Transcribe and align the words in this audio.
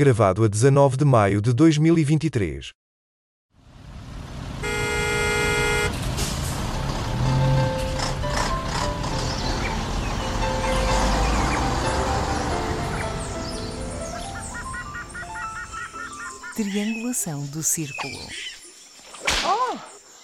Gravado 0.00 0.44
a 0.44 0.48
19 0.48 0.96
de 0.96 1.04
maio 1.04 1.42
de 1.42 1.52
2023. 1.52 2.72
Triangulação 16.56 17.44
do 17.48 17.62
círculo. 17.62 18.16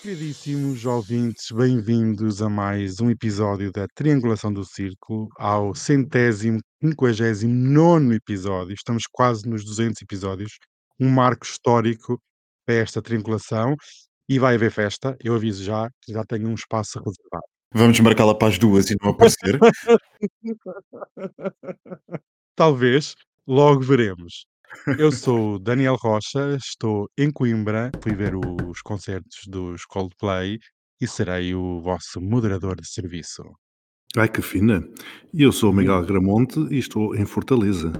Queridíssimos 0.06 0.86
ouvintes, 0.86 1.50
bem-vindos 1.50 2.40
a 2.40 2.48
mais 2.48 3.00
um 3.00 3.10
episódio 3.10 3.72
da 3.72 3.88
Triangulação 3.92 4.52
do 4.52 4.64
Círculo, 4.64 5.26
ao 5.36 5.74
centésimo, 5.74 6.60
quinquagésimo 6.80 7.52
nono 7.52 8.14
episódio. 8.14 8.72
Estamos 8.72 9.02
quase 9.10 9.48
nos 9.48 9.64
200 9.64 10.00
episódios, 10.00 10.58
um 11.00 11.10
marco 11.10 11.44
histórico 11.44 12.20
para 12.64 12.76
esta 12.76 13.02
triangulação 13.02 13.74
e 14.28 14.38
vai 14.38 14.54
haver 14.54 14.70
festa. 14.70 15.16
Eu 15.20 15.34
aviso 15.34 15.64
já 15.64 15.90
que 16.00 16.12
já 16.12 16.22
tenho 16.24 16.50
um 16.50 16.54
espaço 16.54 17.00
reservado. 17.00 17.48
Vamos 17.74 17.98
marcá-la 17.98 18.38
para 18.38 18.46
as 18.46 18.60
duas 18.60 18.88
e 18.88 18.96
não 19.02 19.10
aparecer. 19.10 19.58
Talvez, 22.54 23.16
logo 23.44 23.80
veremos. 23.80 24.46
Eu 24.98 25.10
sou 25.10 25.58
Daniel 25.58 25.96
Rocha, 25.96 26.56
estou 26.56 27.08
em 27.18 27.30
Coimbra, 27.30 27.90
fui 28.02 28.14
ver 28.14 28.34
os 28.36 28.80
concertos 28.82 29.40
dos 29.46 29.84
Coldplay 29.84 30.58
e 31.00 31.06
serei 31.06 31.54
o 31.54 31.80
vosso 31.80 32.20
moderador 32.20 32.80
de 32.80 32.88
serviço. 32.88 33.42
Ai, 34.16 34.28
que 34.28 34.40
fina. 34.40 34.82
E 35.34 35.42
eu 35.42 35.52
sou 35.52 35.70
o 35.70 35.74
Miguel 35.74 36.04
Gramonte 36.06 36.60
e 36.70 36.78
estou 36.78 37.14
em 37.14 37.26
Fortaleza. 37.26 37.92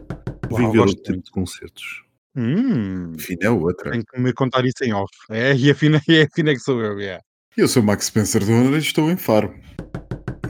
Vim 0.49 0.63
Uau, 0.63 0.73
ver 0.73 0.79
gosto 0.79 0.97
outro 0.99 1.13
tipo 1.13 1.25
de 1.25 1.31
concertos. 1.31 2.03
Hum, 2.37 3.13
Enfim, 3.15 3.37
é 3.41 3.51
outra. 3.51 3.91
tem 3.91 4.03
que 4.03 4.21
me 4.21 4.33
contar 4.33 4.65
isso 4.65 4.85
em 4.85 4.93
off. 4.93 5.13
É, 5.31 5.55
e 5.57 5.71
a 5.71 5.75
fina, 5.75 6.01
e 6.09 6.21
a 6.21 6.29
fina 6.35 6.51
é 6.51 6.55
que 6.55 6.61
sou 6.61 6.81
eu, 6.81 6.99
é. 7.01 7.21
Eu 7.57 7.67
sou 7.67 7.83
o 7.83 7.87
Max 7.87 8.07
Spencer 8.07 8.45
do 8.45 8.53
Honor 8.53 8.75
e 8.75 8.79
estou 8.79 9.11
em 9.11 9.17
Faro. 9.17 9.55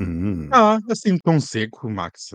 Hum. 0.01 0.49
Ah, 0.53 0.79
assim 0.91 1.17
tão 1.19 1.41
seco, 1.41 1.89
Max. 1.89 2.31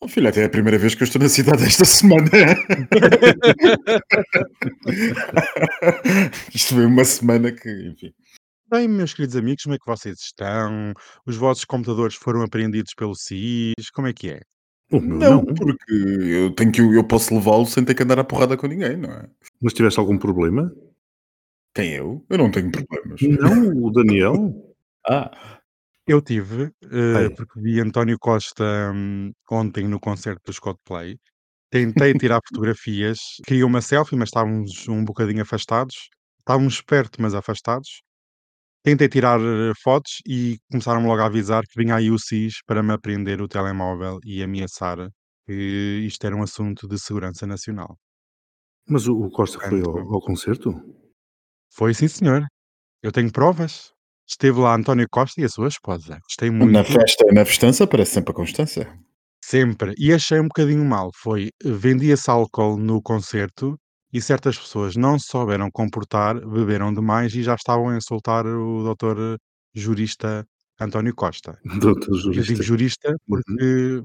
Oh, 0.00 0.06
filho, 0.06 0.28
até 0.28 0.42
é 0.42 0.44
a 0.44 0.48
primeira 0.50 0.78
vez 0.78 0.94
que 0.94 1.02
eu 1.02 1.06
estou 1.06 1.20
na 1.20 1.28
cidade 1.28 1.64
esta 1.64 1.84
semana. 1.84 2.30
Isto 6.54 6.74
foi 6.74 6.86
uma 6.86 7.04
semana 7.04 7.50
que, 7.50 7.68
enfim. 7.88 8.12
Bem, 8.70 8.86
meus 8.86 9.14
queridos 9.14 9.34
amigos, 9.34 9.64
como 9.64 9.74
é 9.74 9.78
que 9.78 9.86
vocês 9.86 10.18
estão? 10.20 10.92
Os 11.26 11.36
vossos 11.36 11.64
computadores 11.64 12.14
foram 12.14 12.42
apreendidos 12.42 12.94
pelo 12.94 13.14
SIS? 13.14 13.90
Como 13.92 14.06
é 14.06 14.12
que 14.12 14.30
é? 14.30 14.40
O 14.92 15.00
meu 15.00 15.18
Não, 15.18 15.42
não. 15.42 15.54
porque 15.54 15.92
eu 15.92 16.54
tenho 16.54 16.72
que 16.72 16.80
eu 16.80 17.04
posso 17.04 17.34
levá-lo 17.34 17.66
sem 17.66 17.84
ter 17.84 17.94
que 17.94 18.02
andar 18.02 18.18
à 18.18 18.24
porrada 18.24 18.56
com 18.56 18.66
ninguém, 18.66 18.96
não 18.96 19.10
é? 19.10 19.28
Mas 19.60 19.72
tiveste 19.72 19.98
algum 19.98 20.16
problema? 20.16 20.72
Quem 21.74 21.94
eu? 21.94 22.24
Eu 22.30 22.38
não 22.38 22.50
tenho 22.50 22.70
problemas. 22.70 23.20
Não, 23.20 23.84
o 23.84 23.90
Daniel. 23.90 24.74
Ah, 25.08 25.57
Eu 26.08 26.22
tive, 26.22 26.72
eh, 26.84 27.28
porque 27.36 27.60
vi 27.60 27.78
António 27.80 28.18
Costa 28.18 28.64
hum, 28.94 29.30
ontem 29.50 29.86
no 29.86 30.00
concerto 30.00 30.40
dos 30.46 30.58
Coldplay. 30.58 31.18
Tentei 31.70 32.14
tirar 32.18 32.40
fotografias, 32.48 33.18
queria 33.46 33.66
uma 33.66 33.82
selfie, 33.82 34.16
mas 34.16 34.30
estávamos 34.30 34.88
um 34.88 35.04
bocadinho 35.04 35.42
afastados. 35.42 36.08
Estávamos 36.38 36.80
perto, 36.80 37.20
mas 37.20 37.34
afastados. 37.34 38.02
Tentei 38.82 39.06
tirar 39.06 39.38
eh, 39.38 39.72
fotos 39.82 40.22
e 40.26 40.56
começaram 40.70 41.06
logo 41.06 41.20
a 41.20 41.26
avisar 41.26 41.62
que 41.66 41.78
vinha 41.78 41.96
aí 41.96 42.10
o 42.10 42.18
SIS 42.18 42.62
para 42.66 42.82
me 42.82 42.94
apreender 42.94 43.42
o 43.42 43.48
telemóvel 43.48 44.18
e 44.24 44.42
ameaçar 44.42 45.10
que 45.46 46.04
isto 46.06 46.26
era 46.26 46.34
um 46.34 46.42
assunto 46.42 46.88
de 46.88 46.98
segurança 46.98 47.46
nacional. 47.46 47.98
Mas 48.88 49.06
o, 49.06 49.14
o 49.14 49.30
Costa 49.30 49.60
foi 49.60 49.80
ao, 49.80 49.92
Portanto, 49.92 50.14
ao 50.14 50.20
concerto? 50.22 50.70
foi 51.70 51.92
sim, 51.92 52.08
senhor. 52.08 52.46
Eu 53.02 53.12
tenho 53.12 53.30
provas. 53.30 53.92
Esteve 54.28 54.60
lá 54.60 54.74
António 54.74 55.06
Costa 55.10 55.40
e 55.40 55.44
a 55.44 55.48
sua 55.48 55.68
esposa. 55.68 56.18
Gostei 56.22 56.50
na 56.50 56.56
muito. 56.64 56.84
festa 56.84 57.24
e 57.28 57.32
na 57.34 57.44
festança 57.44 57.84
aparece 57.84 58.12
sempre 58.12 58.32
a 58.32 58.34
Constância. 58.34 58.98
Sempre. 59.42 59.94
E 59.96 60.12
achei 60.12 60.38
um 60.38 60.44
bocadinho 60.48 60.84
mal. 60.84 61.10
Foi, 61.22 61.50
vendia-se 61.64 62.30
álcool 62.30 62.76
no 62.76 63.00
concerto 63.00 63.78
e 64.12 64.20
certas 64.20 64.58
pessoas 64.58 64.96
não 64.96 65.18
se 65.18 65.28
souberam 65.30 65.70
comportar, 65.70 66.34
beberam 66.46 66.92
demais 66.92 67.34
e 67.34 67.42
já 67.42 67.54
estavam 67.54 67.88
a 67.88 67.96
insultar 67.96 68.44
o 68.46 68.82
doutor 68.82 69.38
jurista 69.74 70.44
António 70.80 71.14
Costa. 71.14 71.58
Doutor 71.82 72.14
Eu 72.34 72.42
digo 72.42 72.62
jurista. 72.62 72.62
jurista 72.62 73.08
Uhum. 73.10 73.16
porque 73.28 74.02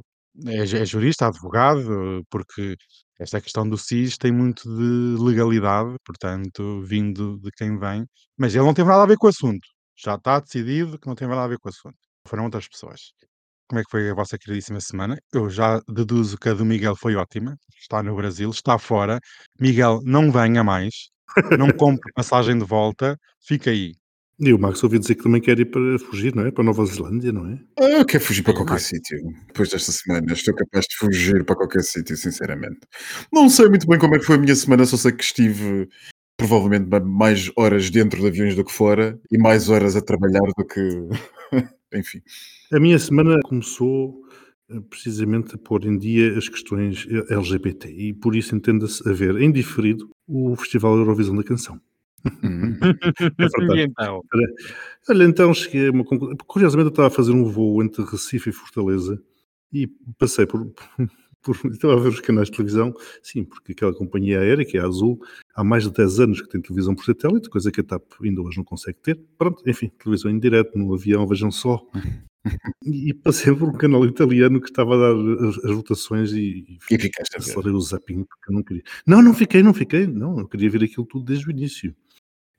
é, 0.47 0.57
é 0.63 0.85
jurista, 0.85 1.27
advogado, 1.27 2.23
porque 2.29 2.75
esta 3.19 3.39
questão 3.41 3.67
do 3.67 3.77
SIS 3.77 4.17
tem 4.17 4.31
muito 4.31 4.63
de 4.63 5.21
legalidade, 5.23 5.95
portanto, 6.05 6.81
vindo 6.81 7.39
de 7.39 7.51
quem 7.51 7.77
vem, 7.77 8.05
mas 8.37 8.55
ele 8.55 8.63
não 8.65 8.73
teve 8.73 8.89
nada 8.89 9.03
a 9.03 9.05
ver 9.05 9.17
com 9.17 9.27
o 9.27 9.29
assunto. 9.29 9.67
Já 9.95 10.15
está 10.15 10.39
decidido 10.39 10.97
que 10.99 11.07
não 11.07 11.15
tem 11.15 11.27
nada 11.27 11.43
a 11.43 11.47
ver 11.47 11.57
com 11.59 11.69
o 11.69 11.71
assunto. 11.71 11.97
Foram 12.27 12.45
outras 12.45 12.67
pessoas. 12.67 13.13
Como 13.67 13.79
é 13.79 13.83
que 13.83 13.89
foi 13.89 14.09
a 14.09 14.13
vossa 14.13 14.37
queridíssima 14.37 14.79
semana? 14.81 15.17
Eu 15.33 15.49
já 15.49 15.81
deduzo 15.87 16.37
que 16.37 16.49
a 16.49 16.53
do 16.53 16.65
Miguel 16.65 16.95
foi 16.95 17.15
ótima. 17.15 17.57
Está 17.79 18.03
no 18.03 18.15
Brasil, 18.15 18.49
está 18.49 18.77
fora. 18.77 19.19
Miguel, 19.59 19.99
não 20.03 20.31
venha 20.31 20.63
mais. 20.63 21.09
Não 21.57 21.71
compre 21.71 22.11
passagem 22.13 22.57
de 22.57 22.65
volta. 22.65 23.17
Fica 23.45 23.71
aí. 23.71 23.93
E 24.39 24.51
o 24.51 24.59
Max 24.59 24.83
ouviu 24.83 24.99
dizer 24.99 25.15
que 25.15 25.23
também 25.23 25.39
quer 25.39 25.59
ir 25.59 25.65
para 25.65 25.99
fugir, 25.99 26.35
não 26.35 26.45
é? 26.45 26.51
Para 26.51 26.63
Nova 26.63 26.85
Zelândia, 26.85 27.31
não 27.31 27.47
é? 27.47 27.59
Ah, 27.79 27.99
Eu 27.99 28.05
quero 28.05 28.23
fugir 28.23 28.41
para 28.41 28.53
Sim, 28.53 28.57
qualquer 28.57 28.79
sítio. 28.79 29.19
Depois 29.47 29.69
desta 29.69 29.91
semana, 29.91 30.33
estou 30.33 30.55
capaz 30.55 30.85
de 30.85 30.97
fugir 30.97 31.45
para 31.45 31.55
qualquer 31.55 31.83
sítio, 31.83 32.17
sinceramente. 32.17 32.79
Não 33.31 33.47
sei 33.47 33.69
muito 33.69 33.87
bem 33.87 33.99
como 33.99 34.15
é 34.15 34.19
que 34.19 34.25
foi 34.25 34.35
a 34.35 34.39
minha 34.39 34.55
semana, 34.55 34.85
só 34.85 34.97
sei 34.97 35.11
que 35.11 35.23
estive 35.23 35.87
provavelmente 36.37 36.89
ma- 36.89 36.99
mais 36.99 37.51
horas 37.55 37.89
dentro 37.89 38.21
de 38.21 38.27
aviões 38.27 38.55
do 38.55 38.63
que 38.63 38.71
fora 38.71 39.19
e 39.31 39.37
mais 39.37 39.69
horas 39.69 39.95
a 39.95 40.01
trabalhar 40.01 40.41
do 40.57 40.65
que. 40.65 40.81
Enfim. 41.93 42.21
A 42.71 42.79
minha 42.79 42.97
semana 42.97 43.39
começou 43.43 44.21
eh, 44.69 44.79
precisamente 44.89 45.55
a 45.55 45.57
pôr 45.57 45.85
em 45.85 45.97
dia 45.97 46.37
as 46.37 46.49
questões 46.49 47.07
eh, 47.09 47.33
LGBT 47.33 47.89
e 47.89 48.13
por 48.13 48.35
isso 48.35 48.55
entenda-se 48.55 49.07
a 49.07 49.13
ver 49.13 49.39
em 49.39 49.51
diferido 49.51 50.09
o 50.27 50.55
Festival 50.55 50.97
Eurovisão 50.97 51.35
da 51.35 51.43
Canção. 51.43 51.79
Hum. 52.43 52.77
É. 53.73 53.75
E 53.75 53.81
então? 53.83 54.21
Olha, 55.09 55.23
então 55.25 55.53
cheguei 55.53 55.89
a 55.89 55.91
uma 55.91 56.05
conclusão. 56.05 56.35
Curiosamente, 56.47 56.87
eu 56.87 56.91
estava 56.91 57.09
a 57.09 57.11
fazer 57.11 57.31
um 57.31 57.43
voo 57.43 57.83
entre 57.83 58.03
Recife 58.03 58.49
e 58.49 58.53
Fortaleza 58.53 59.21
e 59.71 59.87
passei 60.17 60.45
por. 60.45 60.71
Por 61.43 61.55
estava 61.71 61.93
a 61.93 61.99
ver 61.99 62.09
os 62.09 62.19
canais 62.19 62.49
de 62.49 62.55
televisão, 62.55 62.93
sim, 63.21 63.43
porque 63.43 63.73
aquela 63.73 63.93
companhia 63.93 64.39
aérea, 64.39 64.65
que 64.65 64.77
é 64.77 64.81
a 64.81 64.85
Azul, 64.85 65.19
há 65.53 65.63
mais 65.63 65.83
de 65.83 65.91
10 65.91 66.19
anos 66.21 66.41
que 66.41 66.49
tem 66.49 66.61
televisão 66.61 66.95
por 66.95 67.05
satélite, 67.05 67.49
coisa 67.49 67.71
que 67.71 67.81
a 67.81 67.83
TAP 67.83 68.03
ainda 68.23 68.41
hoje 68.41 68.57
não 68.57 68.63
consegue 68.63 68.97
ter. 68.99 69.19
Pronto, 69.37 69.61
enfim, 69.67 69.91
televisão 70.01 70.31
em 70.31 70.39
direto, 70.39 70.77
no 70.77 70.93
avião, 70.93 71.27
vejam 71.27 71.51
só. 71.51 71.85
E 72.83 73.13
passei 73.13 73.55
por 73.55 73.69
um 73.69 73.71
canal 73.77 74.05
italiano 74.05 74.59
que 74.59 74.67
estava 74.67 74.95
a 74.95 74.97
dar 74.97 75.47
as, 75.47 75.63
as 75.63 75.71
votações 75.71 76.33
e, 76.33 76.77
E 76.91 76.99
ficaste 76.99 77.37
acelerei 77.37 77.71
o 77.71 77.79
zapping 77.79 78.25
porque 78.25 78.51
eu 78.51 78.53
não 78.53 78.61
queria. 78.61 78.83
Não, 79.07 79.21
não 79.21 79.33
fiquei, 79.33 79.63
não 79.63 79.73
fiquei, 79.73 80.07
não, 80.07 80.37
eu 80.39 80.47
queria 80.49 80.69
ver 80.69 80.83
aquilo 80.83 81.05
tudo 81.05 81.23
desde 81.23 81.47
o 81.47 81.51
início. 81.51 81.95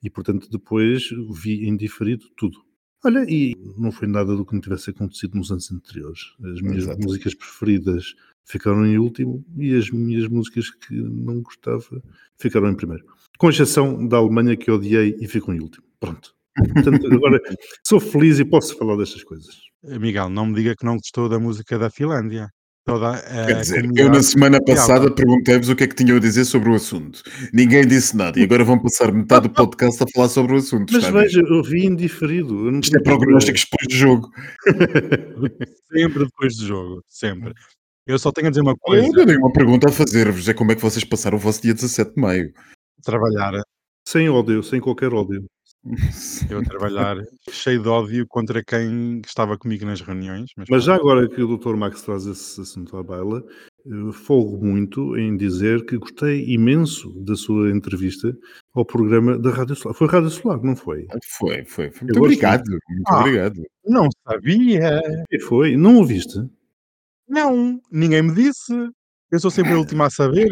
E 0.01 0.09
portanto 0.09 0.49
depois 0.49 1.09
vi 1.31 1.67
em 1.67 1.77
diferido 1.77 2.25
tudo. 2.35 2.65
Olha, 3.05 3.23
e 3.29 3.55
não 3.77 3.91
foi 3.91 4.07
nada 4.07 4.35
do 4.35 4.43
que 4.43 4.55
não 4.55 4.59
tivesse 4.59 4.89
acontecido 4.89 5.37
nos 5.37 5.51
anos 5.51 5.71
anteriores. 5.71 6.33
As 6.43 6.59
minhas 6.59 6.85
Exato. 6.85 7.03
músicas 7.03 7.35
preferidas 7.35 8.15
ficaram 8.43 8.83
em 8.83 8.97
último 8.97 9.45
e 9.55 9.75
as 9.75 9.91
minhas 9.91 10.27
músicas 10.27 10.71
que 10.71 10.95
não 10.95 11.39
gostava 11.43 12.01
ficaram 12.39 12.67
em 12.67 12.75
primeiro. 12.75 13.05
Com 13.37 13.47
exceção 13.47 14.07
da 14.07 14.17
Alemanha 14.17 14.57
que 14.57 14.71
odiei 14.71 15.15
e 15.19 15.27
ficou 15.27 15.53
em 15.53 15.59
último. 15.59 15.85
Pronto. 15.99 16.33
Portanto, 16.73 17.05
agora 17.13 17.39
sou 17.85 17.99
feliz 17.99 18.39
e 18.39 18.45
posso 18.45 18.75
falar 18.75 18.97
destas 18.97 19.23
coisas. 19.23 19.55
Miguel, 19.83 20.27
não 20.27 20.47
me 20.47 20.55
diga 20.55 20.75
que 20.75 20.83
não 20.83 20.97
gostou 20.97 21.29
da 21.29 21.37
música 21.37 21.77
da 21.77 21.91
Finlândia. 21.91 22.49
Toda 22.85 23.19
Quer 23.23 23.57
a 23.57 23.59
dizer, 23.61 23.89
eu 23.95 24.09
na 24.09 24.21
semana 24.21 24.59
passada 24.63 25.09
perguntei-vos 25.13 25.69
o 25.69 25.75
que 25.75 25.85
é 25.85 25.87
que 25.87 25.95
tinham 25.95 26.17
a 26.17 26.19
dizer 26.19 26.45
sobre 26.45 26.69
o 26.69 26.75
assunto. 26.75 27.23
Ninguém 27.51 27.87
disse 27.87 28.15
nada 28.15 28.39
e 28.39 28.43
agora 28.43 28.63
vão 28.63 28.79
passar 28.79 29.11
metade 29.11 29.47
do 29.47 29.53
podcast 29.55 30.03
a 30.03 30.05
falar 30.13 30.29
sobre 30.29 30.53
o 30.53 30.57
assunto. 30.57 30.93
Mas 30.93 31.05
veja, 31.07 31.41
eu 31.41 31.63
vi 31.63 31.87
em 31.87 31.95
diferido. 31.95 32.67
Eu 32.67 32.71
não 32.71 32.79
Isto 32.79 32.95
é 32.95 33.01
tenho 33.01 33.17
prognósticos 33.17 33.65
depois 33.65 33.87
do 33.87 33.95
jogo. 33.95 34.29
Sempre 35.91 36.25
depois 36.25 36.57
do 36.57 36.65
jogo. 36.67 37.03
Sempre. 37.09 37.53
Eu 38.05 38.19
só 38.19 38.31
tenho 38.31 38.47
a 38.47 38.49
dizer 38.51 38.61
uma 38.61 38.73
Eu 38.73 38.77
coisa. 38.77 39.25
tenho 39.25 39.39
uma 39.39 39.51
pergunta 39.51 39.89
a 39.89 39.91
fazer-vos: 39.91 40.47
é 40.47 40.53
como 40.53 40.71
é 40.71 40.75
que 40.75 40.81
vocês 40.83 41.03
passaram 41.03 41.37
o 41.37 41.41
vosso 41.41 41.63
dia 41.63 41.73
17 41.73 42.13
de 42.13 42.21
maio? 42.21 42.53
Trabalhar. 43.03 43.63
Sem 44.07 44.29
ódio, 44.29 44.61
sem 44.61 44.79
qualquer 44.79 45.11
ódio. 45.11 45.43
Eu 46.49 46.59
a 46.59 46.63
trabalhar 46.63 47.17
cheio 47.49 47.81
de 47.81 47.87
ódio 47.87 48.25
contra 48.27 48.63
quem 48.63 49.21
estava 49.25 49.57
comigo 49.57 49.85
nas 49.85 50.01
reuniões. 50.01 50.49
Mas, 50.57 50.67
Mas 50.69 50.83
já 50.83 50.95
agora 50.95 51.29
que 51.29 51.41
o 51.41 51.57
Dr. 51.57 51.75
Max 51.75 52.01
traz 52.01 52.25
esse 52.25 52.59
assunto 52.59 52.97
à 52.97 53.03
baila, 53.03 53.43
eh, 53.85 54.11
folgo 54.11 54.65
muito 54.65 55.15
em 55.15 55.37
dizer 55.37 55.85
que 55.85 55.97
gostei 55.97 56.43
imenso 56.51 57.11
da 57.23 57.35
sua 57.35 57.69
entrevista 57.69 58.35
ao 58.73 58.83
programa 58.83 59.37
da 59.37 59.51
Rádio 59.51 59.75
Solar. 59.75 59.95
Foi 59.95 60.07
Rádio 60.07 60.31
Solar, 60.31 60.61
não 60.63 60.75
foi? 60.75 61.05
Foi, 61.37 61.63
foi. 61.65 61.91
foi. 61.91 62.09
Eu 62.09 62.15
Muito 62.15 62.19
gosto 62.19 62.23
obrigado. 62.25 62.67
Muito 62.67 63.07
Ah. 63.09 63.19
obrigado. 63.19 63.61
Não 63.85 64.09
sabia. 64.27 65.01
Foi? 65.47 65.77
Não 65.77 65.97
ouviste? 65.97 66.39
Não, 67.29 67.79
ninguém 67.91 68.23
me 68.23 68.33
disse. 68.33 68.73
Eu 69.31 69.39
sou 69.39 69.51
sempre 69.51 69.73
a 69.73 69.77
última 69.77 70.07
a 70.07 70.09
saber. 70.09 70.49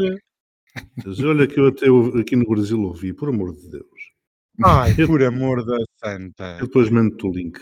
Mas 1.06 1.20
olha 1.20 1.46
que 1.48 1.60
eu 1.60 1.68
até 1.68 1.86
aqui 2.20 2.36
no 2.36 2.48
Brasil 2.48 2.82
ouvi, 2.82 3.14
por 3.14 3.30
amor 3.30 3.54
de 3.56 3.70
Deus. 3.70 3.86
Ai, 4.64 4.94
Eu- 4.98 5.08
por 5.08 5.24
amor 5.24 5.66
da 5.66 5.78
santa. 6.04 6.58
Eu 6.60 6.68
depois 6.68 6.90
mando-te 6.90 7.26
o 7.26 7.32
link. 7.32 7.60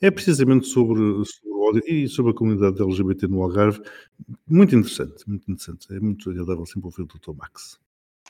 É 0.00 0.10
precisamente 0.10 0.66
sobre, 0.66 0.98
sobre 1.00 1.50
o 1.50 1.68
ódio 1.68 1.82
e 1.86 2.08
sobre 2.08 2.32
a 2.32 2.34
comunidade 2.34 2.80
LGBT 2.80 3.26
no 3.28 3.42
Algarve. 3.42 3.80
Muito 4.48 4.74
interessante, 4.74 5.28
muito 5.28 5.50
interessante. 5.50 5.86
É 5.94 6.00
muito 6.00 6.30
agradável 6.30 6.64
sempre 6.64 6.86
ouvir 6.86 7.02
o 7.02 7.06
Dr. 7.06 7.36
Max. 7.36 7.78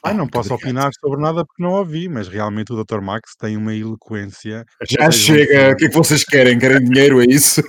Ai, 0.03 0.15
não 0.15 0.27
posso 0.27 0.53
obrigado. 0.55 0.71
opinar 0.83 0.91
sobre 0.99 1.21
nada 1.21 1.45
porque 1.45 1.63
não 1.63 1.73
ouvi, 1.73 2.09
mas 2.09 2.27
realmente 2.27 2.73
o 2.73 2.85
Dr. 2.85 3.01
Max 3.03 3.37
tem 3.39 3.57
uma 3.57 3.75
eloquência. 3.77 4.65
Já 4.91 5.11
chega. 5.11 5.73
O 5.73 5.77
que 5.77 5.85
é 5.85 5.89
que 5.91 5.95
vocês 5.95 6.25
querem? 6.25 6.59
Querem 6.59 6.83
dinheiro? 6.83 7.21
É 7.21 7.27
isso? 7.27 7.61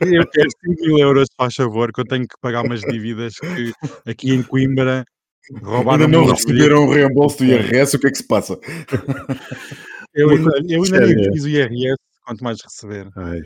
Eu 0.00 0.26
quero 0.28 0.48
5 0.64 0.82
mil 0.86 0.98
euros, 0.98 1.28
faz 1.36 1.54
favor, 1.54 1.92
que 1.92 2.00
eu 2.00 2.04
tenho 2.06 2.26
que 2.26 2.34
pagar 2.40 2.64
umas 2.64 2.80
dívidas 2.80 3.34
que 3.34 3.72
aqui 4.10 4.30
em 4.32 4.42
Coimbra 4.42 5.04
roubaram 5.62 6.04
Ainda 6.04 6.18
não 6.18 6.26
receberam 6.26 6.86
o 6.86 6.92
reembolso 6.92 7.38
do 7.38 7.44
IRS? 7.44 7.96
O 7.96 8.00
que 8.00 8.06
é 8.06 8.10
que 8.10 8.18
se 8.18 8.26
passa? 8.26 8.58
Eu 10.14 10.30
ainda, 10.30 10.50
coisa 10.52 10.66
eu 10.68 10.82
ainda 10.84 11.06
nem 11.06 11.32
fiz 11.32 11.42
o 11.42 11.48
IRS, 11.48 11.96
quanto 12.24 12.44
mais 12.44 12.60
receber. 12.62 13.10
Ai, 13.16 13.42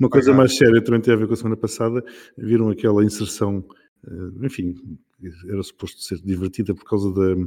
Uma 0.00 0.08
coisa 0.08 0.32
pagar. 0.32 0.38
mais 0.38 0.56
séria 0.56 0.82
também 0.82 1.00
tem 1.00 1.14
a 1.14 1.16
ver 1.16 1.28
com 1.28 1.34
a 1.34 1.36
semana 1.36 1.56
passada. 1.56 2.04
Viram 2.36 2.68
aquela 2.68 3.04
inserção, 3.04 3.64
eh, 4.04 4.44
enfim, 4.46 4.74
era 5.48 5.62
suposto 5.62 6.02
ser 6.02 6.18
divertida 6.18 6.74
por 6.74 6.84
causa 6.84 7.12
da, 7.12 7.46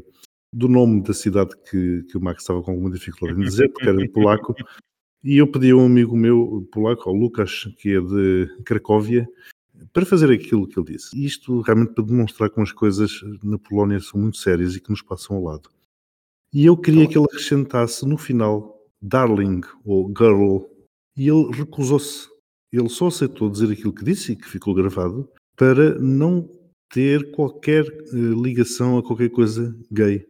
do 0.54 0.70
nome 0.70 1.04
da 1.04 1.14
cidade 1.14 1.52
que, 1.70 2.04
que 2.04 2.18
o 2.18 2.22
Max 2.22 2.42
estava 2.42 2.62
com 2.64 2.72
alguma 2.72 2.90
dificuldade 2.90 3.38
em 3.38 3.44
dizer, 3.44 3.70
porque 3.70 3.90
era 3.90 4.10
polaco. 4.10 4.56
E 5.24 5.40
eu 5.40 5.52
pedi 5.52 5.72
a 5.72 5.76
um 5.76 5.88
amigo 5.88 6.16
meu 6.16 6.66
polaco, 6.72 7.10
ao 7.10 7.16
Lucas, 7.16 7.66
que 7.80 7.98
é 7.98 8.00
de 8.00 8.48
Cracóvia, 8.64 9.28
para 9.98 10.06
fazer 10.06 10.32
aquilo 10.32 10.68
que 10.68 10.78
ele 10.80 10.94
disse. 10.94 11.10
Isto 11.26 11.62
realmente 11.62 11.94
para 11.94 12.04
demonstrar 12.04 12.52
como 12.52 12.64
as 12.64 12.72
coisas 12.72 13.20
na 13.44 13.58
Polónia 13.58 14.00
são 14.00 14.22
muito 14.22 14.38
sérias 14.38 14.76
e 14.76 14.80
que 14.80 14.92
nos 14.92 15.02
passam 15.02 15.36
ao 15.36 15.44
lado. 15.44 15.72
E 16.54 16.68
eu 16.68 16.78
queria 16.78 17.08
que 17.08 17.18
ele 17.18 17.26
acrescentasse 17.26 18.06
no 18.06 18.16
final 18.16 18.80
Darling 19.02 19.62
ou 19.84 20.14
Girl. 20.16 20.66
E 21.16 21.28
ele 21.28 21.52
recusou-se. 21.52 22.30
Ele 22.72 22.90
só 22.90 23.08
aceitou 23.08 23.50
dizer 23.50 23.72
aquilo 23.72 23.92
que 23.92 24.04
disse 24.04 24.34
e 24.34 24.36
que 24.36 24.48
ficou 24.48 24.76
gravado 24.76 25.28
para 25.56 25.98
não 25.98 26.48
ter 26.94 27.32
qualquer 27.32 27.84
eh, 27.88 28.16
ligação 28.40 29.00
a 29.00 29.04
qualquer 29.04 29.32
coisa 29.32 29.76
gay. 29.92 30.28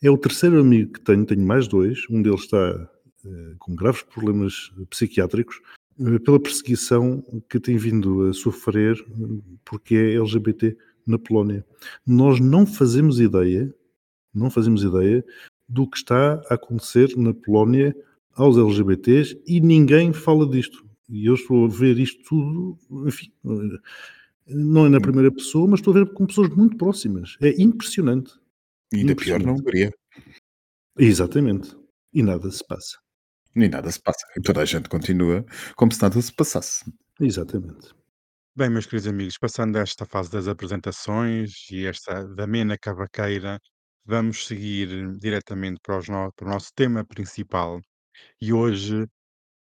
É 0.00 0.08
o 0.08 0.16
terceiro 0.16 0.60
amigo 0.60 0.92
que 0.92 1.00
tenho, 1.00 1.26
tenho 1.26 1.44
mais 1.44 1.66
dois. 1.66 2.04
Um 2.08 2.22
deles 2.22 2.42
está 2.42 2.88
eh, 3.26 3.54
com 3.58 3.74
graves 3.74 4.02
problemas 4.02 4.70
psiquiátricos 4.88 5.60
pela 6.24 6.40
perseguição 6.40 7.22
que 7.48 7.58
tem 7.58 7.76
vindo 7.76 8.26
a 8.26 8.32
sofrer 8.32 8.96
eh, 8.98 9.58
porque 9.64 9.94
é 9.94 10.14
LGBT 10.14 10.76
na 11.06 11.18
Polónia. 11.18 11.64
Nós 12.06 12.38
não 12.38 12.66
fazemos 12.66 13.18
ideia, 13.18 13.74
não 14.32 14.50
fazemos 14.50 14.82
ideia 14.82 15.24
do 15.68 15.88
que 15.88 15.96
está 15.96 16.34
a 16.48 16.54
acontecer 16.54 17.16
na 17.16 17.34
Polónia 17.34 17.96
aos 18.34 18.56
LGBTs 18.56 19.40
e 19.46 19.60
ninguém 19.60 20.12
fala 20.12 20.48
disto. 20.48 20.86
E 21.08 21.26
eu 21.26 21.34
estou 21.34 21.64
a 21.64 21.68
ver 21.68 21.98
isto 21.98 22.22
tudo, 22.24 22.78
enfim, 23.06 23.32
eh, 23.44 23.78
não 24.46 24.86
é 24.86 24.88
na 24.88 25.00
primeira 25.00 25.32
pessoa, 25.32 25.66
mas 25.66 25.80
estou 25.80 25.92
a 25.94 25.98
ver 25.98 26.12
com 26.12 26.26
pessoas 26.26 26.50
muito 26.50 26.76
próximas. 26.76 27.36
É 27.40 27.60
impressionante. 27.60 28.32
E 28.92 28.98
ainda 28.98 29.16
pior 29.16 29.42
na 29.42 29.52
Hungria. 29.52 29.92
Exatamente. 30.98 31.76
E 32.12 32.22
nada 32.22 32.50
se 32.50 32.66
passa. 32.66 32.98
Nem 33.58 33.68
nada 33.68 33.90
se 33.90 34.00
passa. 34.00 34.24
E 34.36 34.40
toda 34.42 34.62
a 34.62 34.64
gente 34.64 34.88
continua 34.88 35.44
como 35.76 35.92
se 35.92 36.00
nada 36.02 36.20
se 36.22 36.32
passasse. 36.32 36.84
Exatamente. 37.20 37.94
Bem, 38.56 38.70
meus 38.70 38.86
queridos 38.86 39.08
amigos, 39.08 39.38
passando 39.38 39.78
esta 39.78 40.06
fase 40.06 40.30
das 40.30 40.48
apresentações 40.48 41.52
e 41.70 41.86
esta 41.86 42.24
da 42.36 42.46
mena 42.46 42.76
cavaqueira, 42.78 43.60
vamos 44.04 44.46
seguir 44.46 44.88
diretamente 45.18 45.80
para, 45.82 45.98
os 45.98 46.08
no- 46.08 46.32
para 46.34 46.46
o 46.48 46.50
nosso 46.50 46.70
tema 46.74 47.04
principal. 47.04 47.80
E 48.40 48.52
hoje 48.52 49.06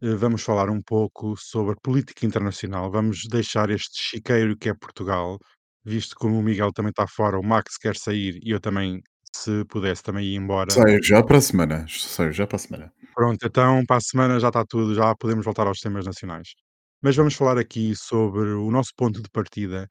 eh, 0.03 0.15
vamos 0.17 0.43
falar 0.43 0.71
um 0.71 0.83
pouco 0.83 1.37
sobre 1.39 1.77
política 1.83 2.27
internacional. 2.27 2.91
Vamos 2.91 3.25
deixar 3.31 3.71
este 3.71 4.03
chiqueiro 4.03 4.57
que 4.59 4.69
é 4.71 4.75
Portugal, 4.75 5.39
visto 5.85 6.17
como 6.17 6.39
o 6.39 6.43
Miguel 6.43 6.73
também 6.73 6.91
está 6.91 7.07
fora, 7.09 7.39
o 7.39 7.45
Max 7.45 7.79
quer 7.79 7.97
sair 7.97 8.39
e 8.45 8.51
eu 8.53 8.61
também, 8.61 9.03
se 9.35 9.65
pudesse, 9.65 10.03
também 10.03 10.25
ir 10.27 10.37
embora. 10.37 10.71
Saio 10.71 11.03
já 11.03 11.23
para 11.23 11.39
a 11.39 11.41
semana. 11.41 11.87
Saio 11.89 12.33
já 12.33 12.47
para 12.47 12.57
a 12.57 12.59
semana. 12.59 12.93
Pronto, 13.15 13.45
então 13.45 13.85
para 13.85 13.97
a 13.97 14.01
semana 14.01 14.39
já 14.39 14.49
está 14.49 14.65
tudo, 14.65 14.95
já 14.95 15.15
podemos 15.17 15.45
voltar 15.45 15.67
aos 15.67 15.81
temas 15.81 16.07
nacionais. 16.07 16.55
Mas 17.03 17.17
vamos 17.17 17.35
falar 17.35 17.59
aqui 17.59 17.95
sobre 17.97 18.51
o 18.53 18.71
nosso 18.71 18.93
ponto 18.97 19.21
de 19.21 19.29
partida. 19.29 19.89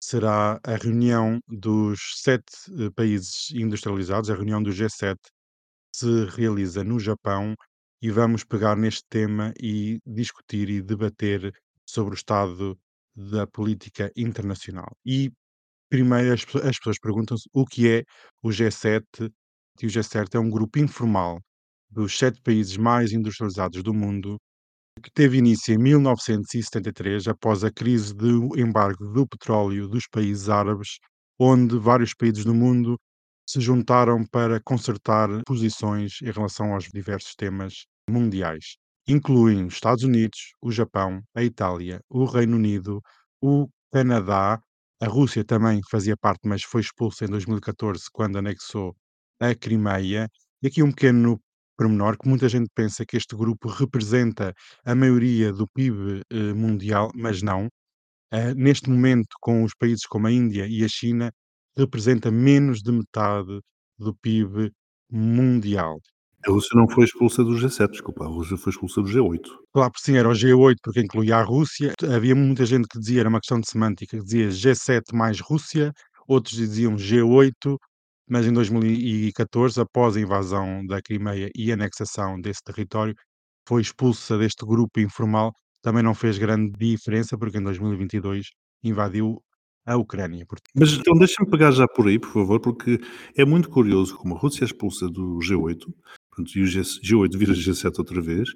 Será 0.00 0.58
a 0.64 0.76
reunião 0.76 1.38
dos 1.46 1.98
sete 2.22 2.52
eh, 2.78 2.90
países 2.94 3.50
industrializados, 3.52 4.30
a 4.30 4.34
reunião 4.34 4.62
do 4.62 4.70
G7, 4.70 5.16
se 5.92 6.24
realiza 6.36 6.82
no 6.82 6.98
Japão 6.98 7.54
e 8.00 8.10
vamos 8.10 8.44
pegar 8.44 8.76
neste 8.76 9.02
tema 9.10 9.52
e 9.60 9.98
discutir 10.06 10.70
e 10.70 10.80
debater 10.80 11.52
sobre 11.84 12.14
o 12.14 12.16
estado 12.16 12.78
da 13.14 13.46
política 13.46 14.10
internacional. 14.16 14.96
E 15.04 15.30
primeiro 15.88 16.32
as, 16.32 16.42
as 16.64 16.78
pessoas 16.78 16.98
perguntam-se 16.98 17.48
o 17.52 17.64
que 17.64 17.88
é 17.88 18.04
o 18.42 18.48
G7, 18.48 19.02
e 19.82 19.86
o 19.86 19.90
G7 19.90 20.34
é 20.34 20.38
um 20.38 20.50
grupo 20.50 20.78
informal 20.78 21.40
dos 21.90 22.18
sete 22.18 22.40
países 22.42 22.76
mais 22.76 23.12
industrializados 23.12 23.82
do 23.82 23.94
mundo, 23.94 24.38
que 25.02 25.10
teve 25.10 25.38
início 25.38 25.74
em 25.74 25.78
1973, 25.78 27.28
após 27.28 27.64
a 27.64 27.70
crise 27.70 28.14
do 28.14 28.58
embargo 28.58 29.06
do 29.12 29.26
petróleo 29.26 29.88
dos 29.88 30.06
países 30.08 30.48
árabes, 30.48 30.98
onde 31.38 31.78
vários 31.78 32.14
países 32.14 32.44
do 32.44 32.54
mundo 32.54 32.98
se 33.48 33.60
juntaram 33.60 34.26
para 34.26 34.60
consertar 34.60 35.28
posições 35.46 36.20
em 36.22 36.30
relação 36.30 36.74
aos 36.74 36.84
diversos 36.84 37.34
temas 37.34 37.86
mundiais. 38.10 38.76
Incluem 39.06 39.64
os 39.64 39.74
Estados 39.74 40.04
Unidos, 40.04 40.52
o 40.60 40.70
Japão, 40.70 41.22
a 41.34 41.42
Itália, 41.42 42.00
o 42.10 42.26
Reino 42.26 42.56
Unido, 42.56 43.00
o 43.40 43.66
Canadá, 43.90 44.60
a 45.00 45.06
Rússia 45.06 45.44
também 45.44 45.80
fazia 45.90 46.16
parte, 46.16 46.48
mas 46.48 46.62
foi 46.62 46.80
expulsa 46.80 47.24
em 47.24 47.28
2014 47.28 48.04
quando 48.12 48.38
anexou 48.38 48.96
a 49.40 49.54
Crimeia. 49.54 50.28
E 50.62 50.66
aqui 50.68 50.82
um 50.82 50.90
pequeno 50.90 51.40
pormenor 51.76 52.18
que 52.18 52.28
muita 52.28 52.48
gente 52.48 52.68
pensa 52.74 53.06
que 53.06 53.16
este 53.16 53.36
grupo 53.36 53.68
representa 53.68 54.52
a 54.84 54.94
maioria 54.94 55.52
do 55.52 55.66
PIB 55.68 56.22
eh, 56.30 56.52
mundial, 56.54 57.10
mas 57.14 57.42
não. 57.42 57.68
Eh, 58.32 58.54
neste 58.54 58.90
momento, 58.90 59.28
com 59.40 59.64
os 59.64 59.74
países 59.74 60.06
como 60.06 60.26
a 60.26 60.32
Índia 60.32 60.66
e 60.68 60.84
a 60.84 60.88
China, 60.88 61.32
representa 61.76 62.30
menos 62.30 62.82
de 62.82 62.92
metade 62.92 63.60
do 63.98 64.14
PIB 64.16 64.72
mundial. 65.10 66.00
A 66.46 66.50
Rússia 66.50 66.70
não 66.74 66.88
foi 66.88 67.04
expulsa 67.04 67.42
do 67.42 67.50
G7, 67.50 67.90
desculpa, 67.90 68.24
a 68.24 68.28
Rússia 68.28 68.56
foi 68.56 68.70
expulsa 68.70 69.02
do 69.02 69.08
G8. 69.08 69.40
Claro, 69.72 69.92
por 69.92 69.98
sim, 69.98 70.16
era 70.16 70.28
o 70.28 70.32
G8, 70.32 70.76
porque 70.82 71.00
incluía 71.00 71.36
a 71.36 71.42
Rússia. 71.42 71.92
Havia 72.14 72.34
muita 72.34 72.64
gente 72.64 72.86
que 72.86 72.98
dizia, 72.98 73.20
era 73.20 73.28
uma 73.28 73.40
questão 73.40 73.60
de 73.60 73.68
semântica, 73.68 74.16
que 74.16 74.24
dizia 74.24 74.48
G7 74.48 75.14
mais 75.14 75.40
Rússia, 75.40 75.92
outros 76.28 76.56
diziam 76.56 76.94
G8, 76.94 77.76
mas 78.28 78.46
em 78.46 78.52
2014, 78.52 79.80
após 79.80 80.16
a 80.16 80.20
invasão 80.20 80.86
da 80.86 81.02
Crimeia 81.02 81.50
e 81.56 81.70
a 81.70 81.74
anexação 81.74 82.40
desse 82.40 82.62
território, 82.62 83.14
foi 83.66 83.82
expulsa 83.82 84.38
deste 84.38 84.64
grupo 84.64 85.00
informal. 85.00 85.52
Também 85.82 86.02
não 86.02 86.14
fez 86.14 86.38
grande 86.38 86.72
diferença, 86.78 87.36
porque 87.36 87.58
em 87.58 87.62
2022 87.62 88.46
invadiu 88.84 89.42
a 89.86 89.96
Ucrânia. 89.96 90.44
Mas 90.74 90.92
então 90.92 91.14
deixa-me 91.14 91.50
pegar 91.50 91.70
já 91.70 91.88
por 91.88 92.06
aí, 92.06 92.18
por 92.18 92.30
favor, 92.30 92.60
porque 92.60 93.00
é 93.36 93.44
muito 93.44 93.70
curioso 93.70 94.16
como 94.16 94.36
a 94.36 94.38
Rússia 94.38 94.64
é 94.64 94.66
expulsa 94.66 95.08
do 95.08 95.38
G8, 95.38 95.86
portanto, 96.38 96.56
e 96.56 96.62
o 96.62 96.66
G, 96.66 96.80
G8 96.80 97.36
vira 97.36 97.52
G7 97.52 97.98
outra 97.98 98.20
vez, 98.20 98.50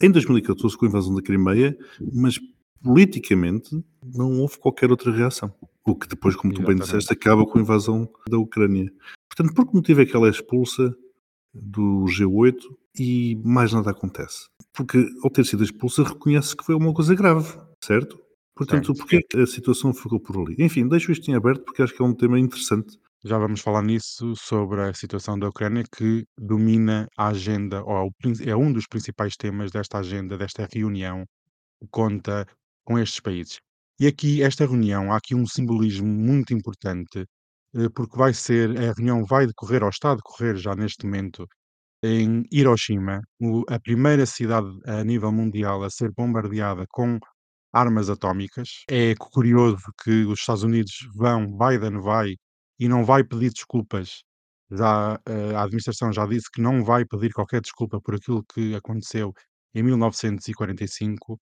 em 0.00 0.10
2014 0.10 0.76
com 0.76 0.86
a 0.86 0.88
invasão 0.88 1.14
da 1.14 1.22
Crimeia, 1.22 1.76
mas 2.12 2.38
politicamente 2.82 3.70
não 4.02 4.40
houve 4.40 4.58
qualquer 4.58 4.90
outra 4.90 5.12
reação. 5.12 5.52
O 5.84 5.94
que 5.94 6.08
depois, 6.08 6.34
como 6.36 6.52
tu 6.52 6.62
bem 6.62 6.70
Exatamente. 6.74 6.86
disseste, 6.86 7.12
acaba 7.12 7.46
com 7.46 7.58
a 7.58 7.60
invasão 7.62 8.08
da 8.28 8.38
Ucrânia. 8.38 8.90
Portanto, 9.28 9.54
por 9.54 9.66
que 9.66 9.74
motivo 9.74 10.00
é 10.00 10.06
que 10.06 10.16
ela 10.16 10.26
é 10.28 10.30
expulsa 10.30 10.94
do 11.52 12.04
G8 12.06 12.56
e 12.98 13.36
mais 13.44 13.72
nada 13.72 13.90
acontece? 13.90 14.48
Porque 14.72 15.08
ao 15.22 15.30
ter 15.30 15.44
sido 15.44 15.64
expulsa 15.64 16.02
reconhece 16.02 16.56
que 16.56 16.64
foi 16.64 16.74
uma 16.74 16.92
coisa 16.92 17.14
grave, 17.14 17.58
certo? 17.82 18.18
Portanto, 18.54 18.86
Certo. 18.86 18.98
porquê 18.98 19.22
que 19.22 19.38
a 19.38 19.46
situação 19.46 19.94
ficou 19.94 20.18
por 20.18 20.36
ali? 20.36 20.56
Enfim, 20.58 20.88
deixo 20.88 21.12
isto 21.12 21.30
em 21.30 21.34
aberto 21.34 21.62
porque 21.64 21.80
acho 21.80 21.94
que 21.94 22.02
é 22.02 22.04
um 22.04 22.12
tema 22.14 22.40
interessante. 22.40 22.98
Já 23.24 23.36
vamos 23.38 23.60
falar 23.60 23.82
nisso 23.82 24.34
sobre 24.36 24.80
a 24.82 24.94
situação 24.94 25.38
da 25.38 25.48
Ucrânia 25.48 25.84
que 25.96 26.24
domina 26.38 27.08
a 27.16 27.28
agenda, 27.28 27.82
ou 27.84 28.12
prin- 28.12 28.34
é 28.48 28.54
um 28.56 28.72
dos 28.72 28.86
principais 28.86 29.36
temas 29.36 29.70
desta 29.72 29.98
agenda, 29.98 30.38
desta 30.38 30.68
reunião, 30.72 31.24
que 31.80 31.88
conta 31.90 32.46
com 32.84 32.98
estes 32.98 33.20
países. 33.20 33.60
E 34.00 34.06
aqui, 34.08 34.42
esta 34.42 34.66
reunião, 34.66 35.12
há 35.12 35.16
aqui 35.18 35.34
um 35.34 35.46
simbolismo 35.46 36.08
muito 36.08 36.54
importante, 36.54 37.26
eh, 37.76 37.88
porque 37.94 38.16
vai 38.18 38.34
ser, 38.34 38.70
a 38.78 38.92
reunião 38.94 39.24
vai 39.24 39.46
decorrer, 39.46 39.82
ou 39.84 39.90
está 39.90 40.12
a 40.12 40.16
decorrer 40.16 40.56
já 40.56 40.74
neste 40.76 41.06
momento, 41.06 41.46
em 42.02 42.44
Hiroshima, 42.52 43.22
a 43.68 43.80
primeira 43.80 44.26
cidade 44.26 44.68
a 44.86 45.04
nível 45.04 45.32
mundial 45.32 45.82
a 45.84 45.90
ser 45.90 46.12
bombardeada 46.12 46.86
com 46.90 47.18
armas 47.72 48.10
atómicas. 48.10 48.84
É 48.88 49.14
curioso 49.16 49.82
que 50.04 50.24
os 50.26 50.40
Estados 50.40 50.62
Unidos 50.64 50.94
vão, 51.16 51.46
Biden 51.46 52.00
vai 52.00 52.36
e 52.78 52.88
não 52.88 53.04
vai 53.04 53.24
pedir 53.24 53.50
desculpas 53.52 54.22
já, 54.70 55.18
eh, 55.26 55.54
a 55.54 55.62
administração 55.62 56.12
já 56.12 56.26
disse 56.26 56.50
que 56.52 56.60
não 56.60 56.84
vai 56.84 57.04
pedir 57.04 57.32
qualquer 57.32 57.60
desculpa 57.60 58.00
por 58.00 58.14
aquilo 58.14 58.44
que 58.54 58.74
aconteceu 58.74 59.32
em 59.74 59.82
1945 59.82 61.38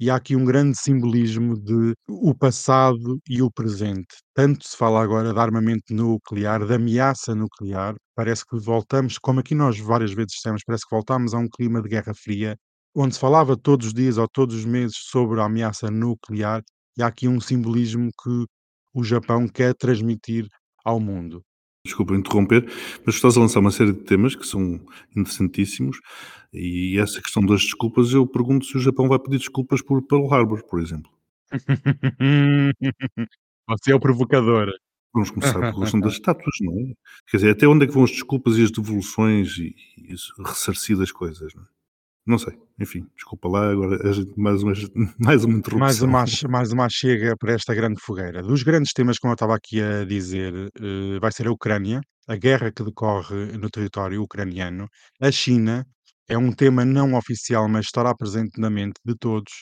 e 0.00 0.10
há 0.10 0.16
aqui 0.16 0.34
um 0.36 0.44
grande 0.44 0.76
simbolismo 0.78 1.54
de 1.60 1.94
o 2.08 2.34
passado 2.34 3.18
e 3.28 3.40
o 3.42 3.50
presente. 3.50 4.08
Tanto 4.34 4.66
se 4.66 4.76
fala 4.76 5.02
agora 5.02 5.32
de 5.32 5.38
armamento 5.38 5.94
nuclear, 5.94 6.66
de 6.66 6.74
ameaça 6.74 7.34
nuclear, 7.34 7.94
parece 8.14 8.44
que 8.46 8.58
voltamos, 8.58 9.18
como 9.18 9.40
aqui 9.40 9.54
nós 9.54 9.78
várias 9.78 10.12
vezes 10.12 10.32
dissemos, 10.34 10.62
parece 10.66 10.84
que 10.88 10.94
voltamos 10.94 11.34
a 11.34 11.38
um 11.38 11.48
clima 11.48 11.80
de 11.82 11.88
Guerra 11.88 12.12
Fria, 12.14 12.56
onde 12.94 13.14
se 13.14 13.20
falava 13.20 13.56
todos 13.56 13.88
os 13.88 13.94
dias 13.94 14.18
ou 14.18 14.28
todos 14.28 14.56
os 14.56 14.64
meses 14.64 14.96
sobre 14.98 15.40
a 15.40 15.44
ameaça 15.44 15.90
nuclear, 15.90 16.62
e 16.96 17.02
há 17.02 17.06
aqui 17.06 17.28
um 17.28 17.40
simbolismo 17.40 18.10
que 18.22 18.46
o 18.94 19.04
Japão 19.04 19.46
quer 19.48 19.74
transmitir 19.74 20.46
ao 20.84 21.00
mundo. 21.00 21.42
Desculpa 21.84 22.14
interromper, 22.14 22.64
mas 23.04 23.16
estás 23.16 23.36
a 23.36 23.40
lançar 23.40 23.58
uma 23.58 23.72
série 23.72 23.92
de 23.92 24.04
temas 24.04 24.36
que 24.36 24.46
são 24.46 24.80
interessantíssimos 25.16 25.98
e 26.52 26.98
essa 26.98 27.20
questão 27.20 27.44
das 27.44 27.62
desculpas, 27.62 28.12
eu 28.12 28.26
pergunto 28.26 28.66
se 28.66 28.76
o 28.76 28.80
Japão 28.80 29.08
vai 29.08 29.18
pedir 29.18 29.38
desculpas 29.38 29.82
por 29.82 30.00
Pearl 30.06 30.32
Harbor, 30.32 30.62
por 30.64 30.80
exemplo. 30.80 31.10
Você 33.68 33.92
é 33.92 33.94
o 33.94 34.00
provocador. 34.00 34.70
Vamos 35.14 35.30
começar 35.30 35.58
pela 35.58 35.80
questão 35.80 36.00
das 36.00 36.14
estátuas, 36.14 36.54
não 36.60 36.72
é? 36.72 36.94
Quer 37.28 37.36
dizer, 37.38 37.50
até 37.50 37.66
onde 37.66 37.84
é 37.84 37.88
que 37.88 37.94
vão 37.94 38.04
as 38.04 38.10
desculpas 38.10 38.56
e 38.56 38.62
as 38.62 38.70
devoluções 38.70 39.58
e, 39.58 39.74
e 39.98 40.14
ressarcir 40.44 40.96
das 40.96 41.10
coisas, 41.10 41.52
não 41.54 41.62
é? 41.62 41.66
Não 42.24 42.38
sei, 42.38 42.54
enfim, 42.80 43.04
desculpa 43.16 43.48
lá, 43.48 43.70
agora 43.70 43.98
mais 44.36 44.62
uma, 44.62 44.72
mais 45.18 45.44
uma 45.44 45.58
interrupção. 45.58 45.78
Mais 45.78 46.02
uma, 46.02 46.24
mais 46.48 46.72
uma 46.72 46.88
chega 46.88 47.36
para 47.36 47.52
esta 47.52 47.74
grande 47.74 48.00
fogueira. 48.00 48.42
Dos 48.42 48.62
grandes 48.62 48.92
temas, 48.92 49.18
como 49.18 49.32
eu 49.32 49.34
estava 49.34 49.56
aqui 49.56 49.82
a 49.82 50.04
dizer, 50.04 50.54
uh, 50.54 51.20
vai 51.20 51.32
ser 51.32 51.48
a 51.48 51.52
Ucrânia, 51.52 52.00
a 52.28 52.36
guerra 52.36 52.70
que 52.70 52.84
decorre 52.84 53.58
no 53.58 53.68
território 53.68 54.22
ucraniano, 54.22 54.86
a 55.20 55.32
China, 55.32 55.84
é 56.28 56.38
um 56.38 56.52
tema 56.52 56.84
não 56.84 57.14
oficial, 57.14 57.68
mas 57.68 57.86
estará 57.86 58.14
presente 58.14 58.60
na 58.60 58.70
mente 58.70 59.00
de 59.04 59.16
todos, 59.16 59.52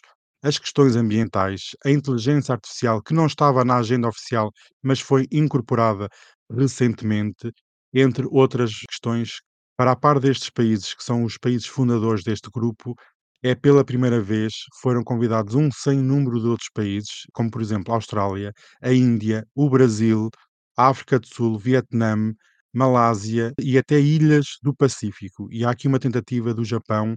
as 0.43 0.59
questões 0.59 0.97
ambientais, 0.97 1.71
a 1.85 1.91
inteligência 1.91 2.53
artificial, 2.53 3.03
que 3.03 3.15
não 3.15 3.27
estava 3.27 3.65
na 3.65 3.79
agenda 3.79 4.09
oficial, 4.09 4.51
mas 4.83 5.01
foi 5.01 5.27
incorporada 5.33 6.09
recentemente, 6.51 7.51
entre 7.93 8.27
outras 8.31 8.73
questões 8.89 9.41
para 9.81 9.93
a 9.93 9.97
par 9.97 10.21
destes 10.21 10.51
países, 10.51 10.93
que 10.93 11.03
são 11.03 11.25
os 11.25 11.39
países 11.39 11.67
fundadores 11.67 12.23
deste 12.23 12.51
grupo, 12.51 12.95
é 13.43 13.55
pela 13.55 13.83
primeira 13.83 14.21
vez 14.21 14.53
foram 14.83 15.03
convidados 15.03 15.55
um 15.55 15.71
sem 15.73 15.97
número 15.97 16.39
de 16.39 16.49
outros 16.49 16.69
países, 16.69 17.23
como 17.33 17.51
por 17.51 17.63
exemplo 17.63 17.91
a 17.91 17.97
Austrália, 17.97 18.53
a 18.83 18.93
Índia, 18.93 19.43
o 19.55 19.71
Brasil, 19.71 20.29
a 20.77 20.89
África 20.89 21.19
do 21.19 21.27
Sul, 21.27 21.59
Vietnã, 21.59 22.35
Malásia 22.75 23.55
e 23.59 23.79
até 23.79 23.99
ilhas 23.99 24.59
do 24.63 24.75
Pacífico. 24.77 25.49
E 25.51 25.65
há 25.65 25.71
aqui 25.71 25.89
uma 25.89 25.99
tentativa 25.99 26.53
do 26.53 26.63
Japão 26.63 27.17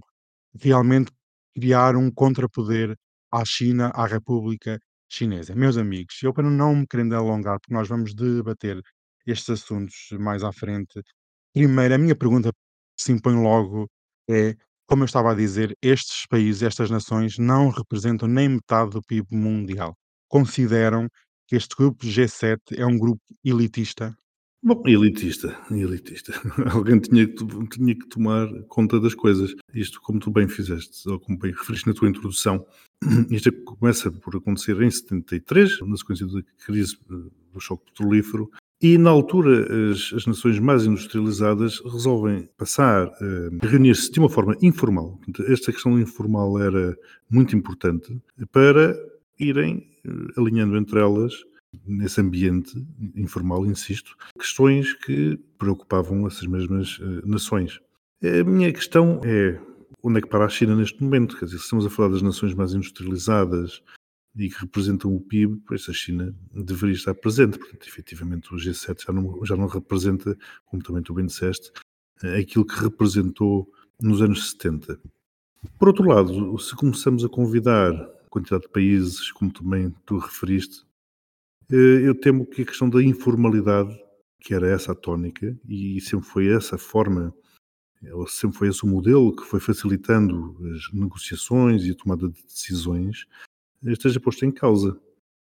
realmente 0.58 1.12
criar 1.54 1.96
um 1.96 2.10
contrapoder 2.10 2.96
à 3.30 3.44
China, 3.44 3.88
à 3.94 4.06
República 4.06 4.80
Chinesa. 5.06 5.54
Meus 5.54 5.76
amigos, 5.76 6.14
eu 6.22 6.32
para 6.32 6.48
não 6.48 6.74
me 6.76 6.86
querendo 6.86 7.14
alongar, 7.14 7.60
porque 7.60 7.74
nós 7.74 7.88
vamos 7.88 8.14
debater 8.14 8.80
estes 9.26 9.50
assuntos 9.50 10.08
mais 10.18 10.42
à 10.42 10.50
frente, 10.50 11.02
Primeiro, 11.54 11.94
a 11.94 11.98
minha 11.98 12.16
pergunta 12.16 12.50
se 12.98 13.12
impõe 13.12 13.36
logo 13.36 13.86
é, 14.28 14.56
como 14.86 15.02
eu 15.02 15.06
estava 15.06 15.30
a 15.30 15.34
dizer, 15.34 15.76
estes 15.80 16.26
países, 16.26 16.62
estas 16.62 16.90
nações, 16.90 17.38
não 17.38 17.68
representam 17.68 18.28
nem 18.28 18.48
metade 18.48 18.90
do 18.90 19.02
PIB 19.02 19.28
mundial. 19.30 19.94
Consideram 20.28 21.08
que 21.46 21.56
este 21.56 21.76
grupo 21.76 22.04
G7 22.04 22.58
é 22.76 22.84
um 22.84 22.98
grupo 22.98 23.22
elitista? 23.44 24.16
Bom, 24.62 24.82
elitista, 24.86 25.56
elitista. 25.70 26.32
Alguém 26.72 26.98
tinha 26.98 27.26
que, 27.28 27.68
tinha 27.68 27.94
que 27.94 28.08
tomar 28.08 28.48
conta 28.68 28.98
das 28.98 29.14
coisas. 29.14 29.54
Isto, 29.74 30.00
como 30.00 30.18
tu 30.18 30.30
bem 30.30 30.48
fizeste, 30.48 31.08
ou 31.08 31.20
como 31.20 31.38
bem 31.38 31.52
referiste 31.52 31.86
na 31.86 31.94
tua 31.94 32.08
introdução, 32.08 32.66
isto 33.30 33.52
começa 33.64 34.10
por 34.10 34.34
acontecer 34.36 34.80
em 34.80 34.90
73, 34.90 35.80
na 35.82 35.96
sequência 35.96 36.26
da 36.26 36.42
crise 36.64 36.96
eh, 37.10 37.30
do 37.52 37.60
choque 37.60 37.84
petrolífero, 37.84 38.50
e 38.84 38.98
na 38.98 39.08
altura, 39.08 39.66
as, 39.90 40.12
as, 40.12 40.26
nações 40.26 40.58
mais 40.58 40.84
industrializadas 40.84 41.80
resolvem 41.90 42.46
passar 42.58 43.06
uh, 43.06 43.58
a 43.62 43.66
reunir-se 43.66 44.12
de 44.12 44.18
uma 44.20 44.28
forma 44.28 44.54
informal. 44.60 45.18
Esta 45.48 45.72
questão 45.72 45.98
informal 45.98 46.60
era 46.60 46.94
muito 47.30 47.56
importante 47.56 48.20
para 48.52 48.94
irem 49.40 49.88
uh, 50.06 50.38
alinhando 50.38 50.76
entre 50.76 51.00
elas, 51.00 51.32
nesse 51.86 52.20
ambiente 52.20 52.76
informal, 53.16 53.64
insisto, 53.64 54.14
questões 54.38 54.92
que 54.92 55.40
preocupavam 55.58 56.26
essas 56.26 56.46
mesmas 56.46 56.98
uh, 56.98 57.26
nações. 57.26 57.80
A 58.22 58.44
minha 58.44 58.70
questão 58.70 59.18
é 59.24 59.58
onde 60.02 60.18
é 60.18 60.20
que 60.20 60.28
para 60.28 60.44
a 60.44 60.48
China 60.50 60.76
neste 60.76 61.02
momento? 61.02 61.38
Quer 61.38 61.46
dizer, 61.46 61.56
se 61.56 61.64
estamos 61.64 61.86
a 61.86 61.90
falar 61.90 62.10
das 62.10 62.20
nações 62.20 62.52
mais 62.52 62.74
industrializadas, 62.74 63.82
e 64.36 64.48
que 64.48 64.60
representam 64.60 65.14
o 65.14 65.20
PIB, 65.20 65.62
pois 65.66 65.88
a 65.88 65.92
China 65.92 66.34
deveria 66.52 66.94
estar 66.94 67.14
presente. 67.14 67.58
Portanto, 67.58 67.86
efetivamente, 67.86 68.52
o 68.52 68.56
G7 68.56 69.04
já 69.06 69.12
não, 69.12 69.44
já 69.44 69.56
não 69.56 69.66
representa, 69.66 70.36
como 70.66 70.82
também 70.82 71.02
tu 71.02 71.14
bem 71.14 71.26
disseste, 71.26 71.70
eh, 72.22 72.38
aquilo 72.38 72.66
que 72.66 72.74
representou 72.74 73.70
nos 74.00 74.20
anos 74.20 74.50
70. 74.50 74.98
Por 75.78 75.88
outro 75.88 76.08
lado, 76.08 76.58
se 76.58 76.74
começamos 76.74 77.24
a 77.24 77.28
convidar 77.28 77.92
quantidade 78.28 78.64
de 78.64 78.70
países, 78.70 79.30
como 79.30 79.52
também 79.52 79.94
tu 80.04 80.18
referiste, 80.18 80.84
eh, 81.70 82.00
eu 82.02 82.14
temo 82.14 82.44
que 82.44 82.62
a 82.62 82.66
questão 82.66 82.90
da 82.90 83.02
informalidade, 83.02 83.96
que 84.40 84.52
era 84.52 84.68
essa 84.68 84.92
a 84.92 84.94
tónica, 84.94 85.56
e 85.68 86.00
sempre 86.00 86.26
foi 86.26 86.48
essa 86.48 86.74
a 86.74 86.78
forma, 86.78 87.32
ou 88.12 88.26
sempre 88.26 88.58
foi 88.58 88.68
esse 88.68 88.84
o 88.84 88.88
modelo 88.88 89.34
que 89.34 89.44
foi 89.44 89.60
facilitando 89.60 90.56
as 90.74 90.92
negociações 90.92 91.84
e 91.84 91.92
a 91.92 91.94
tomada 91.94 92.28
de 92.28 92.42
decisões, 92.42 93.26
esteja 93.92 94.20
posto 94.20 94.44
em 94.44 94.50
causa. 94.50 94.98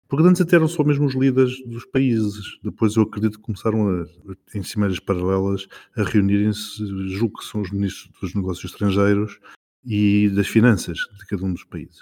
Porque 0.08 0.28
antes 0.28 0.42
até 0.42 0.56
eram 0.56 0.68
só 0.68 0.84
mesmo 0.84 1.06
os 1.06 1.14
líderes 1.14 1.64
dos 1.64 1.86
países. 1.86 2.58
Depois 2.62 2.96
eu 2.96 3.04
acredito 3.04 3.38
que 3.38 3.44
começaram 3.44 3.88
a, 3.88 4.06
em 4.54 4.62
cimeiras 4.62 4.98
paralelas 4.98 5.66
a 5.96 6.02
reunirem-se, 6.02 6.84
julgo 7.08 7.38
que 7.38 7.46
são 7.46 7.62
os 7.62 7.70
ministros 7.70 8.10
dos 8.20 8.34
negócios 8.34 8.70
estrangeiros 8.70 9.40
e 9.84 10.28
das 10.30 10.48
finanças 10.48 10.98
de 11.18 11.26
cada 11.26 11.44
um 11.44 11.52
dos 11.52 11.64
países. 11.64 12.00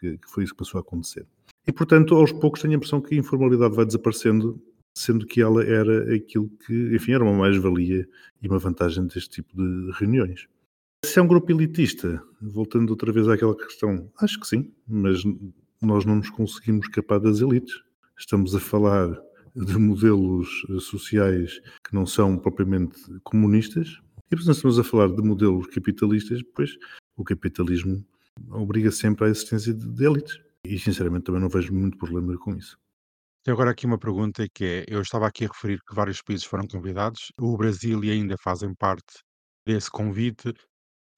Que, 0.00 0.18
que 0.18 0.28
foi 0.28 0.42
isso 0.42 0.52
que 0.52 0.58
passou 0.58 0.78
a 0.78 0.80
acontecer. 0.80 1.24
E 1.64 1.72
portanto, 1.72 2.16
aos 2.16 2.32
poucos 2.32 2.60
tenho 2.60 2.74
a 2.74 2.76
impressão 2.76 3.00
que 3.00 3.14
a 3.14 3.18
informalidade 3.18 3.76
vai 3.76 3.86
desaparecendo, 3.86 4.60
sendo 4.98 5.24
que 5.24 5.40
ela 5.40 5.62
era 5.62 6.12
aquilo 6.16 6.50
que, 6.66 6.96
enfim, 6.96 7.12
era 7.12 7.22
uma 7.22 7.32
mais-valia 7.32 8.08
e 8.42 8.48
uma 8.48 8.58
vantagem 8.58 9.06
deste 9.06 9.30
tipo 9.30 9.56
de 9.56 9.92
reuniões. 9.92 10.48
Se 11.04 11.18
é 11.20 11.22
um 11.22 11.28
grupo 11.28 11.52
elitista, 11.52 12.20
voltando 12.40 12.90
outra 12.90 13.12
vez 13.12 13.28
àquela 13.28 13.56
questão, 13.56 14.10
acho 14.20 14.40
que 14.40 14.46
sim, 14.46 14.72
mas 14.88 15.22
nós 15.82 16.04
não 16.04 16.16
nos 16.16 16.30
conseguimos 16.30 16.86
escapar 16.86 17.18
das 17.18 17.40
elites. 17.40 17.74
Estamos 18.18 18.54
a 18.54 18.60
falar 18.60 19.08
de 19.54 19.76
modelos 19.78 20.48
eh, 20.70 20.80
sociais 20.80 21.60
que 21.84 21.94
não 21.94 22.06
são 22.06 22.38
propriamente 22.38 22.98
comunistas, 23.22 24.00
e 24.30 24.36
portanto 24.36 24.56
estamos 24.56 24.78
a 24.78 24.84
falar 24.84 25.08
de 25.08 25.22
modelos 25.22 25.66
capitalistas, 25.66 26.40
pois 26.54 26.76
o 27.16 27.24
capitalismo 27.24 28.04
obriga 28.48 28.90
sempre 28.90 29.26
à 29.26 29.28
existência 29.28 29.74
de 29.74 30.04
elites. 30.04 30.40
E 30.64 30.78
sinceramente 30.78 31.24
também 31.24 31.40
não 31.40 31.48
vejo 31.48 31.74
muito 31.74 31.98
problema 31.98 32.36
com 32.38 32.54
isso. 32.54 32.78
Tenho 33.44 33.56
agora 33.56 33.72
aqui 33.72 33.84
uma 33.84 33.98
pergunta 33.98 34.46
que 34.54 34.64
é, 34.64 34.84
eu 34.86 35.02
estava 35.02 35.26
aqui 35.26 35.44
a 35.44 35.48
referir 35.48 35.80
que 35.82 35.94
vários 35.94 36.22
países 36.22 36.46
foram 36.46 36.66
convidados, 36.66 37.32
o 37.38 37.56
Brasil 37.56 38.00
ainda 38.02 38.36
fazem 38.38 38.72
parte 38.72 39.20
desse 39.66 39.90
convite. 39.90 40.54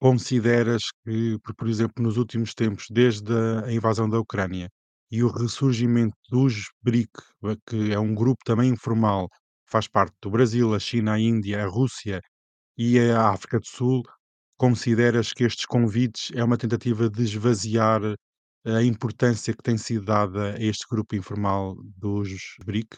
Consideras 0.07 0.83
que, 1.05 1.39
por 1.57 1.67
exemplo, 1.69 2.03
nos 2.05 2.17
últimos 2.19 2.53
tempos, 2.55 2.87
desde 2.91 3.33
a 3.67 3.73
invasão 3.73 4.09
da 4.09 4.19
Ucrânia 4.21 4.69
e 5.11 5.23
o 5.23 5.29
ressurgimento 5.29 6.15
dos 6.31 6.71
BRIC, 6.83 7.11
eh, 7.45 7.57
que 7.67 7.93
é 7.93 7.99
um 7.99 8.15
grupo 8.15 8.45
também 8.45 8.71
informal, 8.71 9.29
faz 9.67 9.89
parte 9.89 10.15
do 10.21 10.31
Brasil, 10.31 10.75
a 10.75 10.79
China, 10.79 11.15
a 11.15 11.19
Índia, 11.19 11.65
a 11.65 11.67
Rússia 11.67 12.21
e 12.79 12.99
a 13.01 13.31
África 13.31 13.61
do 13.61 13.67
Sul, 13.67 14.03
consideras 14.59 15.33
que 15.33 15.45
estes 15.45 15.67
convites 15.67 16.31
é 16.35 16.45
uma 16.45 16.59
tentativa 16.59 17.09
de 17.11 17.23
esvaziar 17.25 18.03
a 18.67 18.83
importância 18.83 19.55
que 19.55 19.63
tem 19.63 19.79
sido 19.79 20.05
dada 20.07 20.55
a 20.57 20.61
este 20.63 20.87
grupo 20.91 21.17
informal 21.17 21.77
dos 21.97 22.31
BRIC? 22.67 22.97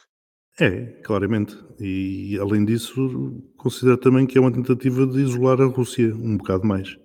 É, 0.59 0.87
claramente. 1.03 1.55
E 1.79 2.39
além 2.41 2.65
disso, 2.65 3.43
considero 3.57 3.99
também 3.99 4.27
que 4.27 4.39
é 4.39 4.41
uma 4.41 4.53
tentativa 4.53 5.07
de 5.07 5.21
isolar 5.21 5.61
a 5.61 5.67
Rússia 5.67 6.15
um 6.15 6.39
bocado 6.39 6.67
mais. 6.67 6.97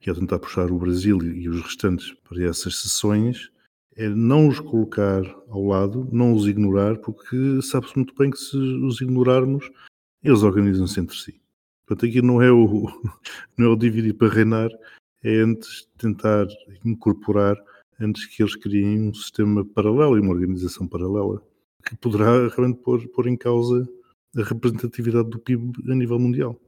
Que 0.00 0.10
é 0.10 0.14
tentar 0.14 0.38
puxar 0.38 0.70
o 0.70 0.78
Brasil 0.78 1.22
e 1.22 1.48
os 1.48 1.62
restantes 1.62 2.12
para 2.28 2.42
essas 2.44 2.76
sessões, 2.80 3.50
é 3.96 4.08
não 4.08 4.48
os 4.48 4.60
colocar 4.60 5.22
ao 5.48 5.64
lado, 5.64 6.08
não 6.12 6.34
os 6.34 6.46
ignorar, 6.46 6.98
porque 6.98 7.60
sabe-se 7.62 7.96
muito 7.96 8.14
bem 8.14 8.30
que 8.30 8.38
se 8.38 8.56
os 8.56 9.00
ignorarmos, 9.00 9.70
eles 10.22 10.42
organizam-se 10.42 11.00
entre 11.00 11.16
si. 11.16 11.40
Portanto, 11.86 12.08
aqui 12.08 12.22
não 12.22 12.40
é 12.40 12.50
o, 12.52 12.86
não 13.56 13.66
é 13.66 13.68
o 13.68 13.76
dividir 13.76 14.14
para 14.14 14.28
reinar, 14.28 14.70
é 15.22 15.36
antes 15.40 15.88
tentar 15.98 16.46
incorporar, 16.84 17.56
antes 17.98 18.26
que 18.26 18.42
eles 18.42 18.56
criem 18.56 19.08
um 19.08 19.14
sistema 19.14 19.64
paralelo 19.64 20.16
e 20.16 20.20
uma 20.20 20.32
organização 20.32 20.86
paralela 20.86 21.42
que 21.84 21.96
poderá 21.96 22.48
realmente 22.48 22.80
pôr, 22.82 23.06
pôr 23.08 23.26
em 23.28 23.36
causa 23.36 23.88
a 24.36 24.42
representatividade 24.42 25.30
do 25.30 25.38
PIB 25.40 25.72
a 25.92 25.94
nível 25.94 26.18
mundial. 26.18 26.60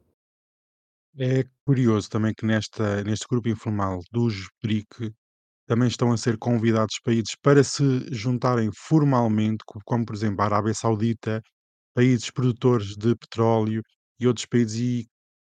É 1.19 1.45
curioso 1.67 2.09
também 2.09 2.33
que 2.35 2.47
nesta, 2.47 3.05
neste 3.05 3.27
grupo 3.29 3.49
informal 3.49 4.01
dos 4.11 4.49
BRIC 4.63 5.13
também 5.67 5.89
estão 5.89 6.13
a 6.13 6.17
ser 6.19 6.39
convidados 6.39 6.99
países 7.05 7.35
para 7.43 7.63
se 7.65 7.83
juntarem 8.13 8.71
formalmente, 8.75 9.63
co- 9.67 9.81
como 9.85 10.05
por 10.07 10.15
exemplo 10.15 10.41
a 10.43 10.47
Arábia 10.47 10.75
Saudita, 10.75 11.43
países 11.95 12.31
produtores 12.31 12.97
de 12.97 13.17
petróleo 13.17 13.83
e 14.21 14.27
outros 14.29 14.47
países, 14.47 14.79
e 14.81 15.09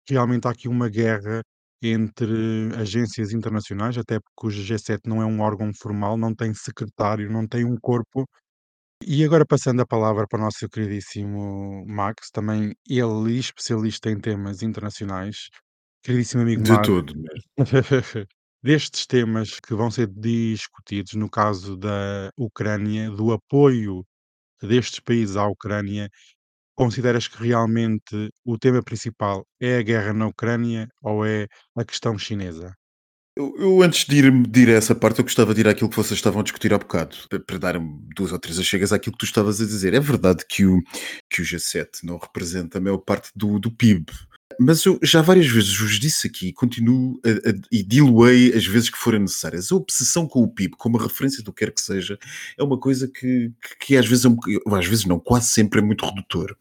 realmente 0.09 0.47
há 0.47 0.51
aqui 0.51 0.67
uma 0.69 0.89
guerra 0.89 1.43
entre 1.83 2.73
agências 2.77 3.33
internacionais, 3.33 3.97
até 3.97 4.19
porque 4.19 4.47
o 4.47 4.51
G7 4.51 5.09
não 5.09 5.21
é 5.21 5.25
um 5.25 5.41
órgão 5.41 5.71
formal, 5.75 6.17
não 6.17 6.35
tem 6.35 6.53
secretário, 6.53 7.31
não 7.31 7.47
tem 7.47 7.65
um 7.65 7.77
corpo. 7.79 8.27
E 9.05 9.23
agora 9.23 9.45
passando 9.45 9.81
a 9.81 9.85
palavra 9.85 10.27
para 10.27 10.39
o 10.39 10.43
nosso 10.43 10.67
queridíssimo 10.69 11.85
Max, 11.87 12.29
também 12.31 12.73
ele 12.87 13.37
especialista 13.37 14.09
em 14.09 14.19
temas 14.19 14.61
internacionais. 14.61 15.49
Queridíssimo 16.03 16.43
amigo 16.43 16.63
De 16.63 16.71
Max, 16.71 16.87
mesmo. 16.87 17.43
destes 18.63 19.05
temas 19.05 19.59
que 19.59 19.73
vão 19.73 19.91
ser 19.91 20.07
discutidos 20.07 21.13
no 21.13 21.29
caso 21.29 21.75
da 21.75 22.29
Ucrânia, 22.37 23.09
do 23.11 23.33
apoio 23.33 24.05
destes 24.61 24.99
países 24.99 25.35
à 25.35 25.45
Ucrânia, 25.47 26.09
consideras 26.75 27.27
que 27.27 27.43
realmente 27.43 28.29
o 28.45 28.57
tema 28.57 28.81
principal 28.83 29.45
é 29.59 29.77
a 29.77 29.83
guerra 29.83 30.13
na 30.13 30.27
Ucrânia 30.27 30.87
ou 31.01 31.25
é 31.25 31.47
a 31.75 31.85
questão 31.85 32.17
chinesa? 32.17 32.73
Eu, 33.35 33.55
eu, 33.57 33.81
antes 33.81 34.05
de 34.05 34.17
ir, 34.17 34.31
de 34.47 34.61
ir 34.61 34.69
a 34.69 34.73
essa 34.73 34.93
parte, 34.93 35.19
eu 35.19 35.25
gostava 35.25 35.55
de 35.55 35.61
ir 35.61 35.67
àquilo 35.67 35.89
que 35.89 35.95
vocês 35.95 36.19
estavam 36.19 36.41
a 36.41 36.43
discutir 36.43 36.71
há 36.71 36.77
bocado, 36.77 37.15
para, 37.27 37.39
para 37.39 37.57
dar 37.57 37.79
duas 38.15 38.31
ou 38.31 38.37
três 38.37 38.59
achegas 38.59 38.93
àquilo 38.93 39.13
que 39.13 39.19
tu 39.19 39.25
estavas 39.25 39.59
a 39.59 39.65
dizer. 39.65 39.95
É 39.95 39.99
verdade 39.99 40.45
que 40.47 40.65
o, 40.65 40.79
que 41.29 41.41
o 41.41 41.45
G7 41.45 42.03
não 42.03 42.17
representa 42.17 42.77
a 42.77 42.81
maior 42.81 42.99
parte 42.99 43.31
do, 43.35 43.57
do 43.57 43.71
PIB, 43.71 44.05
mas 44.59 44.83
eu 44.85 44.99
já 45.01 45.21
várias 45.21 45.47
vezes 45.47 45.75
vos 45.77 45.99
disse 45.99 46.27
aqui, 46.27 46.51
continuo 46.53 47.19
a, 47.23 47.49
a, 47.49 47.53
e 47.71 47.83
diluei 47.83 48.53
as 48.53 48.65
vezes 48.65 48.89
que 48.89 48.97
forem 48.97 49.21
necessárias. 49.21 49.71
A 49.71 49.75
obsessão 49.75 50.27
com 50.27 50.41
o 50.43 50.47
PIB, 50.47 50.75
como 50.77 50.97
referência 50.97 51.43
do 51.43 51.51
que 51.51 51.65
quer 51.65 51.71
que 51.71 51.81
seja, 51.81 52.17
é 52.57 52.63
uma 52.63 52.77
coisa 52.77 53.07
que, 53.07 53.51
que, 53.61 53.77
que 53.79 53.97
às 53.97 54.05
vezes, 54.05 54.25
é 54.25 54.29
um, 54.29 54.37
às 54.75 54.85
vezes 54.85 55.05
não, 55.05 55.19
quase 55.19 55.47
sempre 55.47 55.79
é 55.79 55.83
muito 55.83 56.05
redutor. 56.05 56.55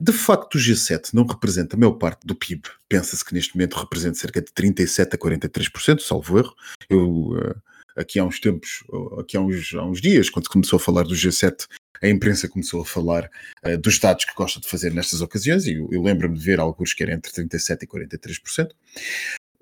De 0.00 0.12
facto, 0.12 0.54
o 0.54 0.58
G7 0.58 1.12
não 1.12 1.26
representa 1.26 1.76
a 1.76 1.78
maior 1.78 1.92
parte 1.92 2.26
do 2.26 2.34
PIB. 2.34 2.62
Pensa-se 2.88 3.24
que 3.24 3.34
neste 3.34 3.54
momento 3.54 3.76
representa 3.76 4.18
cerca 4.18 4.40
de 4.40 4.52
37 4.52 5.14
a 5.14 5.18
43%, 5.18 6.00
salvo 6.00 6.38
erro. 6.38 6.54
Eu, 6.88 7.36
aqui 7.96 8.18
há 8.18 8.24
uns 8.24 8.40
tempos, 8.40 8.84
aqui 9.18 9.36
há 9.36 9.40
uns, 9.40 9.74
há 9.74 9.84
uns 9.84 10.00
dias, 10.00 10.30
quando 10.30 10.48
começou 10.48 10.76
a 10.76 10.80
falar 10.80 11.04
do 11.04 11.14
G7, 11.14 11.66
a 12.02 12.08
imprensa 12.08 12.48
começou 12.48 12.80
a 12.80 12.84
falar 12.84 13.30
uh, 13.64 13.76
dos 13.78 13.98
dados 13.98 14.24
que 14.24 14.34
gosta 14.34 14.60
de 14.60 14.68
fazer 14.68 14.92
nestas 14.92 15.20
ocasiões, 15.20 15.66
e 15.66 15.74
eu, 15.74 15.88
eu 15.92 16.02
lembro-me 16.02 16.36
de 16.36 16.44
ver 16.44 16.58
alguns 16.58 16.94
que 16.94 17.02
eram 17.02 17.14
entre 17.14 17.30
37% 17.30 17.82
e 17.82 17.86
43%, 17.86 18.70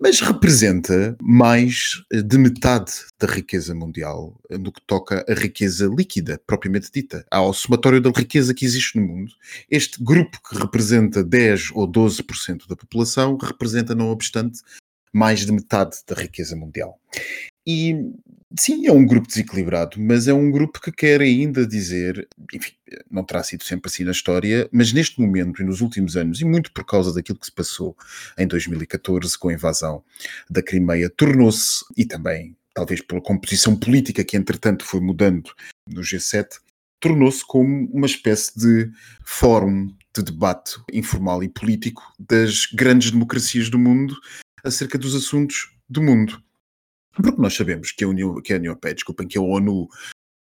mas 0.00 0.20
representa 0.20 1.16
mais 1.20 2.04
de 2.12 2.38
metade 2.38 2.92
da 3.18 3.26
riqueza 3.26 3.74
mundial 3.74 4.40
no 4.48 4.70
que 4.70 4.80
toca 4.86 5.24
a 5.28 5.34
riqueza 5.34 5.86
líquida, 5.92 6.40
propriamente 6.46 6.88
dita, 6.92 7.26
ao 7.28 7.52
somatório 7.52 8.00
da 8.00 8.10
riqueza 8.10 8.54
que 8.54 8.64
existe 8.64 8.96
no 8.96 9.04
mundo. 9.04 9.32
Este 9.68 10.02
grupo 10.02 10.38
que 10.48 10.56
representa 10.56 11.24
10 11.24 11.72
ou 11.74 11.90
12% 11.90 12.68
da 12.68 12.76
população 12.76 13.36
representa, 13.36 13.92
não 13.92 14.10
obstante, 14.10 14.60
mais 15.12 15.44
de 15.44 15.50
metade 15.50 15.96
da 16.06 16.14
riqueza 16.14 16.54
mundial. 16.54 17.00
E 17.70 17.94
sim, 18.58 18.86
é 18.86 18.92
um 18.92 19.04
grupo 19.04 19.28
desequilibrado, 19.28 20.00
mas 20.00 20.26
é 20.26 20.32
um 20.32 20.50
grupo 20.50 20.80
que 20.80 20.90
quer 20.90 21.20
ainda 21.20 21.66
dizer, 21.66 22.26
enfim, 22.54 22.72
não 23.10 23.22
terá 23.22 23.42
sido 23.42 23.62
sempre 23.62 23.90
assim 23.90 24.04
na 24.04 24.12
história, 24.12 24.66
mas 24.72 24.90
neste 24.90 25.20
momento 25.20 25.60
e 25.60 25.66
nos 25.66 25.82
últimos 25.82 26.16
anos, 26.16 26.40
e 26.40 26.46
muito 26.46 26.72
por 26.72 26.86
causa 26.86 27.12
daquilo 27.12 27.38
que 27.38 27.44
se 27.44 27.52
passou 27.52 27.94
em 28.38 28.46
2014 28.46 29.38
com 29.38 29.50
a 29.50 29.52
invasão 29.52 30.02
da 30.48 30.62
Crimeia, 30.62 31.10
tornou-se, 31.10 31.84
e 31.94 32.06
também 32.06 32.56
talvez 32.72 33.02
pela 33.02 33.20
composição 33.20 33.76
política 33.76 34.24
que 34.24 34.38
entretanto 34.38 34.82
foi 34.82 35.00
mudando 35.00 35.52
no 35.86 36.00
G7, 36.00 36.46
tornou-se 37.00 37.44
como 37.46 37.86
uma 37.92 38.06
espécie 38.06 38.58
de 38.58 38.90
fórum 39.26 39.94
de 40.16 40.22
debate 40.22 40.80
informal 40.90 41.42
e 41.42 41.50
político 41.50 42.02
das 42.18 42.64
grandes 42.72 43.10
democracias 43.10 43.68
do 43.68 43.78
mundo 43.78 44.16
acerca 44.64 44.96
dos 44.96 45.14
assuntos 45.14 45.70
do 45.86 46.02
mundo. 46.02 46.42
Porque 47.22 47.40
nós 47.40 47.54
sabemos 47.54 47.92
que 47.92 48.04
a 48.04 48.08
União, 48.08 48.40
que 48.40 48.52
a 48.52 48.56
União 48.56 48.70
Europeia, 48.70 48.94
desculpem, 48.94 49.26
que 49.26 49.38
a 49.38 49.40
ONU, 49.40 49.88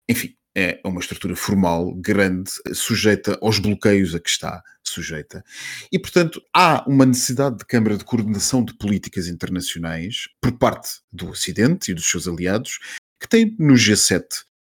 enfim, 0.08 0.34
é 0.54 0.80
uma 0.84 1.00
estrutura 1.00 1.36
formal, 1.36 1.94
grande, 1.94 2.50
sujeita 2.72 3.38
aos 3.40 3.58
bloqueios 3.58 4.14
a 4.14 4.20
que 4.20 4.28
está 4.28 4.62
sujeita. 4.82 5.44
E, 5.92 5.98
portanto, 5.98 6.42
há 6.52 6.84
uma 6.88 7.06
necessidade 7.06 7.58
de 7.58 7.64
Câmara 7.64 7.96
de 7.96 8.04
Coordenação 8.04 8.64
de 8.64 8.74
Políticas 8.74 9.28
Internacionais 9.28 10.28
por 10.40 10.52
parte 10.52 11.00
do 11.12 11.28
Ocidente 11.28 11.90
e 11.90 11.94
dos 11.94 12.08
seus 12.08 12.26
aliados, 12.26 12.78
que 13.20 13.28
tem 13.28 13.54
no 13.58 13.74
G7 13.74 14.24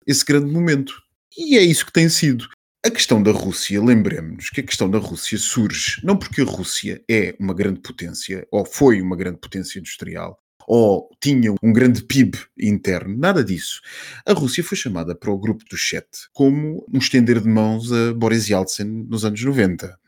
esse 0.06 0.24
grande 0.24 0.50
momento. 0.50 1.02
E 1.36 1.56
é 1.56 1.62
isso 1.62 1.86
que 1.86 1.92
tem 1.92 2.08
sido. 2.08 2.48
A 2.84 2.90
questão 2.90 3.22
da 3.22 3.30
Rússia, 3.30 3.80
lembremos-nos 3.80 4.50
que 4.50 4.60
a 4.60 4.64
questão 4.64 4.90
da 4.90 4.98
Rússia 4.98 5.38
surge 5.38 6.00
não 6.02 6.16
porque 6.16 6.40
a 6.40 6.44
Rússia 6.44 7.02
é 7.08 7.34
uma 7.38 7.54
grande 7.54 7.80
potência, 7.80 8.46
ou 8.50 8.64
foi 8.64 9.00
uma 9.00 9.16
grande 9.16 9.38
potência 9.38 9.78
industrial, 9.78 10.41
ou 10.66 11.11
tinha 11.20 11.53
um 11.62 11.72
grande 11.72 12.03
PIB 12.05 12.38
interno, 12.59 13.16
nada 13.16 13.44
disso. 13.44 13.81
A 14.27 14.33
Rússia 14.33 14.64
foi 14.64 14.77
chamada 14.77 15.14
para 15.14 15.31
o 15.31 15.38
grupo 15.38 15.64
do 15.68 15.77
Chet 15.77 16.07
como 16.33 16.85
um 16.92 16.98
estender 16.98 17.40
de 17.40 17.48
mãos 17.48 17.92
a 17.92 18.12
Boris 18.14 18.48
Yeltsin 18.48 19.07
nos 19.09 19.25
anos 19.25 19.42
90. 19.42 19.98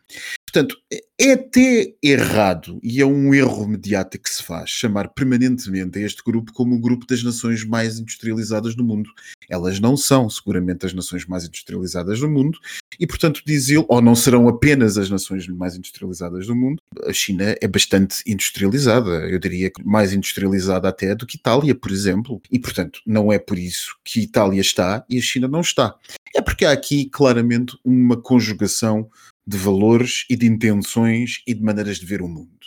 Portanto, 0.55 0.77
é 1.21 1.33
até 1.33 1.95
errado 2.01 2.79
e 2.81 3.01
é 3.01 3.05
um 3.05 3.35
erro 3.35 3.67
mediático 3.67 4.23
que 4.23 4.31
se 4.31 4.41
faz 4.41 4.71
chamar 4.71 5.09
permanentemente 5.09 5.99
a 5.99 6.03
este 6.03 6.23
grupo 6.23 6.53
como 6.53 6.77
o 6.77 6.81
grupo 6.81 7.05
das 7.09 7.25
nações 7.25 7.65
mais 7.65 7.99
industrializadas 7.99 8.77
do 8.77 8.85
mundo. 8.85 9.11
Elas 9.51 9.81
não 9.81 9.97
são, 9.97 10.31
seguramente, 10.31 10.87
as 10.87 10.95
nações 10.95 11.27
mais 11.27 11.45
industrializadas 11.45 12.21
do 12.21 12.31
mundo 12.31 12.57
e, 13.01 13.05
portanto, 13.05 13.43
diz 13.45 13.69
ele, 13.69 13.85
ou 13.89 14.01
não 14.01 14.15
serão 14.15 14.47
apenas 14.47 14.97
as 14.97 15.11
nações 15.11 15.49
mais 15.49 15.75
industrializadas 15.75 16.47
do 16.47 16.55
mundo. 16.55 16.81
A 17.05 17.13
China 17.13 17.57
é 17.61 17.67
bastante 17.67 18.23
industrializada, 18.25 19.29
eu 19.29 19.41
diria 19.41 19.73
que 19.73 19.85
mais 19.85 20.13
industrializada 20.13 20.89
até 20.89 21.17
do 21.17 21.27
que 21.27 21.37
Itália, 21.37 21.75
por 21.75 21.91
exemplo. 21.91 22.41
E, 22.49 22.61
portanto, 22.61 23.01
não 23.05 23.33
é 23.33 23.41
por 23.41 23.59
isso 23.59 23.97
que 24.05 24.21
Itália 24.21 24.61
está 24.61 25.05
e 25.11 25.19
a 25.19 25.21
China 25.21 25.49
não 25.49 25.63
está. 25.63 25.97
É 26.33 26.41
porque 26.41 26.65
há 26.65 26.71
aqui 26.71 27.07
claramente 27.07 27.77
uma 27.85 28.17
conjugação 28.17 29.11
de 29.47 29.57
valores 29.57 30.25
e 30.29 30.37
de 30.37 30.47
intenções 30.47 31.43
e 31.47 31.55
de 31.55 31.63
maneiras 31.63 31.99
de 31.99 32.07
ver 32.07 32.23
o 32.23 32.29
mundo. 32.29 32.65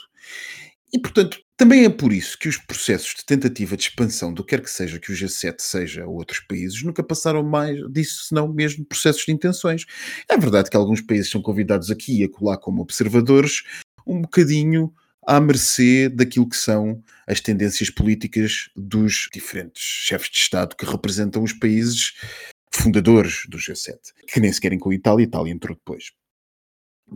E, 0.94 1.00
portanto, 1.00 1.40
também 1.58 1.86
é 1.86 1.90
por 1.90 2.14
isso 2.14 2.38
que 2.38 2.48
os 2.48 2.58
processos 2.58 3.16
de 3.16 3.26
tentativa 3.26 3.76
de 3.76 3.84
expansão 3.84 4.34
do 4.34 4.44
que 4.44 4.56
quer 4.56 4.64
que 4.64 4.70
seja 4.70 5.00
que 5.00 5.12
o 5.12 5.16
G7 5.16 5.56
seja 5.60 6.04
a 6.04 6.08
outros 6.08 6.40
países 6.40 6.82
nunca 6.84 7.04
passaram 7.04 7.44
mais 7.44 7.80
disso, 7.92 8.26
senão 8.26 8.48
mesmo 8.48 8.86
processos 8.86 9.26
de 9.26 9.32
intenções. 9.32 9.86
É 10.30 10.38
verdade 10.38 10.70
que 10.70 10.78
alguns 10.78 11.02
países 11.02 11.32
são 11.32 11.42
convidados 11.42 11.90
aqui 11.90 12.22
e 12.22 12.24
acolá 12.24 12.58
como 12.58 12.82
observadores, 12.82 13.64
um 14.06 14.22
bocadinho 14.22 14.94
à 15.26 15.42
mercê 15.42 16.08
daquilo 16.08 16.48
que 16.48 16.56
são 16.56 17.04
as 17.28 17.42
tendências 17.42 17.90
políticas 17.90 18.70
dos 18.76 19.28
diferentes 19.34 19.84
chefes 19.84 20.30
de 20.30 20.38
Estado 20.38 20.76
que 20.76 20.86
representam 20.86 21.44
os 21.44 21.52
países 21.52 22.14
fundadores 22.72 23.46
do 23.50 23.58
G7, 23.58 23.98
que 24.28 24.40
nem 24.40 24.54
sequer 24.54 24.72
inclui 24.72 24.96
Itália, 24.96 25.26
Itália 25.26 25.52
entrou 25.52 25.76
depois. 25.76 26.12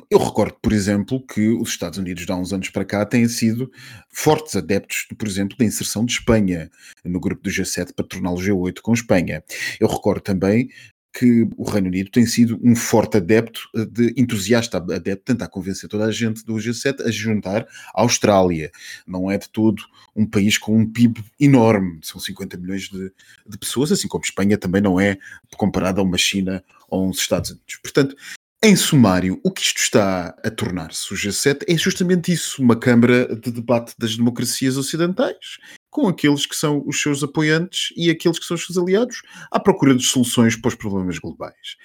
Eu 0.09 0.19
recordo, 0.19 0.55
por 0.61 0.71
exemplo, 0.71 1.21
que 1.25 1.49
os 1.49 1.69
Estados 1.69 1.99
Unidos, 1.99 2.25
há 2.29 2.35
uns 2.35 2.53
anos 2.53 2.69
para 2.69 2.85
cá, 2.85 3.05
têm 3.05 3.27
sido 3.27 3.69
fortes 4.09 4.55
adeptos, 4.55 5.05
por 5.17 5.27
exemplo, 5.27 5.57
da 5.57 5.65
inserção 5.65 6.05
de 6.05 6.13
Espanha 6.13 6.71
no 7.03 7.19
grupo 7.19 7.43
do 7.43 7.49
G7 7.49 7.93
para 7.93 8.07
torná-lo 8.07 8.37
G8 8.37 8.79
com 8.81 8.93
Espanha. 8.93 9.43
Eu 9.79 9.89
recordo 9.89 10.21
também 10.21 10.69
que 11.13 11.45
o 11.57 11.69
Reino 11.69 11.87
Unido 11.87 12.09
tem 12.09 12.25
sido 12.25 12.57
um 12.63 12.73
forte 12.73 13.17
adepto, 13.17 13.59
de 13.73 14.13
entusiasta 14.15 14.77
adepto, 14.77 15.25
tentar 15.25 15.49
convencer 15.49 15.89
toda 15.89 16.05
a 16.05 16.11
gente 16.11 16.45
do 16.45 16.53
G7 16.53 17.01
a 17.01 17.11
juntar 17.11 17.67
a 17.93 18.01
Austrália. 18.01 18.71
Não 19.05 19.29
é 19.29 19.37
de 19.37 19.49
todo 19.49 19.83
um 20.15 20.25
país 20.25 20.57
com 20.57 20.77
um 20.77 20.89
PIB 20.89 21.21
enorme, 21.39 21.99
são 22.01 22.19
50 22.19 22.57
milhões 22.57 22.83
de, 22.83 23.11
de 23.45 23.57
pessoas, 23.57 23.91
assim 23.91 24.07
como 24.07 24.23
Espanha 24.23 24.57
também 24.57 24.81
não 24.81 24.99
é 24.99 25.17
comparada 25.57 25.99
a 25.99 26.03
uma 26.03 26.17
China 26.17 26.63
ou 26.89 27.09
uns 27.09 27.19
Estados 27.19 27.51
Unidos. 27.51 27.75
Portanto, 27.83 28.15
em 28.63 28.75
sumário, 28.75 29.39
o 29.43 29.49
que 29.49 29.63
isto 29.63 29.77
está 29.77 30.35
a 30.43 30.51
tornar-se 30.51 31.11
o 31.11 31.17
G7 31.17 31.63
é 31.67 31.75
justamente 31.75 32.31
isso, 32.31 32.61
uma 32.61 32.75
câmara 32.75 33.35
de 33.35 33.49
debate 33.49 33.95
das 33.97 34.15
democracias 34.15 34.77
ocidentais, 34.77 35.57
com 35.89 36.07
aqueles 36.07 36.45
que 36.45 36.55
são 36.55 36.83
os 36.85 37.01
seus 37.01 37.23
apoiantes 37.23 37.91
e 37.97 38.11
aqueles 38.11 38.37
que 38.37 38.45
são 38.45 38.53
os 38.53 38.63
seus 38.63 38.77
aliados, 38.77 39.23
à 39.49 39.59
procura 39.59 39.95
de 39.95 40.03
soluções 40.03 40.55
para 40.55 40.69
os 40.69 40.75
problemas 40.75 41.17
globais. 41.17 41.75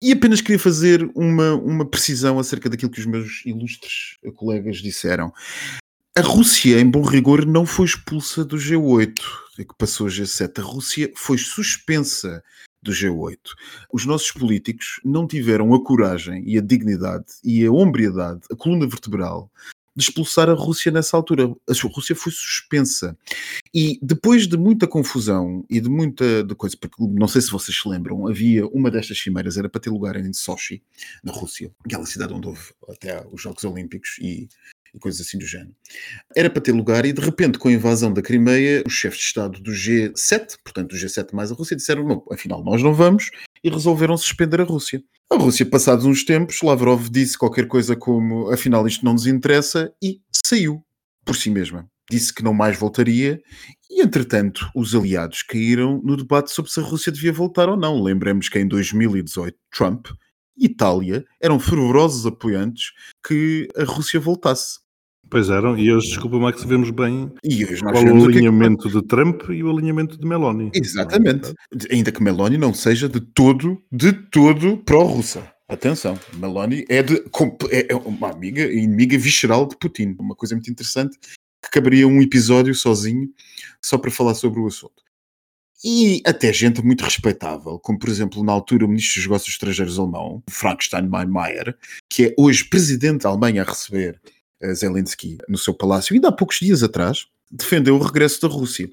E 0.00 0.12
apenas 0.12 0.40
queria 0.40 0.58
fazer 0.58 1.06
uma, 1.14 1.56
uma 1.56 1.84
precisão 1.84 2.38
acerca 2.38 2.70
daquilo 2.70 2.90
que 2.90 3.00
os 3.00 3.06
meus 3.06 3.44
ilustres 3.44 4.16
colegas 4.34 4.78
disseram. 4.78 5.30
A 6.16 6.22
Rússia, 6.22 6.80
em 6.80 6.88
bom 6.88 7.02
rigor, 7.02 7.44
não 7.44 7.66
foi 7.66 7.84
expulsa 7.84 8.42
do 8.44 8.56
G8, 8.56 9.14
que 9.58 9.76
passou 9.76 10.06
a 10.06 10.10
G7. 10.10 10.58
A 10.58 10.62
Rússia 10.62 11.12
foi 11.16 11.36
suspensa 11.36 12.42
do 12.84 12.92
G8. 12.92 13.38
Os 13.92 14.04
nossos 14.04 14.30
políticos 14.30 15.00
não 15.04 15.26
tiveram 15.26 15.74
a 15.74 15.82
coragem 15.82 16.44
e 16.46 16.58
a 16.58 16.60
dignidade 16.60 17.24
e 17.42 17.64
a 17.64 17.72
hombridade, 17.72 18.42
a 18.52 18.54
coluna 18.54 18.86
vertebral 18.86 19.50
de 19.96 20.02
expulsar 20.02 20.50
a 20.50 20.54
Rússia 20.54 20.90
nessa 20.90 21.16
altura. 21.16 21.44
A 21.44 21.72
Rússia 21.88 22.16
foi 22.16 22.32
suspensa. 22.32 23.16
E 23.72 23.98
depois 24.02 24.46
de 24.46 24.56
muita 24.56 24.86
confusão 24.86 25.64
e 25.70 25.80
de 25.80 25.88
muita 25.88 26.42
de 26.42 26.54
coisa, 26.54 26.76
porque 26.76 26.96
não 27.00 27.28
sei 27.28 27.40
se 27.40 27.50
vocês 27.50 27.80
se 27.80 27.88
lembram, 27.88 28.26
havia 28.26 28.66
uma 28.66 28.90
destas 28.90 29.18
cimeiras, 29.18 29.56
era 29.56 29.68
para 29.68 29.80
ter 29.80 29.90
lugar 29.90 30.16
em 30.16 30.32
Sochi, 30.32 30.82
na 31.22 31.32
Rússia, 31.32 31.72
aquela 31.84 32.06
cidade 32.06 32.32
onde 32.32 32.48
houve 32.48 32.72
até 32.88 33.24
os 33.32 33.40
Jogos 33.40 33.64
Olímpicos 33.64 34.18
e 34.20 34.48
e 34.94 34.98
coisas 34.98 35.26
assim 35.26 35.38
do 35.38 35.46
género. 35.46 35.74
Era 36.36 36.48
para 36.48 36.62
ter 36.62 36.72
lugar 36.72 37.04
e 37.04 37.12
de 37.12 37.20
repente, 37.20 37.58
com 37.58 37.68
a 37.68 37.72
invasão 37.72 38.12
da 38.12 38.22
Crimeia, 38.22 38.82
os 38.86 38.92
chefes 38.92 39.18
de 39.18 39.24
Estado 39.26 39.60
do 39.60 39.72
G7, 39.72 40.56
portanto 40.62 40.90
do 40.90 40.96
G7 40.96 41.32
mais 41.32 41.50
a 41.50 41.54
Rússia, 41.54 41.76
disseram: 41.76 42.06
não, 42.06 42.24
afinal 42.30 42.62
nós 42.62 42.82
não 42.82 42.94
vamos 42.94 43.30
e 43.62 43.70
resolveram 43.70 44.16
suspender 44.16 44.60
a 44.60 44.64
Rússia. 44.64 45.02
A 45.30 45.36
Rússia, 45.36 45.66
passados 45.66 46.04
uns 46.04 46.22
tempos, 46.22 46.62
Lavrov 46.62 47.08
disse 47.10 47.36
qualquer 47.36 47.66
coisa 47.66 47.96
como 47.96 48.50
afinal 48.52 48.86
isto 48.86 49.04
não 49.04 49.14
nos 49.14 49.26
interessa 49.26 49.92
e 50.02 50.20
saiu 50.30 50.84
por 51.24 51.34
si 51.34 51.50
mesma. 51.50 51.88
Disse 52.10 52.32
que 52.32 52.42
não 52.42 52.52
mais 52.52 52.78
voltaria 52.78 53.40
e, 53.90 54.02
entretanto, 54.02 54.68
os 54.76 54.94
aliados 54.94 55.42
caíram 55.42 56.00
no 56.04 56.16
debate 56.16 56.50
sobre 56.50 56.70
se 56.70 56.78
a 56.78 56.82
Rússia 56.82 57.10
devia 57.10 57.32
voltar 57.32 57.68
ou 57.68 57.76
não. 57.76 58.02
Lembremos 58.02 58.48
que 58.50 58.58
em 58.58 58.68
2018 58.68 59.56
Trump 59.74 60.08
e 60.56 60.66
Itália 60.66 61.24
eram 61.40 61.58
fervorosos 61.58 62.26
apoiantes 62.26 62.92
que 63.26 63.66
a 63.76 63.84
Rússia 63.84 64.20
voltasse. 64.20 64.83
Pois 65.30 65.50
eram, 65.50 65.76
e 65.76 65.92
hoje, 65.92 66.08
desculpa, 66.08 66.38
Max, 66.38 66.62
vemos 66.64 66.90
bem 66.90 67.32
e 67.42 67.64
hoje 67.64 67.80
qual 67.80 68.04
o 68.04 68.24
alinhamento 68.24 68.88
que... 68.88 68.94
de 68.94 69.02
Trump 69.06 69.42
e 69.50 69.62
o 69.62 69.70
alinhamento 69.70 70.18
de 70.18 70.26
Meloni. 70.26 70.70
Exatamente. 70.74 71.52
Ainda 71.90 72.12
que 72.12 72.22
Meloni 72.22 72.56
não 72.56 72.72
seja 72.72 73.08
de 73.08 73.20
todo, 73.20 73.82
de 73.90 74.12
todo 74.12 74.78
pró-russa. 74.78 75.52
Atenção, 75.66 76.18
Meloni 76.34 76.84
é, 76.88 77.02
de, 77.02 77.24
é 77.70 77.94
uma 77.96 78.30
amiga, 78.30 78.62
inimiga 78.70 79.18
visceral 79.18 79.66
de 79.66 79.76
Putin. 79.76 80.14
Uma 80.20 80.36
coisa 80.36 80.54
muito 80.54 80.70
interessante 80.70 81.18
que 81.62 81.70
caberia 81.70 82.06
um 82.06 82.20
episódio 82.20 82.74
sozinho 82.74 83.28
só 83.82 83.96
para 83.96 84.10
falar 84.10 84.34
sobre 84.34 84.60
o 84.60 84.66
assunto. 84.66 85.02
E 85.82 86.22
até 86.24 86.52
gente 86.52 86.82
muito 86.82 87.04
respeitável, 87.04 87.78
como 87.78 87.98
por 87.98 88.08
exemplo 88.08 88.42
na 88.42 88.52
altura 88.52 88.84
o 88.84 88.88
ministro 88.88 89.16
dos 89.20 89.26
Negócios 89.26 89.54
Estrangeiros 89.54 89.98
alemão, 89.98 90.42
Frank 90.48 90.82
Steinmeier, 90.84 91.76
que 92.08 92.26
é 92.26 92.34
hoje 92.38 92.64
presidente 92.64 93.22
da 93.22 93.30
Alemanha 93.30 93.62
a 93.62 93.66
receber 93.66 94.20
Zelensky 94.72 95.38
no 95.48 95.58
seu 95.58 95.74
palácio, 95.74 96.14
ainda 96.14 96.28
há 96.28 96.32
poucos 96.32 96.58
dias 96.58 96.82
atrás, 96.82 97.26
defendeu 97.50 97.96
o 97.96 98.02
regresso 98.02 98.40
da 98.40 98.48
Rússia. 98.48 98.88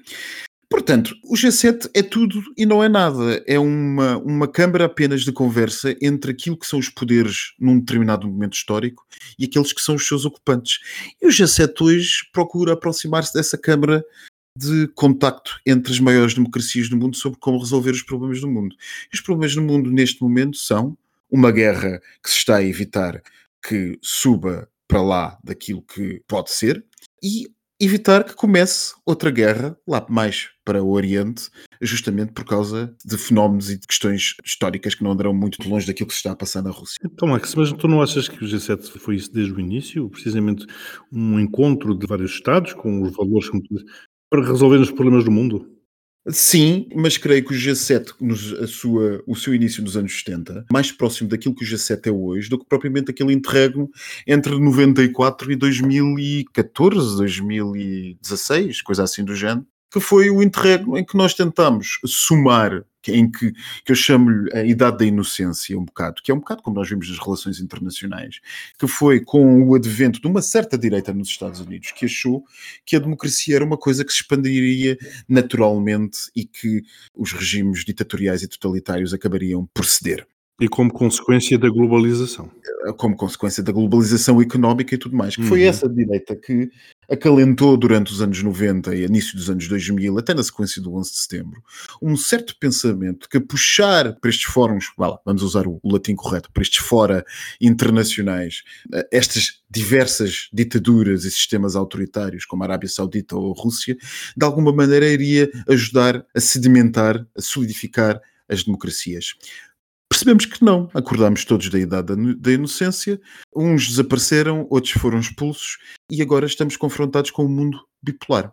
Portanto, 0.72 1.14
o 1.22 1.34
G7 1.34 1.90
é 1.92 2.02
tudo 2.02 2.42
e 2.56 2.64
não 2.64 2.82
é 2.82 2.88
nada. 2.88 3.44
É 3.46 3.58
uma, 3.58 4.16
uma 4.16 4.48
câmara 4.48 4.86
apenas 4.86 5.20
de 5.20 5.30
conversa 5.30 5.94
entre 6.00 6.30
aquilo 6.30 6.56
que 6.56 6.66
são 6.66 6.78
os 6.78 6.88
poderes 6.88 7.52
num 7.60 7.78
determinado 7.78 8.26
momento 8.26 8.54
histórico 8.54 9.06
e 9.38 9.44
aqueles 9.44 9.70
que 9.74 9.82
são 9.82 9.96
os 9.96 10.08
seus 10.08 10.24
ocupantes. 10.24 10.78
E 11.20 11.26
o 11.26 11.30
G7 11.30 11.78
hoje 11.82 12.26
procura 12.32 12.72
aproximar-se 12.72 13.34
dessa 13.34 13.58
câmara 13.58 14.02
de 14.56 14.88
contacto 14.94 15.60
entre 15.66 15.92
as 15.92 16.00
maiores 16.00 16.32
democracias 16.32 16.88
do 16.88 16.96
mundo 16.96 17.18
sobre 17.18 17.38
como 17.38 17.58
resolver 17.58 17.90
os 17.90 18.02
problemas 18.02 18.40
do 18.40 18.48
mundo. 18.48 18.74
E 19.12 19.14
os 19.14 19.20
problemas 19.20 19.54
do 19.54 19.60
mundo 19.60 19.90
neste 19.90 20.22
momento 20.22 20.56
são 20.56 20.96
uma 21.30 21.50
guerra 21.50 22.00
que 22.22 22.30
se 22.30 22.38
está 22.38 22.56
a 22.56 22.64
evitar 22.64 23.22
que 23.62 23.98
suba 24.00 24.66
para 24.92 25.00
lá 25.00 25.38
daquilo 25.42 25.80
que 25.80 26.20
pode 26.28 26.50
ser 26.50 26.84
e 27.22 27.46
evitar 27.80 28.24
que 28.24 28.34
comece 28.34 28.92
outra 29.06 29.30
guerra 29.30 29.74
lá 29.88 30.04
mais 30.06 30.50
para 30.66 30.82
o 30.82 30.90
Oriente, 30.90 31.48
justamente 31.80 32.32
por 32.32 32.44
causa 32.44 32.94
de 33.02 33.16
fenómenos 33.16 33.70
e 33.70 33.78
de 33.78 33.86
questões 33.86 34.34
históricas 34.44 34.94
que 34.94 35.02
não 35.02 35.12
andarão 35.12 35.32
muito 35.32 35.66
longe 35.66 35.86
daquilo 35.86 36.08
que 36.08 36.12
se 36.12 36.18
está 36.18 36.32
a 36.32 36.36
passar 36.36 36.62
na 36.62 36.70
Rússia. 36.70 36.98
Então, 37.02 37.26
Max, 37.26 37.54
mas 37.54 37.72
tu 37.72 37.88
não 37.88 38.02
achas 38.02 38.28
que 38.28 38.44
o 38.44 38.46
G7 38.46 38.98
foi 38.98 39.16
isso 39.16 39.32
desde 39.32 39.54
o 39.54 39.58
início? 39.58 40.10
Precisamente 40.10 40.66
um 41.10 41.40
encontro 41.40 41.96
de 41.96 42.06
vários 42.06 42.32
Estados 42.32 42.74
com 42.74 43.00
os 43.00 43.16
valores 43.16 43.48
para 44.30 44.44
resolver 44.44 44.76
os 44.76 44.90
problemas 44.90 45.24
do 45.24 45.30
mundo? 45.30 45.66
Sim, 46.28 46.88
mas 46.94 47.18
creio 47.18 47.44
que 47.44 47.52
o 47.52 47.56
G7, 47.56 48.12
a 48.62 48.66
sua, 48.68 49.22
o 49.26 49.34
seu 49.34 49.52
início 49.52 49.82
nos 49.82 49.96
anos 49.96 50.16
70, 50.16 50.66
mais 50.72 50.92
próximo 50.92 51.28
daquilo 51.28 51.54
que 51.54 51.64
o 51.64 51.66
G7 51.66 52.06
é 52.06 52.12
hoje 52.12 52.48
do 52.48 52.58
que 52.60 52.64
propriamente 52.64 53.10
aquele 53.10 53.32
interregno 53.32 53.90
entre 54.24 54.56
94 54.56 55.50
e 55.50 55.56
2014, 55.56 57.16
2016, 57.16 58.82
coisa 58.82 59.02
assim 59.02 59.24
do 59.24 59.34
género, 59.34 59.66
que 59.90 59.98
foi 59.98 60.30
o 60.30 60.40
interregno 60.40 60.96
em 60.96 61.04
que 61.04 61.16
nós 61.16 61.34
tentamos 61.34 61.98
somar 62.06 62.84
em 63.08 63.30
que, 63.30 63.52
que 63.84 63.92
eu 63.92 63.96
chamo-lhe 63.96 64.52
a 64.52 64.64
idade 64.64 64.98
da 64.98 65.04
inocência, 65.04 65.78
um 65.78 65.84
bocado, 65.84 66.22
que 66.22 66.30
é 66.30 66.34
um 66.34 66.38
bocado 66.38 66.62
como 66.62 66.76
nós 66.76 66.88
vimos 66.88 67.08
nas 67.08 67.18
relações 67.18 67.60
internacionais, 67.60 68.40
que 68.78 68.86
foi 68.86 69.20
com 69.20 69.64
o 69.64 69.74
advento 69.74 70.20
de 70.20 70.26
uma 70.26 70.42
certa 70.42 70.78
direita 70.78 71.12
nos 71.12 71.28
Estados 71.28 71.60
Unidos 71.60 71.92
que 71.92 72.04
achou 72.04 72.44
que 72.84 72.96
a 72.96 72.98
democracia 72.98 73.56
era 73.56 73.64
uma 73.64 73.78
coisa 73.78 74.04
que 74.04 74.12
se 74.12 74.20
expandiria 74.20 74.96
naturalmente 75.28 76.30
e 76.36 76.44
que 76.44 76.82
os 77.14 77.32
regimes 77.32 77.84
ditatoriais 77.84 78.42
e 78.42 78.48
totalitários 78.48 79.14
acabariam 79.14 79.68
por 79.74 79.84
ceder. 79.84 80.26
E 80.60 80.68
como 80.68 80.92
consequência 80.92 81.58
da 81.58 81.68
globalização. 81.68 82.48
Como 82.96 83.16
consequência 83.16 83.62
da 83.62 83.72
globalização 83.72 84.40
económica 84.40 84.94
e 84.94 84.98
tudo 84.98 85.16
mais. 85.16 85.34
Que 85.34 85.42
uhum. 85.42 85.48
foi 85.48 85.62
essa 85.62 85.88
direita 85.88 86.36
que 86.36 86.70
acalentou 87.10 87.76
durante 87.76 88.12
os 88.12 88.22
anos 88.22 88.42
90 88.42 88.94
e 88.94 89.04
início 89.04 89.36
dos 89.36 89.50
anos 89.50 89.68
2000, 89.68 90.18
até 90.18 90.34
na 90.34 90.42
sequência 90.42 90.80
do 90.80 90.94
11 90.94 91.10
de 91.10 91.18
setembro, 91.18 91.62
um 92.00 92.16
certo 92.16 92.56
pensamento 92.58 93.28
que 93.28 93.40
puxar 93.40 94.14
para 94.20 94.30
estes 94.30 94.46
fóruns, 94.46 94.86
vamos 95.24 95.42
usar 95.42 95.66
o 95.66 95.80
latim 95.84 96.14
correto, 96.14 96.50
para 96.52 96.62
estes 96.62 96.78
fora 96.78 97.24
internacionais, 97.60 98.62
eh, 98.92 99.08
estas 99.12 99.62
diversas 99.70 100.48
ditaduras 100.52 101.24
e 101.24 101.30
sistemas 101.30 101.76
autoritários, 101.76 102.44
como 102.44 102.62
a 102.62 102.66
Arábia 102.66 102.88
Saudita 102.88 103.36
ou 103.36 103.52
a 103.52 103.62
Rússia, 103.62 103.96
de 104.36 104.44
alguma 104.44 104.72
maneira 104.72 105.08
iria 105.08 105.50
ajudar 105.68 106.24
a 106.34 106.40
sedimentar, 106.40 107.26
a 107.36 107.40
solidificar 107.40 108.20
as 108.48 108.64
democracias. 108.64 109.34
Percebemos 110.12 110.44
que 110.44 110.62
não, 110.62 110.90
acordamos 110.92 111.42
todos 111.42 111.70
da 111.70 111.78
idade 111.78 112.14
da 112.36 112.52
inocência, 112.52 113.18
uns 113.56 113.88
desapareceram, 113.88 114.66
outros 114.68 114.92
foram 114.92 115.18
expulsos 115.18 115.78
e 116.10 116.20
agora 116.20 116.44
estamos 116.44 116.76
confrontados 116.76 117.30
com 117.30 117.46
um 117.46 117.48
mundo 117.48 117.78
bipolar. 118.02 118.52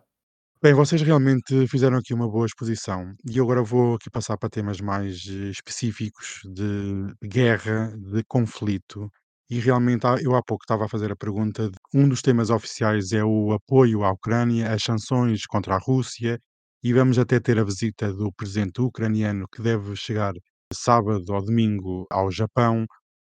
Bem, 0.62 0.72
vocês 0.72 1.02
realmente 1.02 1.66
fizeram 1.68 1.98
aqui 1.98 2.14
uma 2.14 2.26
boa 2.26 2.46
exposição 2.46 3.14
e 3.30 3.38
agora 3.38 3.62
vou 3.62 3.96
aqui 3.96 4.08
passar 4.08 4.38
para 4.38 4.48
temas 4.48 4.80
mais 4.80 5.22
eh, 5.28 5.50
específicos 5.50 6.40
de 6.46 7.12
guerra, 7.22 7.94
de 7.94 8.24
conflito. 8.26 9.10
E 9.50 9.60
realmente, 9.60 10.06
eu 10.22 10.34
há 10.34 10.42
pouco 10.42 10.64
estava 10.64 10.86
a 10.86 10.88
fazer 10.88 11.12
a 11.12 11.16
pergunta: 11.16 11.68
de, 11.68 11.76
um 11.92 12.08
dos 12.08 12.22
temas 12.22 12.48
oficiais 12.48 13.12
é 13.12 13.22
o 13.22 13.52
apoio 13.52 14.02
à 14.02 14.10
Ucrânia, 14.10 14.72
as 14.72 14.82
sanções 14.82 15.44
contra 15.44 15.74
a 15.74 15.78
Rússia, 15.78 16.40
e 16.82 16.94
vamos 16.94 17.18
até 17.18 17.38
ter 17.38 17.58
a 17.58 17.64
visita 17.64 18.10
do 18.14 18.32
presidente 18.32 18.80
ucraniano 18.80 19.46
que 19.54 19.60
deve 19.60 19.94
chegar 19.94 20.32
sábado 20.72 21.24
ou 21.32 21.44
domingo 21.44 22.06
ao 22.10 22.30
Japão 22.30 22.86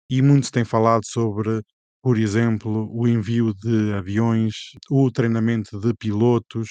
e 0.10 0.22
muito 0.22 0.48
se 0.48 0.52
tem 0.52 0.66
falado 0.66 1.04
sobre, 1.06 1.62
por 2.04 2.18
exemplo, 2.18 2.90
o 2.92 3.08
envio 3.08 3.54
de 3.54 3.94
aviões, 3.94 4.54
o 4.90 5.12
treinamento 5.12 5.80
de 5.80 5.94
pilotos. 5.96 6.70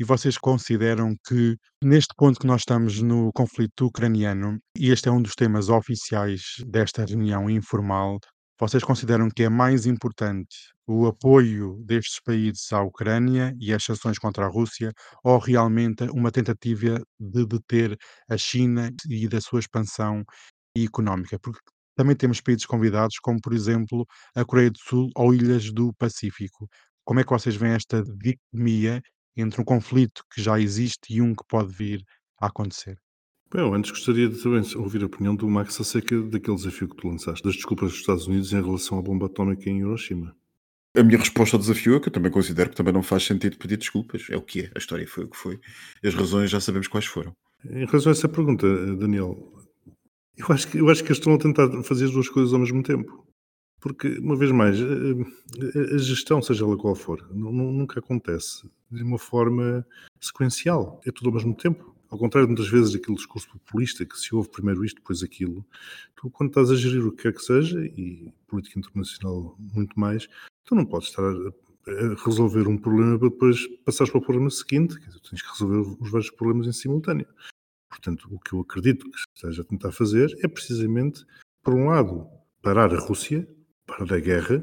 E 0.00 0.04
vocês 0.04 0.38
consideram 0.38 1.14
que, 1.26 1.56
neste 1.82 2.14
ponto 2.16 2.38
que 2.40 2.46
nós 2.46 2.60
estamos 2.62 3.02
no 3.02 3.32
conflito 3.32 3.86
ucraniano, 3.86 4.58
e 4.76 4.90
este 4.90 5.08
é 5.08 5.12
um 5.12 5.20
dos 5.20 5.34
temas 5.34 5.68
oficiais 5.68 6.42
desta 6.66 7.04
reunião 7.04 7.50
informal, 7.50 8.18
vocês 8.58 8.82
consideram 8.82 9.28
que 9.30 9.44
é 9.44 9.48
mais 9.48 9.86
importante 9.86 10.56
o 10.86 11.06
apoio 11.06 11.82
destes 11.84 12.20
países 12.20 12.72
à 12.72 12.82
Ucrânia 12.82 13.54
e 13.60 13.72
as 13.72 13.84
sanções 13.84 14.18
contra 14.18 14.46
a 14.46 14.48
Rússia 14.48 14.92
ou 15.22 15.38
realmente 15.38 16.04
uma 16.10 16.32
tentativa 16.32 17.00
de 17.20 17.46
deter 17.46 17.96
a 18.28 18.36
China 18.36 18.90
e 19.08 19.28
da 19.28 19.40
sua 19.40 19.60
expansão 19.60 20.24
económica? 20.76 21.38
Porque 21.38 21.60
também 21.96 22.16
temos 22.16 22.40
países 22.40 22.66
convidados, 22.66 23.18
como 23.20 23.40
por 23.40 23.52
exemplo 23.52 24.06
a 24.34 24.44
Coreia 24.44 24.70
do 24.70 24.78
Sul 24.78 25.10
ou 25.16 25.34
ilhas 25.34 25.72
do 25.72 25.92
Pacífico. 25.94 26.68
Como 27.04 27.20
é 27.20 27.24
que 27.24 27.30
vocês 27.30 27.56
veem 27.56 27.74
esta 27.74 28.02
dicotomia 28.02 29.02
entre 29.36 29.60
um 29.60 29.64
conflito 29.64 30.22
que 30.32 30.42
já 30.42 30.58
existe 30.60 31.14
e 31.14 31.22
um 31.22 31.34
que 31.34 31.44
pode 31.48 31.72
vir 31.72 32.02
a 32.40 32.46
acontecer? 32.48 32.98
Bem, 33.50 33.74
antes 33.74 33.90
gostaria 33.90 34.28
de 34.28 34.42
também 34.42 34.62
ouvir 34.76 35.02
a 35.02 35.06
opinião 35.06 35.34
do 35.34 35.48
Max 35.48 35.80
acerca 35.80 36.20
daquele 36.20 36.56
desafio 36.56 36.86
que 36.86 36.96
tu 36.96 37.08
lançaste, 37.08 37.42
das 37.42 37.54
desculpas 37.54 37.92
dos 37.92 38.00
Estados 38.00 38.26
Unidos 38.26 38.52
em 38.52 38.62
relação 38.62 38.98
à 38.98 39.02
bomba 39.02 39.24
atómica 39.24 39.70
em 39.70 39.78
Hiroshima. 39.78 40.36
A 40.94 41.02
minha 41.02 41.18
resposta 41.18 41.56
ao 41.56 41.60
desafio 41.60 41.96
é 41.96 42.00
que 42.00 42.08
eu 42.08 42.12
também 42.12 42.30
considero 42.30 42.68
que 42.68 42.76
também 42.76 42.92
não 42.92 43.02
faz 43.02 43.24
sentido 43.24 43.56
pedir 43.56 43.78
desculpas. 43.78 44.26
É 44.28 44.36
o 44.36 44.42
que 44.42 44.64
é, 44.64 44.70
a 44.74 44.78
história 44.78 45.06
foi 45.08 45.24
o 45.24 45.28
que 45.28 45.36
foi. 45.36 45.58
As 46.04 46.14
razões 46.14 46.50
já 46.50 46.60
sabemos 46.60 46.88
quais 46.88 47.06
foram. 47.06 47.32
Em 47.64 47.86
relação 47.86 48.10
a 48.10 48.12
essa 48.12 48.28
pergunta, 48.28 48.66
Daniel, 48.96 49.50
eu 50.36 50.46
acho 50.50 50.68
que, 50.68 50.78
eu 50.78 50.90
acho 50.90 51.02
que 51.02 51.08
eles 51.08 51.18
estão 51.18 51.32
a 51.32 51.38
tentar 51.38 51.82
fazer 51.84 52.04
as 52.04 52.10
duas 52.10 52.28
coisas 52.28 52.52
ao 52.52 52.60
mesmo 52.60 52.82
tempo. 52.82 53.26
Porque, 53.80 54.08
uma 54.18 54.36
vez 54.36 54.52
mais, 54.52 54.76
a, 54.78 55.94
a 55.94 55.98
gestão, 55.98 56.42
seja 56.42 56.66
ela 56.66 56.76
qual 56.76 56.94
for, 56.94 57.26
nunca 57.32 58.00
acontece 58.00 58.68
de 58.90 59.02
uma 59.02 59.18
forma 59.18 59.86
sequencial. 60.20 61.00
É 61.06 61.10
tudo 61.10 61.30
ao 61.30 61.34
mesmo 61.34 61.54
tempo 61.54 61.97
Ao 62.10 62.18
contrário, 62.18 62.48
muitas 62.48 62.68
vezes, 62.68 62.92
daquele 62.92 63.16
discurso 63.16 63.48
populista 63.50 64.04
que 64.04 64.18
se 64.18 64.34
ouve 64.34 64.48
primeiro 64.48 64.84
isto, 64.84 64.96
depois 64.96 65.22
aquilo, 65.22 65.64
tu, 66.16 66.30
quando 66.30 66.50
estás 66.50 66.70
a 66.70 66.74
gerir 66.74 67.06
o 67.06 67.12
que 67.12 67.24
quer 67.24 67.34
que 67.34 67.42
seja, 67.42 67.84
e 67.84 68.32
política 68.46 68.78
internacional 68.78 69.54
muito 69.58 69.98
mais, 69.98 70.26
tu 70.64 70.74
não 70.74 70.86
podes 70.86 71.08
estar 71.08 71.22
a, 71.22 71.52
resolver 72.24 72.68
um 72.68 72.76
problema 72.76 73.18
para 73.18 73.28
depois 73.28 73.66
passares 73.84 74.10
para 74.10 74.20
o 74.20 74.24
problema 74.24 74.50
seguinte, 74.50 74.98
dizer, 74.98 75.20
tens 75.20 75.42
que 75.42 75.50
resolver 75.50 75.96
os 76.00 76.10
vários 76.10 76.30
problemas 76.30 76.66
em 76.66 76.72
simultâneo. 76.72 77.26
Portanto, 77.88 78.28
o 78.30 78.38
que 78.38 78.52
eu 78.52 78.60
acredito 78.60 79.10
que 79.10 79.18
esteja 79.34 79.62
a 79.62 79.64
tentar 79.64 79.92
fazer 79.92 80.34
é 80.42 80.48
precisamente, 80.48 81.24
por 81.62 81.74
um 81.74 81.86
lado, 81.86 82.26
parar 82.62 82.94
a 82.94 82.98
Rússia, 82.98 83.48
parar 83.86 84.12
a 84.14 84.20
guerra, 84.20 84.62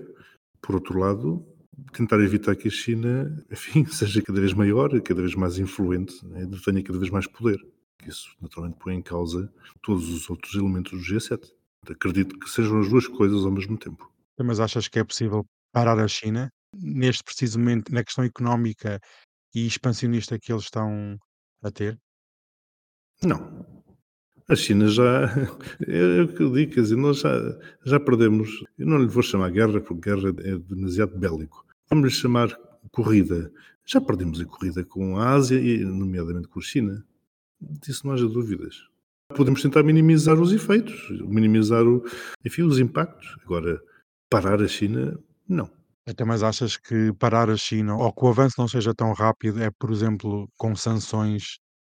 por 0.61 0.75
outro 0.75 0.99
lado, 0.99 1.45
tentar 1.93 2.19
evitar 2.19 2.55
que 2.55 2.67
a 2.67 2.71
China, 2.71 3.43
enfim, 3.51 3.85
seja 3.85 4.21
cada 4.21 4.39
vez 4.39 4.53
maior, 4.53 4.89
cada 5.01 5.21
vez 5.21 5.35
mais 5.35 5.57
influente, 5.57 6.25
né, 6.25 6.47
tenha 6.63 6.83
cada 6.83 6.99
vez 6.99 7.11
mais 7.11 7.27
poder. 7.27 7.59
Isso 8.05 8.35
naturalmente 8.41 8.77
põe 8.79 8.95
em 8.95 9.01
causa 9.01 9.51
todos 9.81 10.09
os 10.09 10.29
outros 10.29 10.53
elementos 10.55 10.91
do 10.91 10.99
G7. 10.99 11.39
Acredito 11.89 12.37
que 12.39 12.49
sejam 12.49 12.79
as 12.79 12.89
duas 12.89 13.07
coisas 13.07 13.43
ao 13.45 13.51
mesmo 13.51 13.77
tempo. 13.77 14.11
Mas 14.43 14.59
achas 14.59 14.87
que 14.87 14.99
é 14.99 15.03
possível 15.03 15.45
parar 15.71 15.99
a 15.99 16.07
China 16.07 16.49
neste 16.73 17.23
preciso 17.23 17.57
momento, 17.57 17.91
na 17.91 18.03
questão 18.03 18.23
económica 18.23 18.99
e 19.53 19.65
expansionista 19.65 20.37
que 20.37 20.51
eles 20.51 20.63
estão 20.63 21.17
a 21.63 21.71
ter? 21.71 21.97
Não. 23.23 23.65
A 24.47 24.55
China 24.55 24.87
já. 24.87 25.25
É, 25.87 26.19
é 26.19 26.21
o 26.21 26.27
que 26.27 26.41
eu 26.41 26.51
digo, 26.51 26.73
quer 26.73 26.81
dizer, 26.81 26.95
nós 26.95 27.19
já, 27.19 27.29
já 27.85 27.99
perdemos. 27.99 28.63
Eu 28.77 28.87
não 28.87 28.97
lhe 28.97 29.07
vou 29.07 29.21
chamar 29.23 29.51
guerra, 29.51 29.81
porque 29.81 30.09
guerra 30.09 30.29
é 30.29 30.57
demasiado 30.57 31.17
bélico. 31.17 31.64
Vamos 31.89 32.13
chamar 32.13 32.57
corrida. 32.91 33.51
Já 33.85 34.01
perdemos 34.01 34.39
a 34.39 34.45
corrida 34.45 34.83
com 34.83 35.17
a 35.17 35.29
Ásia 35.29 35.59
e, 35.59 35.83
nomeadamente, 35.83 36.47
com 36.47 36.59
a 36.59 36.63
China. 36.63 37.05
Disso 37.59 38.05
não 38.05 38.13
haja 38.13 38.27
dúvidas. 38.27 38.75
Podemos 39.35 39.61
tentar 39.61 39.83
minimizar 39.83 40.39
os 40.39 40.51
efeitos, 40.51 41.09
minimizar 41.21 41.83
o, 41.83 42.03
enfim, 42.43 42.63
os 42.63 42.79
impactos. 42.79 43.37
Agora, 43.43 43.81
parar 44.29 44.61
a 44.61 44.67
China, 44.67 45.19
não. 45.47 45.69
Até 46.07 46.23
mais 46.23 46.43
achas 46.43 46.77
que 46.77 47.11
parar 47.13 47.49
a 47.49 47.57
China 47.57 47.95
ou 47.95 48.13
que 48.13 48.23
o 48.23 48.27
avanço 48.27 48.55
não 48.57 48.67
seja 48.67 48.93
tão 48.93 49.11
rápido 49.13 49.61
é, 49.61 49.71
por 49.71 49.91
exemplo, 49.91 50.47
com 50.55 50.75
sanções 50.75 51.57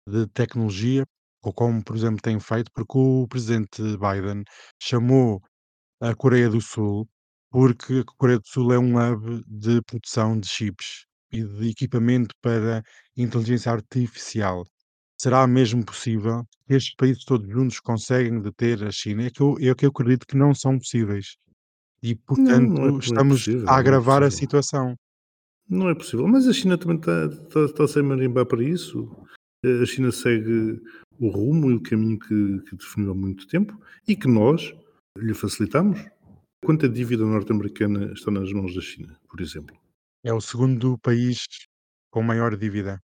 de 0.07 0.27
tecnologia, 0.27 1.03
ou 1.43 1.51
como, 1.51 1.83
por 1.83 1.95
exemplo, 1.95 2.21
tem 2.21 2.39
feito, 2.39 2.71
porque 2.73 2.97
o 2.97 3.27
presidente 3.27 3.81
Biden 3.81 4.43
chamou 4.81 5.41
a 5.99 6.13
Coreia 6.15 6.49
do 6.49 6.61
Sul, 6.61 7.07
porque 7.55 7.99
a 7.99 8.03
Coreia 8.17 8.37
do 8.37 8.45
Sul 8.45 8.73
é 8.73 8.77
um 8.77 8.97
hub 8.97 9.41
de 9.47 9.81
produção 9.83 10.37
de 10.37 10.45
chips 10.45 11.05
e 11.31 11.41
de 11.41 11.69
equipamento 11.69 12.35
para 12.41 12.83
inteligência 13.15 13.71
artificial. 13.71 14.65
Será 15.17 15.47
mesmo 15.47 15.85
possível 15.85 16.43
que 16.67 16.73
estes 16.73 16.93
países 16.95 17.23
todos 17.23 17.49
juntos 17.49 17.79
conseguem 17.79 18.41
deter 18.41 18.83
a 18.83 18.91
China? 18.91 19.23
É 19.23 19.29
que 19.29 19.41
eu, 19.41 19.55
é 19.57 19.73
que 19.73 19.85
eu 19.85 19.89
acredito 19.89 20.27
que 20.27 20.35
não 20.35 20.53
são 20.53 20.77
possíveis. 20.77 21.37
E, 22.03 22.19
Não, 22.29 22.43
não 22.43 22.43
é, 22.43 22.57
portanto, 22.57 22.73
não 22.73 22.95
é 22.97 22.99
estamos 22.99 23.39
possível, 23.45 23.61
a 23.61 23.65
não 23.67 23.73
é 23.73 23.79
agravar 23.79 24.23
a 24.23 24.31
situação. 24.31 24.95
Não 25.69 25.89
é 25.89 25.95
possível. 25.95 26.27
Mas 26.27 26.49
a 26.49 26.51
China 26.51 26.77
também 26.77 26.97
está, 26.97 27.25
está, 27.27 27.61
está 27.61 27.87
sem 27.87 28.03
marimbar 28.03 28.45
para 28.45 28.61
isso. 28.61 29.09
A 29.63 29.85
China 29.85 30.11
segue 30.11 30.77
o 31.17 31.29
rumo 31.29 31.71
e 31.71 31.75
o 31.75 31.81
caminho 31.81 32.19
que, 32.19 32.59
que 32.69 32.75
definiu 32.75 33.11
há 33.11 33.15
muito 33.15 33.47
tempo 33.47 33.79
e 34.05 34.13
que 34.13 34.27
nós 34.27 34.75
lhe 35.17 35.33
facilitamos. 35.33 36.05
Quanta 36.65 36.89
dívida 36.89 37.23
norte-americana 37.23 38.11
está 38.13 38.31
nas 38.31 38.51
mãos 38.51 38.73
da 38.73 38.81
China, 38.81 39.15
por 39.29 39.39
exemplo? 39.39 39.77
É 40.23 40.33
o 40.33 40.41
segundo 40.41 40.97
país 40.97 41.45
com 42.09 42.23
maior 42.23 42.57
dívida 42.57 42.99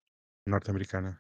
norte-americana. 0.47 1.19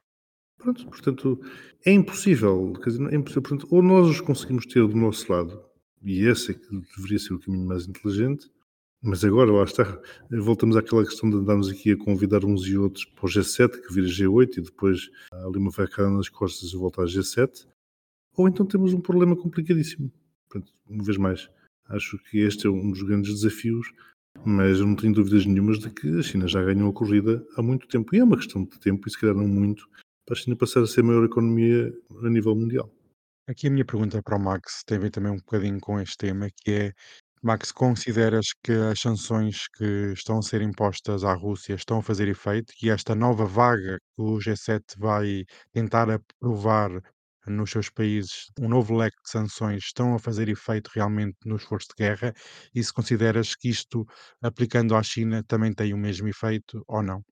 Pronto, 0.57 0.85
portanto, 0.85 1.41
é 1.85 1.91
impossível. 1.91 2.71
Quer 2.81 2.91
dizer, 2.91 3.11
é 3.11 3.15
impossível. 3.17 3.41
Portanto, 3.41 3.67
ou 3.69 3.83
nós 3.83 4.07
os 4.07 4.21
conseguimos 4.21 4.65
ter 4.65 4.87
do 4.87 4.95
nosso 4.95 5.29
lado, 5.29 5.61
e 6.01 6.25
esse 6.25 6.51
é 6.51 6.53
que 6.53 6.81
deveria 6.95 7.19
ser 7.19 7.33
o 7.33 7.39
caminho 7.39 7.67
mais 7.67 7.85
inteligente, 7.85 8.49
mas 9.01 9.25
agora, 9.25 9.51
lá 9.51 9.65
está, 9.65 10.01
voltamos 10.31 10.77
àquela 10.77 11.03
questão 11.03 11.29
de 11.29 11.35
andarmos 11.35 11.67
aqui 11.67 11.91
a 11.91 11.97
convidar 11.97 12.45
uns 12.45 12.65
e 12.67 12.77
outros 12.77 13.03
para 13.03 13.25
o 13.25 13.27
G7, 13.27 13.81
que 13.81 13.93
vira 13.93 14.07
G8, 14.07 14.59
e 14.59 14.61
depois 14.61 15.09
há 15.33 15.45
ali 15.45 15.57
uma 15.57 15.73
facada 15.73 16.09
nas 16.09 16.29
costas 16.29 16.71
e 16.71 16.77
volta 16.77 17.01
a 17.01 17.05
G7, 17.05 17.67
ou 18.37 18.47
então 18.47 18.65
temos 18.65 18.93
um 18.93 19.01
problema 19.01 19.35
complicadíssimo. 19.35 20.09
Portanto, 20.47 20.73
uma 20.87 21.03
vez 21.03 21.17
mais, 21.17 21.49
acho 21.89 22.17
que 22.29 22.39
este 22.39 22.67
é 22.67 22.69
um 22.69 22.91
dos 22.91 23.01
grandes 23.03 23.33
desafios, 23.33 23.87
mas 24.45 24.79
eu 24.79 24.87
não 24.87 24.95
tenho 24.95 25.13
dúvidas 25.13 25.45
nenhumas 25.45 25.79
de 25.79 25.89
que 25.89 26.19
a 26.19 26.23
China 26.23 26.47
já 26.47 26.63
ganhou 26.63 26.89
a 26.89 26.93
corrida 26.93 27.45
há 27.57 27.61
muito 27.61 27.87
tempo, 27.87 28.15
e 28.15 28.19
é 28.19 28.23
uma 28.23 28.37
questão 28.37 28.63
de 28.63 28.79
tempo, 28.79 29.07
e 29.07 29.11
se 29.11 29.19
calhar 29.19 29.35
não 29.35 29.47
muito, 29.47 29.87
para 30.25 30.37
a 30.37 30.39
China 30.39 30.55
passar 30.55 30.81
a 30.81 30.87
ser 30.87 31.01
a 31.01 31.03
maior 31.03 31.25
economia 31.25 31.93
a 32.23 32.29
nível 32.29 32.55
mundial. 32.55 32.93
Aqui 33.47 33.67
a 33.67 33.71
minha 33.71 33.83
pergunta 33.83 34.21
para 34.21 34.37
o 34.37 34.39
Max 34.39 34.83
tem 34.85 34.97
a 34.97 35.01
ver 35.01 35.09
também 35.09 35.31
um 35.31 35.37
bocadinho 35.37 35.79
com 35.79 35.99
este 35.99 36.17
tema, 36.17 36.47
que 36.55 36.71
é, 36.71 36.93
Max, 37.41 37.71
consideras 37.71 38.47
que 38.63 38.71
as 38.71 38.99
sanções 38.99 39.67
que 39.69 40.11
estão 40.13 40.39
a 40.39 40.41
ser 40.41 40.61
impostas 40.61 41.23
à 41.23 41.33
Rússia 41.33 41.73
estão 41.73 41.99
a 41.99 42.03
fazer 42.03 42.27
efeito 42.27 42.73
e 42.83 42.89
esta 42.89 43.15
nova 43.15 43.45
vaga 43.45 43.97
que 43.97 44.21
o 44.21 44.37
G7 44.37 44.81
vai 44.97 45.45
tentar 45.71 46.09
aprovar 46.11 46.91
nos 47.47 47.71
seus 47.71 47.89
países, 47.89 48.47
um 48.59 48.69
novo 48.69 48.95
leque 48.95 49.17
de 49.23 49.29
sanções, 49.29 49.83
estão 49.85 50.13
a 50.13 50.19
fazer 50.19 50.49
efeito 50.49 50.89
realmente 50.93 51.37
no 51.45 51.55
esforço 51.55 51.87
de 51.89 52.03
guerra? 52.03 52.33
E 52.73 52.83
se 52.83 52.93
consideras 52.93 53.55
que 53.55 53.69
isto, 53.69 54.05
aplicando 54.41 54.95
à 54.95 55.03
China, 55.03 55.43
também 55.47 55.73
tem 55.73 55.93
o 55.93 55.97
mesmo 55.97 56.27
efeito 56.27 56.83
ou 56.87 57.01
não? 57.01 57.23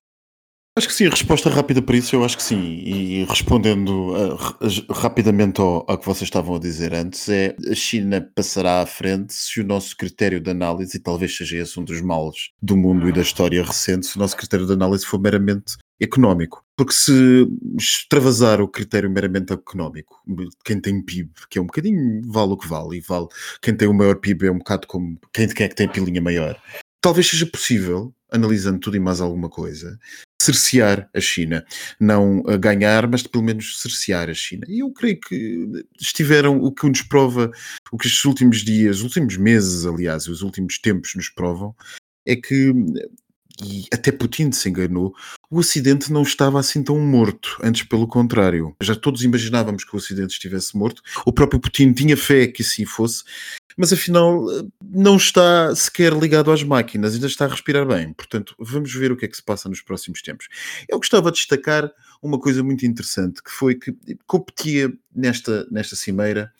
Acho 0.77 0.89
que 0.89 0.93
sim, 0.93 1.07
a 1.07 1.09
resposta 1.09 1.49
rápida 1.49 1.81
para 1.81 1.97
isso 1.97 2.15
eu 2.15 2.23
acho 2.23 2.37
que 2.37 2.43
sim. 2.43 2.61
E 2.61 3.23
respondendo 3.23 4.13
uh, 4.13 4.35
ra- 4.35 4.57
rapidamente 4.91 5.59
ao, 5.59 5.83
ao 5.89 5.97
que 5.97 6.05
vocês 6.05 6.27
estavam 6.27 6.55
a 6.55 6.59
dizer 6.59 6.93
antes, 6.93 7.27
é 7.29 7.55
a 7.67 7.73
China 7.73 8.21
passará 8.35 8.81
à 8.83 8.85
frente 8.85 9.33
se 9.33 9.59
o 9.59 9.63
nosso 9.63 9.97
critério 9.97 10.39
de 10.39 10.51
análise, 10.51 10.95
e 10.95 11.01
talvez 11.01 11.35
seja 11.35 11.57
esse 11.57 11.79
um 11.79 11.83
dos 11.83 11.99
males 11.99 12.51
do 12.61 12.77
mundo 12.77 13.09
e 13.09 13.11
da 13.11 13.21
história 13.21 13.63
recente, 13.63 14.05
se 14.05 14.17
o 14.17 14.19
nosso 14.19 14.37
critério 14.37 14.67
de 14.67 14.73
análise 14.73 15.03
for 15.03 15.19
meramente 15.19 15.77
económico. 15.99 16.63
Porque 16.75 16.93
se 16.93 17.47
extravasar 17.77 18.62
o 18.62 18.67
critério 18.67 19.10
meramente 19.10 19.51
económico, 19.51 20.21
quem 20.63 20.79
tem 20.79 21.01
PIB, 21.01 21.31
que 21.49 21.57
é 21.57 21.62
um 21.62 21.65
bocadinho 21.65 22.21
vale 22.31 22.51
o 22.51 22.57
que 22.57 22.67
vale, 22.67 22.97
e 22.97 23.01
vale 23.01 23.27
quem 23.62 23.75
tem 23.75 23.88
o 23.88 23.93
maior 23.93 24.15
PIB 24.15 24.47
é 24.47 24.51
um 24.51 24.60
bocado 24.60 24.86
como 24.86 25.19
quem, 25.33 25.47
quem 25.47 25.65
é 25.65 25.69
que 25.69 25.75
tem 25.75 25.88
a 25.88 25.91
pilinha 25.91 26.21
maior. 26.21 26.62
Talvez 27.01 27.27
seja 27.27 27.45
possível, 27.45 28.13
analisando 28.31 28.79
tudo 28.79 28.97
e 28.97 28.99
mais 28.99 29.21
alguma 29.21 29.49
coisa, 29.49 29.97
cercear 30.41 31.10
a 31.13 31.19
China. 31.19 31.65
Não 31.99 32.43
a 32.47 32.57
ganhar, 32.57 33.07
mas 33.07 33.23
pelo 33.23 33.43
menos 33.43 33.81
cercear 33.81 34.29
a 34.29 34.33
China. 34.33 34.65
E 34.67 34.79
eu 34.79 34.91
creio 34.91 35.19
que 35.19 35.86
estiveram, 35.99 36.62
o 36.62 36.71
que 36.71 36.88
nos 36.88 37.01
prova, 37.01 37.51
o 37.91 37.97
que 37.97 38.07
estes 38.07 38.25
últimos 38.25 38.63
dias, 38.63 38.97
os 38.97 39.03
últimos 39.03 39.38
meses, 39.38 39.86
aliás, 39.86 40.27
os 40.27 40.41
últimos 40.41 40.77
tempos 40.79 41.15
nos 41.15 41.29
provam, 41.29 41.75
é 42.25 42.36
que, 42.36 42.73
e 43.63 43.86
até 43.91 44.12
Putin 44.12 44.51
se 44.51 44.69
enganou, 44.69 45.13
o 45.49 45.60
Ocidente 45.60 46.12
não 46.12 46.23
estava 46.23 46.60
assim 46.60 46.83
tão 46.83 46.99
morto, 46.99 47.57
antes 47.63 47.83
pelo 47.83 48.07
contrário. 48.07 48.75
Já 48.81 48.95
todos 48.95 49.23
imaginávamos 49.23 49.83
que 49.83 49.93
o 49.95 49.97
Ocidente 49.97 50.33
estivesse 50.33 50.77
morto, 50.77 51.01
o 51.25 51.31
próprio 51.31 51.60
Putin 51.60 51.93
tinha 51.93 52.17
fé 52.17 52.47
que 52.47 52.62
assim 52.62 52.86
fosse, 52.86 53.23
mas 53.77 53.93
afinal 53.93 54.43
não 54.81 55.15
está 55.17 55.73
sequer 55.75 56.12
ligado 56.12 56.51
às 56.51 56.63
máquinas, 56.63 57.13
ainda 57.13 57.27
está 57.27 57.45
a 57.45 57.49
respirar 57.49 57.86
bem. 57.86 58.12
Portanto, 58.13 58.55
vamos 58.60 58.91
ver 58.93 59.12
o 59.12 59.17
que 59.17 59.25
é 59.25 59.27
que 59.27 59.38
se 59.38 59.43
passa 59.43 59.69
nos 59.69 59.81
próximos 59.81 60.21
tempos. 60.21 60.47
Eu 60.89 60.97
gostava 60.97 61.31
de 61.31 61.38
destacar 61.38 61.91
uma 62.21 62.39
coisa 62.39 62.63
muito 62.63 62.86
interessante, 62.86 63.41
que 63.43 63.51
foi 63.51 63.75
que 63.75 63.95
competia 64.25 64.91
nesta, 65.15 65.67
nesta 65.69 65.95
cimeira 65.95 66.51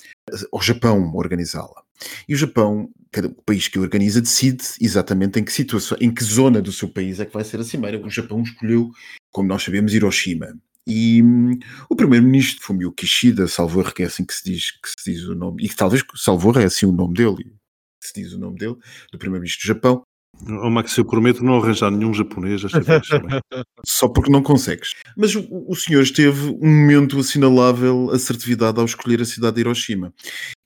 ao 0.52 0.62
Japão 0.62 1.12
organizá-la. 1.15 1.87
E 2.27 2.33
o 2.33 2.38
Japão, 2.38 2.89
cada 3.12 3.29
país 3.45 3.67
que 3.67 3.79
organiza, 3.79 4.21
decide 4.21 4.63
exatamente 4.81 5.39
em 5.39 5.43
que 5.43 5.51
situação, 5.51 5.97
em 5.99 6.13
que 6.13 6.23
zona 6.23 6.62
do 6.62 6.71
seu 6.71 6.89
país 6.89 7.19
é 7.19 7.25
que 7.25 7.33
vai 7.33 7.43
ser 7.43 7.60
a 7.60 7.63
cimeira. 7.63 7.99
O 7.99 8.10
Japão 8.10 8.41
escolheu, 8.41 8.91
como 9.31 9.47
nós 9.47 9.63
sabemos, 9.63 9.93
Hiroshima. 9.93 10.57
E 10.86 11.21
hum, 11.21 11.60
o 11.89 11.95
primeiro-ministro 11.95 12.63
Fumio 12.63 12.93
Kishida, 12.93 13.47
salvo 13.47 13.81
erro, 13.81 13.93
que 13.93 14.03
é 14.03 14.05
assim 14.05 14.25
que 14.25 14.33
se 14.33 14.43
diz, 14.43 14.71
que 14.71 14.89
se 14.97 15.12
diz 15.13 15.23
o 15.25 15.36
nome, 15.36 15.65
e 15.65 15.69
que 15.69 15.75
talvez 15.75 16.01
salvo 16.15 16.49
erro 16.49 16.62
é 16.62 16.65
assim 16.65 16.86
o 16.86 16.93
nome 16.93 17.13
dele, 17.13 17.53
se 18.01 18.13
diz 18.13 18.31
o 18.31 18.39
nome 18.39 18.57
dele, 18.57 18.77
do 19.12 19.17
primeiro-ministro 19.17 19.65
do 19.65 19.67
Japão, 19.67 20.03
Oh, 20.50 20.70
Max, 20.70 20.96
eu 20.98 21.06
prometo 21.06 21.44
não 21.44 21.58
arranjar 21.58 21.90
nenhum 21.90 22.13
japonês 22.13 22.63
esta 22.63 22.80
vez 22.80 23.08
só 23.86 24.08
porque 24.08 24.32
não 24.32 24.44
consegues. 24.44 24.92
Mas 25.16 25.36
o, 25.36 25.48
o 25.68 25.76
senhor 25.76 26.04
esteve 26.04 26.50
um 26.62 26.82
momento 26.82 27.20
assinalável 27.20 28.12
assertividade 28.12 28.80
ao 28.80 28.86
escolher 28.86 29.22
a 29.22 29.26
cidade 29.26 29.56
de 29.56 29.62
Hiroshima. 29.62 30.13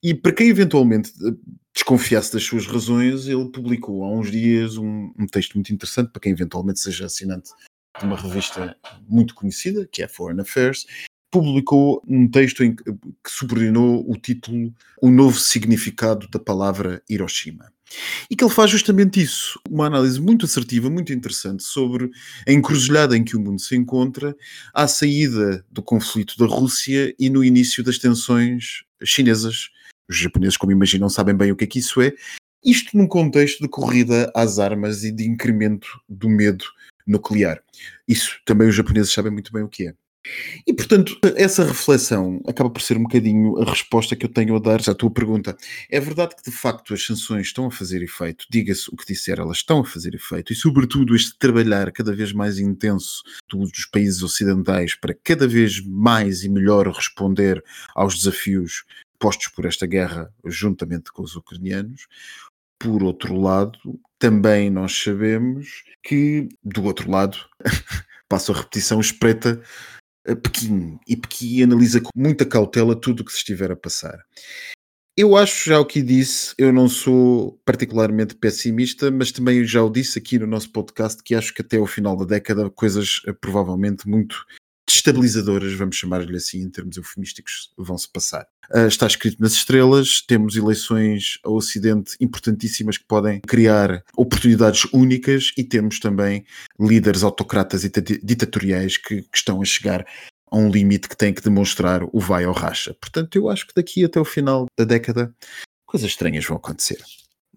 E 0.04 0.14
para 0.14 0.34
quem 0.34 0.50
eventualmente 0.50 1.12
eh, 1.26 1.34
desconfiasse 1.74 2.34
das 2.34 2.44
suas 2.44 2.68
razões, 2.68 3.28
ele 3.28 3.50
publicou 3.50 4.04
há 4.04 4.12
uns 4.12 4.30
dias 4.30 4.78
um, 4.78 5.14
um 5.18 5.26
texto 5.26 5.54
muito 5.56 5.74
interessante 5.74 6.12
para 6.12 6.22
quem 6.22 6.34
eventualmente 6.34 6.80
seja 6.80 7.06
assinante 7.06 7.52
de 7.98 8.06
uma 8.06 8.18
revista 8.18 8.76
muito 9.08 9.34
conhecida, 9.34 9.88
que 9.90 10.04
é 10.04 10.08
Foreign 10.08 10.42
Affairs, 10.42 10.86
publicou 11.30 12.04
um 12.06 12.30
texto 12.30 12.64
em 12.64 12.76
que, 12.76 12.84
que 12.84 13.30
subordinou 13.30 14.04
o 14.10 14.18
título 14.18 14.74
O 15.02 15.10
Novo 15.10 15.40
Significado 15.40 16.28
da 16.28 16.40
Palavra 16.40 17.02
Hiroshima. 17.10 17.72
E 18.30 18.36
que 18.36 18.44
ele 18.44 18.54
faz 18.54 18.72
justamente 18.72 19.22
isso, 19.22 19.60
uma 19.70 19.86
análise 19.86 20.20
muito 20.20 20.46
assertiva, 20.46 20.90
muito 20.90 21.14
interessante 21.14 21.64
sobre 21.64 22.10
a 22.48 22.52
encruzilhada 22.52 23.16
em 23.18 23.24
que 23.24 23.36
o 23.36 23.40
mundo 23.40 23.60
se 23.60 23.76
encontra 23.76 24.36
à 24.74 24.88
saída 24.88 25.66
do 25.72 25.82
conflito 25.82 26.38
da 26.38 26.46
Rússia 26.46 27.14
e 27.20 27.30
no 27.30 27.44
início 27.44 27.84
das 27.84 27.98
tensões 27.98 28.84
chinesas. 29.04 29.70
Os 30.10 30.18
japoneses, 30.18 30.58
como 30.58 30.72
imaginam, 30.72 31.10
sabem 31.10 31.36
bem 31.36 31.52
o 31.52 31.56
que 31.56 31.64
é 31.64 31.68
que 31.68 31.80
isso 31.80 32.02
é. 32.02 32.14
Isto 32.64 32.96
num 32.96 33.08
contexto 33.08 33.62
de 33.62 33.68
corrida 33.68 34.32
às 34.36 34.60
armas 34.60 35.04
e 35.04 35.12
de 35.12 35.28
incremento 35.28 36.00
do 36.08 36.30
medo 36.30 36.66
nuclear. 37.08 37.62
Isso 38.08 38.40
também 38.46 38.70
os 38.70 38.76
japoneses 38.76 39.12
sabem 39.12 39.32
muito 39.32 39.52
bem 39.52 39.64
o 39.64 39.68
que 39.68 39.88
é. 39.88 39.94
E, 40.68 40.74
portanto, 40.74 41.18
essa 41.36 41.66
reflexão 41.66 42.42
acaba 42.48 42.70
por 42.70 42.82
ser 42.82 42.98
um 42.98 43.04
bocadinho 43.04 43.60
a 43.60 43.66
resposta 43.66 44.16
que 44.16 44.26
eu 44.26 44.30
tenho 44.30 44.56
a 44.56 44.60
dar 44.60 44.80
à 44.88 44.94
tua 44.94 45.10
pergunta. 45.10 45.58
É 45.90 46.00
verdade 46.00 46.36
que, 46.36 46.50
de 46.50 46.56
facto, 46.56 46.94
as 46.94 47.04
sanções 47.04 47.48
estão 47.48 47.66
a 47.66 47.72
fazer 47.72 48.04
efeito, 48.04 48.46
diga-se 48.50 48.90
o 48.92 48.96
que 48.96 49.06
disser, 49.06 49.40
elas 49.40 49.58
estão 49.58 49.80
a 49.80 49.86
fazer 49.86 50.14
efeito, 50.14 50.54
e, 50.54 50.56
sobretudo, 50.56 51.16
este 51.16 51.38
trabalhar 51.38 51.92
cada 51.92 52.14
vez 52.14 52.32
mais 52.32 52.60
intenso 52.60 53.24
dos 53.50 53.86
países 53.86 54.22
ocidentais 54.22 54.94
para 54.96 55.16
cada 55.24 55.48
vez 55.48 55.84
mais 55.84 56.44
e 56.44 56.50
melhor 56.50 56.88
responder 56.88 57.64
aos 57.96 58.16
desafios 58.16 58.84
postos 59.18 59.48
por 59.48 59.66
esta 59.66 59.86
guerra, 59.86 60.32
juntamente 60.46 61.12
com 61.12 61.24
os 61.24 61.36
ucranianos. 61.36 62.08
Por 62.80 63.04
outro 63.04 63.40
lado, 63.40 63.78
também 64.18 64.70
nós 64.70 64.96
sabemos 64.96 65.84
que, 66.04 66.50
do 66.64 66.84
outro 66.84 67.10
lado, 67.10 67.38
passo 68.28 68.52
a 68.52 68.56
repetição, 68.56 69.00
espreita 69.00 69.62
Pequim 70.44 71.00
e 71.08 71.16
Pequim 71.16 71.64
analisa 71.64 72.00
com 72.00 72.10
muita 72.16 72.46
cautela 72.46 72.96
tudo 72.96 73.22
o 73.22 73.26
que 73.26 73.32
se 73.32 73.40
estiver 73.40 73.72
a 73.72 73.76
passar. 73.76 74.20
Eu 75.18 75.36
acho, 75.36 75.70
já 75.70 75.80
o 75.80 75.86
que 75.86 76.02
disse, 76.02 76.54
eu 76.58 76.72
não 76.72 76.88
sou 76.88 77.60
particularmente 77.66 78.34
pessimista, 78.34 79.12
mas 79.12 79.32
também 79.32 79.64
já 79.66 79.84
o 79.84 79.90
disse 79.90 80.18
aqui 80.18 80.40
no 80.40 80.48
nosso 80.48 80.72
podcast 80.72 81.22
que 81.22 81.36
acho 81.36 81.54
que 81.54 81.62
até 81.62 81.78
o 81.78 81.86
final 81.86 82.16
da 82.16 82.24
década 82.24 82.70
coisas 82.70 83.22
eh, 83.28 83.34
provavelmente 83.34 84.08
muito 84.08 84.46
destabilizadoras, 84.88 85.74
vamos 85.74 85.96
chamar-lhe 85.96 86.36
assim, 86.36 86.62
em 86.62 86.70
termos 86.70 86.98
eufemísticos, 86.98 87.72
vão 87.78 87.98
se 87.98 88.12
passar. 88.12 88.46
Uh, 88.74 88.88
está 88.88 89.08
escrito 89.08 89.42
nas 89.42 89.54
estrelas, 89.54 90.22
temos 90.26 90.56
eleições 90.56 91.40
ao 91.44 91.56
Ocidente 91.56 92.16
importantíssimas 92.20 92.98
que 92.98 93.06
podem 93.06 93.42
criar 93.42 94.04
oportunidades 94.16 94.86
únicas 94.94 95.52
e 95.58 95.64
temos 95.64 96.00
também 96.00 96.46
líderes 96.80 97.24
autocratas 97.24 97.84
e 97.84 97.90
ditatoriais 97.90 98.98
que, 98.98 99.22
que 99.22 99.38
estão 99.38 99.62
a 99.62 99.66
chegar 99.66 100.06
a 100.52 100.58
um 100.58 100.70
limite 100.70 101.08
que 101.08 101.18
têm 101.18 101.34
que 101.34 101.42
demonstrar 101.42 102.04
o 102.04 102.20
vai 102.20 102.46
ou 102.46 102.54
racha. 102.54 102.94
Portanto, 103.00 103.36
eu 103.36 103.50
acho 103.50 103.66
que 103.68 103.74
daqui 103.74 104.04
até 104.04 104.20
o 104.20 104.26
final 104.26 104.66
da 104.78 104.84
década 104.84 105.34
coisas 105.86 106.10
estranhas 106.10 106.46
vão 106.46 106.58
acontecer. 106.58 107.02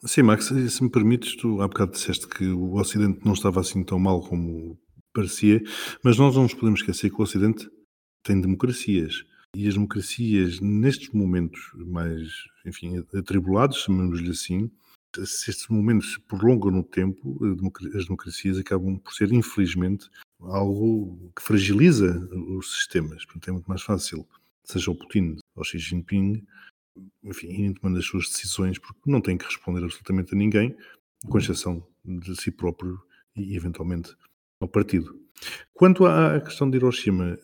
Sim, 0.05 0.23
Max, 0.23 0.47
se 0.47 0.83
me 0.83 0.91
permites, 0.91 1.37
tu 1.37 1.63
há 1.63 1.69
bocado 1.69 1.93
disseste 1.93 2.29
que 2.29 2.45
o 2.47 2.75
Ocidente 2.75 3.21
não 3.25 3.33
estava 3.33 3.61
assim 3.61 3.83
tão 3.83 3.99
mal 3.99 4.21
como 4.21 4.79
parecia, 5.15 5.63
mas 6.03 6.19
nós 6.19 6.35
não 6.35 6.43
nos 6.43 6.55
podemos 6.55 6.81
esquecer 6.81 7.11
que 7.11 7.19
o 7.19 7.23
Ocidente 7.23 7.71
tem 8.23 8.41
democracias. 8.41 9.25
E 9.57 9.69
as 9.69 9.75
democracias, 9.75 10.61
nestes 10.61 11.11
momentos 11.11 11.61
mais, 11.77 12.29
enfim, 12.67 12.99
atribulados, 13.15 13.85
chamamos-lhe 13.85 14.31
assim, 14.31 14.71
se 15.25 15.51
estes 15.51 15.69
momentos 15.69 16.15
se 16.15 16.21
prolongam 16.21 16.73
no 16.73 16.83
tempo, 16.83 17.39
as 17.95 18.05
democracias 18.07 18.59
acabam 18.59 18.99
por 18.99 19.13
ser, 19.13 19.33
infelizmente, 19.33 20.11
algo 20.41 21.33
que 21.37 21.43
fragiliza 21.43 22.19
os 22.59 22.73
sistemas. 22.73 23.25
Portanto, 23.25 23.49
é 23.49 23.53
muito 23.53 23.67
mais 23.69 23.83
fácil, 23.83 24.27
seja 24.65 24.91
o 24.91 24.95
Putin 24.97 25.37
ou 25.55 25.63
Xi 25.63 25.79
Jinping, 25.79 26.45
enfim, 27.23 27.47
irem 27.49 27.75
tomando 27.75 27.99
as 27.99 28.07
suas 28.07 28.29
decisões, 28.29 28.79
porque 28.79 29.01
não 29.07 29.21
têm 29.21 29.39
que 29.39 29.45
responder 29.45 29.85
absolutamente 29.85 30.35
a 30.35 30.37
ninguém, 30.37 30.77
com 31.29 31.39
exceção 31.39 31.87
de 32.05 32.35
si 32.41 32.51
próprio 32.51 33.01
e, 33.37 33.57
eventualmente, 33.57 34.17
ao 34.65 34.69
partido. 34.69 35.15
Quanto 35.75 36.07
à 36.07 36.41
questão 36.41 36.71
de 36.71 36.77
Hiroshima, 36.77 37.39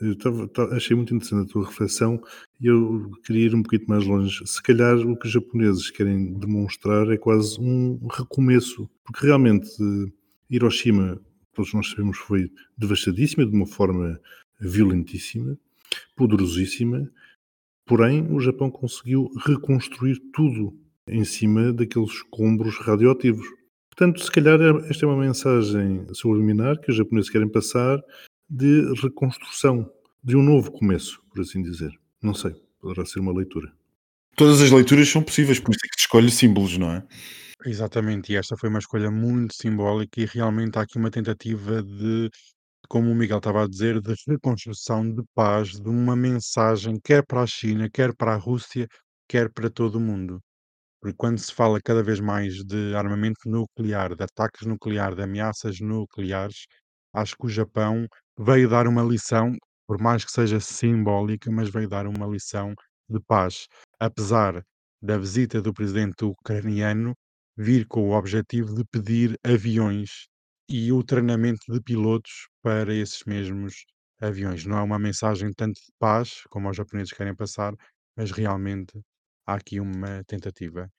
achei 0.72 0.96
muito 0.96 1.14
interessante 1.14 1.50
a 1.50 1.52
tua 1.52 1.66
reflexão 1.66 2.22
e 2.61 2.66
eu 2.66 3.11
queria 3.24 3.46
ir 3.46 3.54
um 3.54 3.62
pouquinho 3.62 3.88
mais 3.88 4.06
longe. 4.06 4.46
Se 4.46 4.62
calhar 4.62 4.96
o 4.98 5.16
que 5.16 5.26
os 5.26 5.33
japoneses 5.33 5.90
querem 5.90 6.33
demonstrar 6.38 7.11
é 7.11 7.18
quase 7.18 7.61
um 7.61 8.06
recomeço, 8.06 8.88
porque 9.04 9.26
realmente 9.26 9.68
Hiroshima, 10.48 11.20
todos 11.52 11.74
nós 11.74 11.90
sabemos, 11.90 12.16
foi 12.18 12.50
devastadíssima, 12.78 13.44
de 13.44 13.54
uma 13.54 13.66
forma 13.66 14.18
violentíssima, 14.59 15.59
poderosíssima, 16.16 17.11
porém 17.85 18.26
o 18.33 18.40
Japão 18.40 18.70
conseguiu 18.70 19.30
reconstruir 19.44 20.18
tudo 20.33 20.74
em 21.09 21.24
cima 21.24 21.72
daqueles 21.72 22.11
escombros 22.11 22.78
radioativos. 22.78 23.46
Portanto, 23.90 24.22
se 24.24 24.31
calhar 24.31 24.59
esta 24.88 25.05
é 25.05 25.09
uma 25.09 25.20
mensagem 25.20 26.07
subliminar 26.14 26.81
que 26.81 26.90
os 26.90 26.96
japoneses 26.96 27.31
querem 27.31 27.48
passar 27.48 28.00
de 28.48 28.92
reconstrução, 29.03 29.90
de 30.22 30.37
um 30.37 30.42
novo 30.42 30.72
começo, 30.72 31.22
por 31.31 31.40
assim 31.40 31.62
dizer. 31.62 31.92
Não 32.22 32.35
sei, 32.35 32.55
poderá 32.81 33.05
ser 33.05 33.20
uma 33.20 33.33
leitura. 33.33 33.72
Todas 34.37 34.61
as 34.61 34.70
leituras 34.70 35.09
são 35.09 35.22
possíveis, 35.22 35.61
por 35.61 35.72
isso 35.72 35.81
é 35.85 35.88
que 35.88 36.00
se 36.00 36.05
escolhe 36.05 36.31
símbolos, 36.31 36.79
não 36.79 36.92
é? 36.92 37.07
Exatamente, 37.66 38.33
e 38.33 38.37
esta 38.37 38.57
foi 38.57 38.70
uma 38.70 38.79
escolha 38.79 39.11
muito 39.11 39.55
simbólica 39.55 40.20
e 40.20 40.24
realmente 40.24 40.79
há 40.79 40.83
aqui 40.83 40.96
uma 40.96 41.11
tentativa 41.11 41.83
de, 41.83 42.31
como 42.88 43.11
o 43.11 43.14
Miguel 43.14 43.38
estava 43.38 43.64
a 43.64 43.68
dizer, 43.68 44.00
de 44.00 44.14
reconstrução 44.26 45.12
de 45.12 45.22
paz, 45.35 45.72
de 45.72 45.88
uma 45.88 46.16
mensagem, 46.16 46.98
quer 47.05 47.24
para 47.26 47.42
a 47.42 47.46
China, 47.46 47.88
quer 47.92 48.14
para 48.16 48.33
a 48.33 48.37
Rússia, 48.37 48.88
quer 49.29 49.53
para 49.53 49.68
todo 49.68 49.96
o 49.96 50.00
mundo. 50.00 50.40
Porque 51.00 51.16
quando 51.16 51.38
se 51.38 51.52
fala 51.54 51.80
cada 51.82 52.02
vez 52.02 52.20
mais 52.20 52.54
de 52.64 52.94
armamento 52.94 53.40
nuclear, 53.48 54.14
de 54.14 54.24
ataques 54.24 54.66
nucleares, 54.66 55.16
de 55.16 55.22
ameaças 55.22 55.80
nucleares, 55.80 56.66
acho 57.14 57.36
que 57.36 57.46
o 57.46 57.48
Japão 57.48 58.06
veio 58.38 58.68
dar 58.68 58.86
uma 58.86 59.02
lição, 59.02 59.52
por 59.86 60.00
mais 60.00 60.24
que 60.24 60.30
seja 60.32 60.60
simbólica, 60.60 61.50
mas 61.50 61.70
veio 61.70 61.88
dar 61.88 62.06
uma 62.06 62.26
lição 62.26 62.74
de 63.08 63.20
paz. 63.20 63.66
Apesar 63.98 64.62
da 65.02 65.16
visita 65.18 65.60
do 65.62 65.72
presidente 65.72 66.24
ucraniano 66.24 67.14
vir 67.56 67.86
com 67.86 68.08
o 68.10 68.12
objetivo 68.16 68.74
de 68.74 68.84
pedir 68.84 69.38
aviões 69.44 70.26
e 70.68 70.92
o 70.92 71.02
treinamento 71.02 71.60
de 71.72 71.80
pilotos 71.82 72.48
para 72.62 72.94
esses 72.94 73.22
mesmos 73.26 73.84
aviões. 74.20 74.64
Não 74.66 74.78
é 74.78 74.82
uma 74.82 74.98
mensagem 74.98 75.50
tanto 75.56 75.74
de 75.74 75.92
paz, 75.98 76.42
como 76.50 76.68
os 76.70 76.76
japoneses 76.76 77.12
querem 77.12 77.34
passar, 77.34 77.74
mas 78.16 78.30
realmente 78.30 78.92
há 79.50 79.54
aqui 79.54 79.80
uma 79.80 80.22
tentativa. 80.24 80.90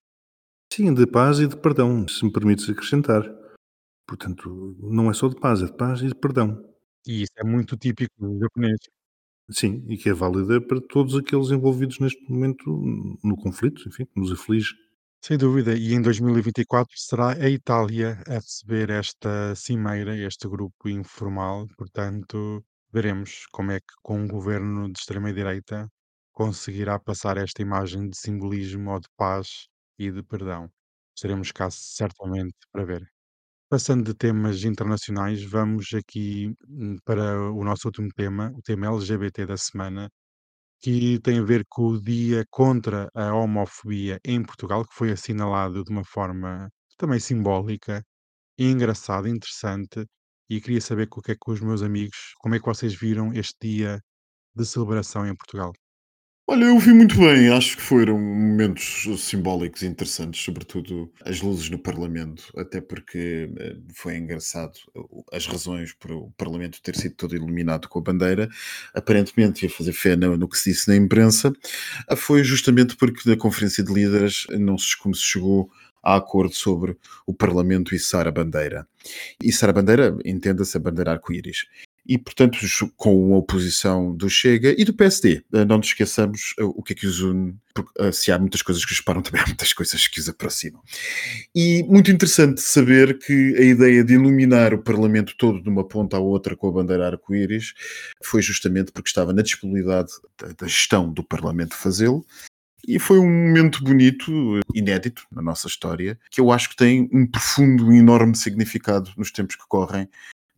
Sim, 0.73 0.93
de 0.93 1.05
paz 1.05 1.39
e 1.39 1.47
de 1.47 1.57
perdão, 1.57 2.07
se 2.07 2.23
me 2.25 2.31
permites 2.31 2.69
acrescentar. 2.69 3.23
Portanto, 4.07 4.77
não 4.81 5.09
é 5.09 5.13
só 5.13 5.27
de 5.27 5.35
paz, 5.39 5.61
é 5.61 5.65
de 5.65 5.77
paz 5.77 6.01
e 6.01 6.07
de 6.07 6.15
perdão. 6.15 6.61
E 7.07 7.23
isso 7.23 7.33
é 7.37 7.43
muito 7.43 7.77
típico 7.77 8.13
do 8.19 8.39
japonês. 8.39 8.79
Sim, 9.51 9.85
e 9.89 9.97
que 9.97 10.09
é 10.09 10.13
válida 10.13 10.61
para 10.61 10.81
todos 10.81 11.15
aqueles 11.15 11.51
envolvidos 11.51 11.99
neste 11.99 12.21
momento 12.29 12.71
no 13.23 13.35
conflito, 13.37 13.87
enfim, 13.87 14.05
que 14.05 14.19
nos 14.19 14.31
aflige. 14.31 14.73
Sem 15.23 15.37
dúvida, 15.37 15.75
e 15.75 15.93
em 15.93 16.01
2024 16.01 16.93
será 16.97 17.33
a 17.33 17.49
Itália 17.49 18.21
a 18.27 18.35
receber 18.35 18.89
esta 18.89 19.53
cimeira, 19.55 20.17
este 20.17 20.47
grupo 20.47 20.89
informal, 20.89 21.67
portanto, 21.77 22.63
veremos 22.91 23.45
como 23.51 23.71
é 23.71 23.79
que 23.79 23.93
com 24.01 24.21
um 24.21 24.27
governo 24.27 24.91
de 24.91 24.99
extrema-direita 24.99 25.87
conseguirá 26.41 26.97
passar 26.99 27.38
esta 27.38 27.62
imagem 27.62 28.10
de 28.10 28.17
simbolismo 28.17 28.91
ou 28.91 28.99
de 28.99 29.08
paz 29.15 29.67
e 29.99 30.12
de 30.12 30.23
perdão. 30.23 30.67
Estaremos 31.15 31.51
cá 31.51 31.69
certamente 31.69 32.56
para 32.71 32.84
ver. 32.84 33.08
Passando 33.69 34.04
de 34.06 34.15
temas 34.15 34.63
internacionais, 34.63 35.43
vamos 35.43 35.88
aqui 35.93 36.51
hum, 36.67 36.97
para 37.06 37.51
o 37.51 37.63
nosso 37.63 37.88
último 37.88 38.10
tema, 38.15 38.51
o 38.56 38.62
tema 38.63 38.88
LGBT 38.88 39.45
da 39.45 39.56
semana, 39.56 40.10
que 40.82 41.19
tem 41.19 41.39
a 41.39 41.43
ver 41.43 41.63
com 41.69 41.89
o 41.89 42.01
Dia 42.01 42.43
contra 42.49 43.10
a 43.15 43.34
Homofobia 43.36 44.19
em 44.25 44.43
Portugal, 44.43 44.84
que 44.86 44.95
foi 44.95 45.12
assinalado 45.12 45.84
de 45.84 45.91
uma 45.91 46.04
forma 46.06 46.69
também 46.97 47.19
simbólica, 47.19 48.04
engraçada, 48.58 49.30
interessante, 49.30 50.06
e 50.49 50.62
queria 50.62 50.82
saber 50.82 51.08
o 51.12 51.21
que 51.21 51.34
é 51.34 51.36
que 51.36 51.51
os 51.51 51.62
meus 51.62 51.84
amigos, 51.84 52.34
como 52.39 52.56
é 52.56 52.60
que 52.60 52.65
vocês 52.65 52.95
viram 52.95 53.34
este 53.34 53.56
dia 53.62 54.01
de 54.56 54.65
celebração 54.65 55.27
em 55.27 55.36
Portugal. 55.36 55.73
Olha, 56.51 56.65
eu 56.65 56.77
vi 56.79 56.91
muito 56.91 57.17
bem, 57.17 57.47
acho 57.47 57.77
que 57.77 57.81
foram 57.81 58.19
momentos 58.19 59.07
simbólicos 59.21 59.84
interessantes, 59.84 60.43
sobretudo 60.43 61.09
as 61.23 61.39
luzes 61.39 61.69
no 61.69 61.80
Parlamento, 61.80 62.51
até 62.57 62.82
porque 62.82 63.49
eh, 63.57 63.78
foi 63.93 64.17
engraçado 64.17 64.73
as 65.32 65.45
razões 65.45 65.93
para 65.93 66.13
o 66.13 66.30
Parlamento 66.32 66.82
ter 66.82 66.97
sido 66.97 67.15
todo 67.15 67.38
iluminado 67.38 67.88
com 67.88 67.99
a 67.99 68.01
bandeira, 68.01 68.49
aparentemente 68.93 69.65
ia 69.65 69.69
fazer 69.69 69.93
fé 69.93 70.17
no, 70.17 70.36
no 70.36 70.49
que 70.49 70.57
se 70.57 70.71
disse 70.71 70.89
na 70.89 70.95
imprensa, 70.97 71.53
ah, 72.05 72.17
foi 72.17 72.43
justamente 72.43 72.97
porque 72.97 73.30
na 73.30 73.38
Conferência 73.38 73.82
de 73.82 73.93
Líderes 73.93 74.45
não 74.49 74.78
se, 74.78 74.97
como 74.97 75.15
se 75.15 75.23
chegou 75.23 75.71
a 76.03 76.17
acordo 76.17 76.53
sobre 76.53 76.97
o 77.26 77.34
Parlamento 77.34 77.95
e 77.95 77.99
Sara 77.99 78.30
Bandeira. 78.30 78.86
E 79.41 79.53
Sara 79.53 79.71
Bandeira 79.71 80.17
entenda-se 80.26 80.76
a 80.76 80.82
bandeira 80.82 81.11
arco-íris. 81.11 81.65
E, 82.06 82.18
portanto, 82.18 82.58
com 82.97 83.34
a 83.34 83.38
oposição 83.38 84.16
do 84.16 84.30
Chega 84.30 84.74
e 84.78 84.84
do 84.84 84.93
PSD. 84.93 85.43
Eh, 85.54 85.66
não 85.66 85.78
nos 85.78 85.88
esqueçamos 85.88 86.54
eh, 86.58 86.64
o 86.64 86.82
que 86.82 86.93
é 86.93 86.95
que 86.95 87.06
os 87.06 87.20
une, 87.22 87.56
porque 87.74 87.91
eh, 87.99 88.12
se 88.12 88.32
há 88.32 88.39
muitas 88.39 88.62
coisas 88.62 88.84
que 88.84 88.91
os 88.91 88.97
separam, 88.97 89.22
também 89.24 89.41
há 89.41 89.45
muitas 89.45 89.72
coisas 89.74 90.08
que 90.08 90.20
os 90.20 90.28
aproximam. 90.28 90.82
E 91.56 91.84
muito 91.84 92.12
interessante 92.12 92.62
saber 92.62 93.20
que 93.20 93.56
a 93.58 93.62
ideia 93.64 94.04
de 94.04 94.16
iluminar 94.16 94.74
o 94.74 94.82
Parlamento 94.82 95.36
todo 95.38 95.62
de 95.62 95.70
uma 95.70 95.88
ponta 95.88 96.18
à 96.18 96.20
outra 96.20 96.56
com 96.56 96.70
a 96.70 96.72
bandeira 96.72 97.08
arco-íris 97.08 97.74
foi 98.24 98.41
justamente 98.41 98.91
porque 98.91 99.10
estava 99.10 99.32
na 99.32 99.41
disponibilidade 99.41 100.12
da 100.58 100.68
gestão 100.68 101.12
do 101.12 101.24
Parlamento 101.24 101.76
fazê-lo. 101.76 102.26
E 102.88 102.97
foi 102.97 103.20
um 103.20 103.30
momento 103.30 103.84
bonito, 103.84 104.60
inédito 104.74 105.28
na 105.32 105.41
nossa 105.41 105.68
história, 105.68 106.20
que 106.32 106.41
eu 106.41 106.52
acho 106.52 106.70
que 106.70 106.76
tem 106.76 107.08
um 107.14 107.28
profundo 107.28 107.93
e 107.93 107.99
enorme 107.99 108.36
significado 108.36 109.12
nos 109.16 109.32
tempos 109.32 109.56
que 109.56 109.68
correm 109.68 110.10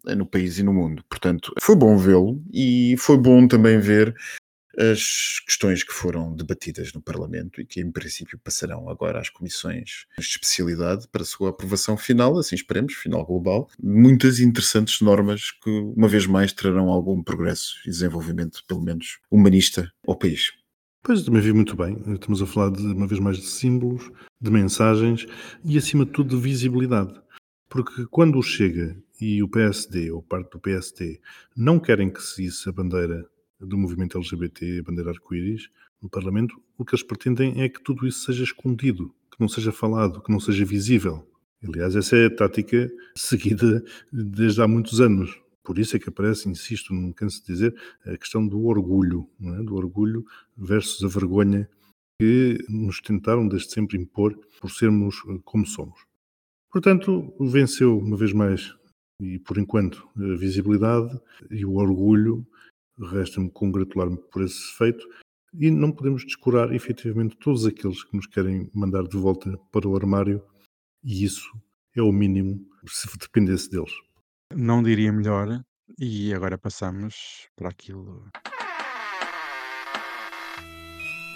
no 0.05 0.25
país 0.25 0.57
e 0.57 0.63
no 0.63 0.73
mundo. 0.73 1.03
Portanto, 1.09 1.53
foi 1.61 1.75
bom 1.75 1.97
vê-lo 1.97 2.43
e 2.51 2.95
foi 2.97 3.17
bom 3.17 3.47
também 3.47 3.79
ver 3.79 4.15
as 4.77 5.39
questões 5.45 5.83
que 5.83 5.93
foram 5.93 6.35
debatidas 6.35 6.91
no 6.93 7.01
Parlamento 7.01 7.61
e 7.61 7.65
que, 7.65 7.79
em 7.79 7.91
princípio, 7.91 8.39
passarão 8.39 8.89
agora 8.89 9.19
às 9.19 9.29
comissões 9.29 10.05
de 10.17 10.25
especialidade 10.25 11.07
para 11.07 11.21
a 11.21 11.25
sua 11.25 11.49
aprovação 11.51 11.95
final, 11.95 12.37
assim 12.37 12.55
esperemos, 12.55 12.93
final 12.93 13.25
global. 13.25 13.69
Muitas 13.81 14.39
interessantes 14.39 14.99
normas 15.01 15.51
que, 15.51 15.69
uma 15.69 16.07
vez 16.07 16.25
mais, 16.25 16.51
trarão 16.51 16.89
algum 16.89 17.21
progresso 17.21 17.75
e 17.85 17.89
desenvolvimento, 17.89 18.63
pelo 18.67 18.81
menos 18.81 19.19
humanista, 19.29 19.91
ao 20.07 20.17
país. 20.17 20.51
Pois, 21.03 21.21
também 21.21 21.41
vi 21.41 21.51
muito 21.51 21.75
bem. 21.75 22.01
Estamos 22.13 22.41
a 22.41 22.45
falar, 22.45 22.71
de, 22.71 22.81
uma 22.81 23.05
vez 23.05 23.19
mais, 23.19 23.37
de 23.37 23.45
símbolos, 23.45 24.09
de 24.41 24.49
mensagens 24.49 25.27
e, 25.63 25.77
acima 25.77 26.05
de 26.05 26.11
tudo, 26.11 26.35
de 26.35 26.41
visibilidade. 26.41 27.13
Porque 27.73 28.05
quando 28.05 28.39
chega 28.43 28.95
e 29.19 29.41
o 29.41 29.47
PSD, 29.47 30.11
ou 30.11 30.21
parte 30.21 30.51
do 30.51 30.59
PSD, 30.59 31.19
não 31.57 31.79
querem 31.79 32.13
que 32.13 32.21
se 32.21 32.45
isse 32.45 32.69
a 32.69 32.71
bandeira 32.71 33.27
do 33.59 33.75
movimento 33.79 34.15
LGBT, 34.15 34.77
a 34.77 34.83
bandeira 34.83 35.09
arco-íris, 35.09 35.71
no 35.99 36.07
Parlamento, 36.07 36.61
o 36.77 36.85
que 36.85 36.93
eles 36.93 37.01
pretendem 37.01 37.63
é 37.63 37.67
que 37.67 37.81
tudo 37.81 38.05
isso 38.05 38.25
seja 38.25 38.43
escondido, 38.43 39.11
que 39.31 39.41
não 39.41 39.47
seja 39.47 39.71
falado, 39.71 40.21
que 40.21 40.31
não 40.31 40.39
seja 40.39 40.63
visível. 40.63 41.27
Aliás, 41.67 41.95
essa 41.95 42.15
é 42.15 42.27
a 42.27 42.35
tática 42.35 42.91
seguida 43.17 43.83
desde 44.11 44.61
há 44.61 44.67
muitos 44.67 45.01
anos. 45.01 45.41
Por 45.63 45.79
isso 45.79 45.95
é 45.95 45.99
que 45.99 46.09
aparece, 46.09 46.47
insisto, 46.47 46.93
não 46.93 47.11
canso 47.11 47.41
de 47.41 47.47
dizer, 47.47 47.75
a 48.05 48.15
questão 48.15 48.47
do 48.47 48.67
orgulho, 48.67 49.27
é? 49.41 49.63
do 49.63 49.73
orgulho 49.75 50.23
versus 50.55 51.03
a 51.03 51.07
vergonha 51.07 51.67
que 52.21 52.63
nos 52.69 53.01
tentaram 53.01 53.47
desde 53.47 53.71
sempre 53.71 53.97
impor 53.97 54.39
por 54.61 54.69
sermos 54.69 55.15
como 55.43 55.65
somos. 55.65 56.12
Portanto, 56.73 57.31
venceu 57.39 57.99
uma 57.99 58.17
vez 58.17 58.33
mais 58.33 58.75
e 59.21 59.37
por 59.37 59.59
enquanto 59.59 60.09
a 60.17 60.35
visibilidade 60.35 61.21
e 61.51 61.63
o 61.63 61.75
orgulho. 61.75 62.43
Resta-me 62.99 63.49
congratular-me 63.51 64.17
por 64.17 64.41
esse 64.41 64.75
feito 64.75 65.07
e 65.53 65.69
não 65.69 65.91
podemos 65.91 66.25
descurar 66.25 66.73
efetivamente 66.73 67.37
todos 67.37 67.67
aqueles 67.67 68.03
que 68.03 68.15
nos 68.15 68.25
querem 68.25 68.71
mandar 68.73 69.03
de 69.03 69.17
volta 69.17 69.55
para 69.71 69.87
o 69.87 69.95
armário 69.95 70.43
e 71.03 71.23
isso 71.23 71.47
é 71.95 72.01
o 72.01 72.11
mínimo 72.11 72.65
se 72.87 73.07
dependesse 73.19 73.69
deles. 73.69 73.93
Não 74.55 74.81
diria 74.81 75.11
melhor 75.11 75.63
e 75.99 76.33
agora 76.33 76.57
passamos 76.57 77.47
para 77.55 77.69
aquilo. 77.69 78.29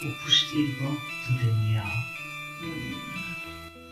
O 0.03 0.23
postigo 0.23 0.97
de 1.27 1.45
Daniel. 1.45 1.85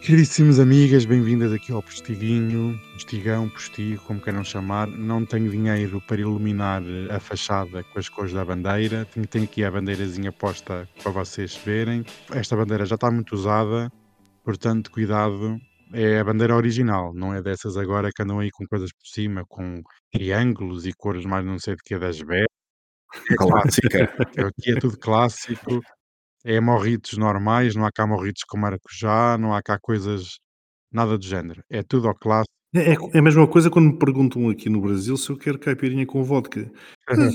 Queridíssimas 0.05 0.59
amigas, 0.59 1.03
bem-vindas 1.03 1.51
aqui 1.51 1.71
ao 1.71 1.81
Postiguinho, 1.81 2.79
Postigão, 2.93 3.49
Postigo, 3.49 4.03
como 4.03 4.21
queiram 4.21 4.43
chamar. 4.43 4.87
Não 4.87 5.25
tenho 5.25 5.49
dinheiro 5.49 5.99
para 5.99 6.21
iluminar 6.21 6.83
a 7.09 7.19
fachada 7.19 7.83
com 7.85 7.97
as 7.97 8.07
cores 8.07 8.31
da 8.31 8.45
bandeira. 8.45 9.05
Tenho, 9.05 9.25
tenho 9.25 9.45
aqui 9.45 9.63
a 9.63 9.71
bandeirazinha 9.71 10.31
posta 10.31 10.87
para 11.01 11.11
vocês 11.11 11.55
verem. 11.55 12.05
Esta 12.31 12.55
bandeira 12.55 12.85
já 12.85 12.93
está 12.93 13.09
muito 13.09 13.33
usada, 13.33 13.91
portanto, 14.43 14.91
cuidado. 14.91 15.59
É 15.91 16.19
a 16.19 16.23
bandeira 16.23 16.55
original, 16.55 17.11
não 17.11 17.33
é 17.33 17.41
dessas 17.41 17.75
agora 17.75 18.11
que 18.15 18.21
andam 18.21 18.37
aí 18.37 18.51
com 18.51 18.63
coisas 18.67 18.91
por 18.93 19.07
cima, 19.07 19.43
com 19.49 19.81
triângulos 20.11 20.85
e 20.85 20.93
cores 20.93 21.25
mais 21.25 21.43
não 21.43 21.57
sei 21.57 21.75
de 21.75 21.81
que 21.83 21.97
das 21.97 22.21
belas. 22.21 22.45
É 23.31 23.35
clássica. 23.35 24.13
Aqui 24.53 24.71
é 24.71 24.75
tudo 24.75 24.99
clássico 24.99 25.81
é 26.45 26.61
morritos 26.61 27.17
normais, 27.17 27.75
não 27.75 27.85
há 27.85 27.91
cá 27.91 28.05
morritos 28.05 28.43
com 28.43 28.55
maracujá, 28.55 29.35
não 29.37 29.53
há 29.53 29.63
cá 29.63 29.79
coisas, 29.79 30.37
nada 30.91 31.17
do 31.17 31.25
género. 31.25 31.63
É 31.69 31.81
tudo 31.81 32.07
ao 32.07 32.13
clássico. 32.13 32.53
É, 32.75 32.91
é, 32.91 32.97
é 33.13 33.19
a 33.19 33.21
mesma 33.21 33.47
coisa 33.47 33.69
quando 33.69 33.93
me 33.93 33.97
perguntam 33.97 34.49
aqui 34.49 34.69
no 34.69 34.81
Brasil 34.81 35.17
se 35.17 35.29
eu 35.29 35.37
quero 35.37 35.57
caipirinha 35.57 36.05
com 36.05 36.23
vodka. 36.23 36.69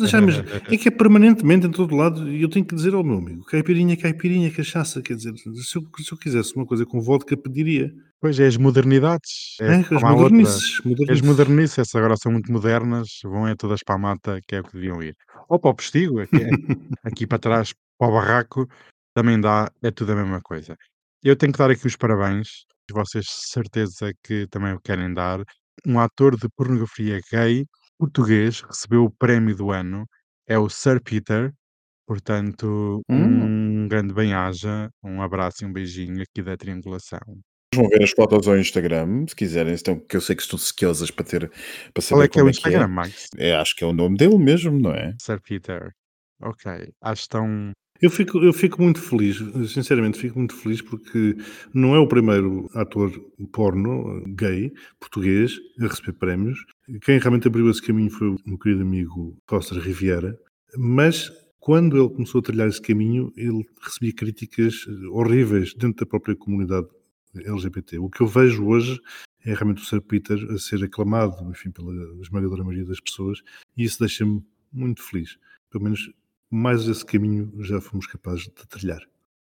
Já, 0.07 0.21
mas 0.21 0.39
é 0.39 0.77
que 0.77 0.89
é 0.89 0.91
permanentemente 0.91 1.67
em 1.67 1.71
todo 1.71 1.97
lado 1.97 2.31
e 2.31 2.43
eu 2.43 2.49
tenho 2.49 2.65
que 2.65 2.75
dizer 2.75 2.95
ao 2.95 3.03
meu 3.03 3.19
amigo: 3.19 3.45
caipirinha, 3.47 3.97
caipirinha, 3.97 4.51
cachaça. 4.51 5.03
Quer 5.03 5.15
dizer, 5.15 5.33
se 5.37 5.77
eu, 5.77 5.83
se 5.99 6.13
eu 6.13 6.19
quisesse 6.19 6.55
uma 6.55 6.67
coisa 6.67 6.87
com 6.87 7.01
vodka, 7.01 7.37
pediria. 7.37 7.91
Pois 8.21 8.39
é, 8.39 8.47
as 8.47 8.57
modernidades. 8.57 9.57
É, 9.61 9.77
é 9.77 9.79
as 9.79 10.03
modernices, 10.03 10.81
modernices. 10.85 11.11
As 11.11 11.21
modernices 11.23 11.95
agora 11.95 12.17
são 12.17 12.31
muito 12.31 12.53
modernas, 12.53 13.09
vão 13.25 13.49
é 13.49 13.57
todas 13.57 13.83
para 13.83 13.95
a 13.95 13.99
mata, 13.99 14.41
que 14.47 14.55
é 14.55 14.61
o 14.61 14.65
que 14.65 14.75
deviam 14.75 15.03
ir. 15.03 15.17
Ou 15.49 15.59
para 15.59 15.71
o 15.71 15.75
postigo, 15.75 16.21
aqui, 16.21 16.37
aqui 17.03 17.27
para 17.27 17.39
trás, 17.39 17.73
para 17.99 18.09
o 18.09 18.13
barraco, 18.13 18.69
também 19.15 19.41
dá, 19.41 19.71
é 19.83 19.91
tudo 19.91 20.13
a 20.13 20.17
mesma 20.17 20.41
coisa. 20.41 20.77
Eu 21.23 21.37
tenho 21.37 21.53
que 21.53 21.59
dar 21.59 21.71
aqui 21.71 21.87
os 21.87 21.97
parabéns, 21.97 22.65
vocês 22.91 23.27
certeza 23.29 24.13
que 24.25 24.47
também 24.49 24.73
o 24.75 24.81
querem 24.81 25.13
dar. 25.15 25.43
Um 25.87 25.99
ator 26.01 26.37
de 26.37 26.49
pornografia 26.57 27.21
gay 27.33 27.65
português 27.99 28.61
recebeu 28.63 29.05
o 29.05 29.11
prémio 29.11 29.55
do 29.57 29.71
ano, 29.71 30.07
é 30.47 30.59
o 30.59 30.69
Sir 30.69 31.03
Peter. 31.03 31.53
Portanto, 32.07 33.03
Hum. 33.09 33.85
um 33.85 33.89
grande 33.89 34.13
bem-aja, 34.13 34.91
um 35.03 35.23
abraço 35.23 35.63
e 35.63 35.67
um 35.67 35.73
beijinho 35.73 36.23
aqui 36.23 36.43
da 36.43 36.57
triangulação. 36.57 37.21
Vão 37.73 37.89
ver 37.89 38.03
as 38.03 38.11
fotos 38.11 38.49
ao 38.49 38.59
Instagram, 38.59 39.27
se 39.29 39.37
quiserem, 39.37 39.75
então, 39.75 40.01
que 40.01 40.17
eu 40.17 40.21
sei 40.21 40.35
que 40.35 40.43
estão 40.43 40.59
sequiosas 40.59 41.11
para 41.13 41.25
ter 41.25 41.49
para 41.49 42.03
Qual 42.03 42.03
saber 42.03 42.25
é 42.25 42.29
que 42.29 42.41
é 42.41 42.43
o 42.43 42.49
é 42.49 42.51
que 42.53 42.57
é. 42.57 42.59
Instagram, 42.59 42.89
Max? 42.89 43.29
É, 43.39 43.55
acho 43.55 43.77
que 43.77 43.85
é 43.85 43.87
o 43.87 43.93
nome 43.93 44.17
dele 44.17 44.39
mesmo, 44.39 44.77
não 44.81 44.93
é? 44.93 45.15
Sir 45.21 45.41
Peter. 45.41 45.93
Ok, 46.43 46.93
acho 47.01 47.29
tão 47.29 47.71
Eu 48.03 48.11
fico, 48.11 48.39
eu 48.43 48.53
fico 48.53 48.81
muito 48.83 48.99
feliz, 48.99 49.37
sinceramente, 49.71 50.19
fico 50.19 50.39
muito 50.39 50.55
feliz 50.55 50.81
porque 50.81 51.37
não 51.75 51.95
é 51.95 51.99
o 51.99 52.07
primeiro 52.07 52.67
ator 52.75 53.13
porno 53.53 54.25
gay 54.29 54.73
português 54.99 55.59
a 55.79 55.87
receber 55.87 56.15
prémios. 56.15 56.65
Quem 57.03 57.19
realmente 57.19 57.47
abriu 57.47 57.71
esse 57.71 57.83
caminho 57.83 58.11
foi 58.11 58.29
o 58.29 58.37
meu 58.47 58.59
querido 58.59 58.81
amigo 58.83 59.37
Costa 59.47 59.79
Riviera, 59.79 60.39
mas 60.79 61.31
quando 61.59 61.99
ele 61.99 62.09
começou 62.09 62.39
a 62.39 62.43
trilhar 62.43 62.69
esse 62.69 62.81
caminho, 62.81 63.31
ele 63.37 63.67
recebia 63.83 64.15
críticas 64.15 64.87
horríveis 65.11 65.75
dentro 65.75 66.03
da 66.03 66.09
própria 66.09 66.35
comunidade 66.35 66.89
LGBT. 67.35 67.99
O 67.99 68.09
que 68.09 68.23
eu 68.23 68.27
vejo 68.27 68.65
hoje 68.67 68.99
é 69.45 69.53
realmente 69.53 69.83
o 69.83 69.87
Sr. 69.87 70.01
Peter 70.01 70.39
a 70.51 70.59
ser 70.59 70.83
aclamado, 70.83 71.51
enfim, 71.51 71.71
pela 71.71 71.93
esmagadora 72.23 72.65
maioria 72.65 72.87
das 72.87 73.01
pessoas, 73.01 73.43
e 73.77 73.85
isso 73.85 73.99
deixa-me 74.01 74.43
muito 74.73 75.03
feliz. 75.03 75.37
Pelo 75.71 75.85
menos 75.85 76.11
mais 76.51 76.87
esse 76.89 77.05
caminho 77.05 77.53
já 77.65 77.81
fomos 77.81 78.07
capazes 78.07 78.45
de 78.45 78.67
trilhar. 78.69 79.01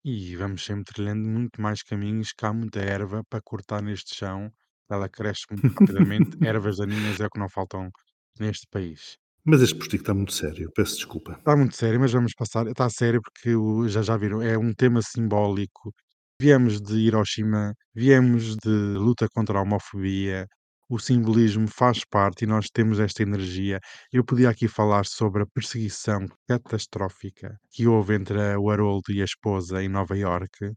E 0.04 0.36
vamos 0.36 0.62
sempre 0.64 0.92
trilhando 0.92 1.26
muito 1.28 1.60
mais 1.60 1.82
caminhos, 1.82 2.32
que 2.32 2.44
há 2.44 2.52
muita 2.52 2.80
erva 2.80 3.24
para 3.24 3.40
cortar 3.42 3.82
neste 3.82 4.14
chão, 4.14 4.52
ela 4.90 5.08
cresce 5.08 5.46
muito 5.50 5.70
rapidamente. 5.72 6.36
Ervas 6.42 6.76
daninhas 6.78 7.18
é 7.20 7.26
o 7.26 7.30
que 7.30 7.38
não 7.40 7.48
faltam 7.48 7.90
neste 8.38 8.66
país. 8.70 9.16
Mas 9.44 9.60
este 9.62 9.76
postigo 9.76 10.02
está 10.02 10.14
muito 10.14 10.32
sério, 10.32 10.70
peço 10.74 10.96
desculpa. 10.96 11.32
Está 11.38 11.56
muito 11.56 11.74
sério, 11.76 11.98
mas 12.00 12.12
vamos 12.12 12.34
passar. 12.34 12.66
Está 12.66 12.88
sério 12.90 13.20
porque 13.22 13.54
o- 13.54 13.88
já 13.88 14.02
já 14.02 14.16
viram, 14.16 14.42
é 14.42 14.58
um 14.58 14.72
tema 14.74 15.00
simbólico. 15.02 15.92
Viemos 16.40 16.80
de 16.80 16.94
Hiroshima, 16.96 17.74
viemos 17.94 18.56
de 18.56 18.68
luta 18.98 19.28
contra 19.32 19.58
a 19.58 19.62
homofobia, 19.62 20.46
o 20.90 20.98
simbolismo 20.98 21.68
faz 21.68 22.04
parte 22.04 22.42
e 22.42 22.46
nós 22.48 22.68
temos 22.68 22.98
esta 22.98 23.22
energia. 23.22 23.78
Eu 24.12 24.24
podia 24.24 24.50
aqui 24.50 24.66
falar 24.66 25.06
sobre 25.06 25.42
a 25.44 25.46
perseguição 25.46 26.26
catastrófica 26.48 27.56
que 27.70 27.86
houve 27.86 28.14
entre 28.16 28.36
o 28.56 28.68
Haroldo 28.70 29.12
e 29.12 29.22
a 29.22 29.24
esposa 29.24 29.82
em 29.82 29.88
Nova 29.88 30.18
Iorque. 30.18 30.72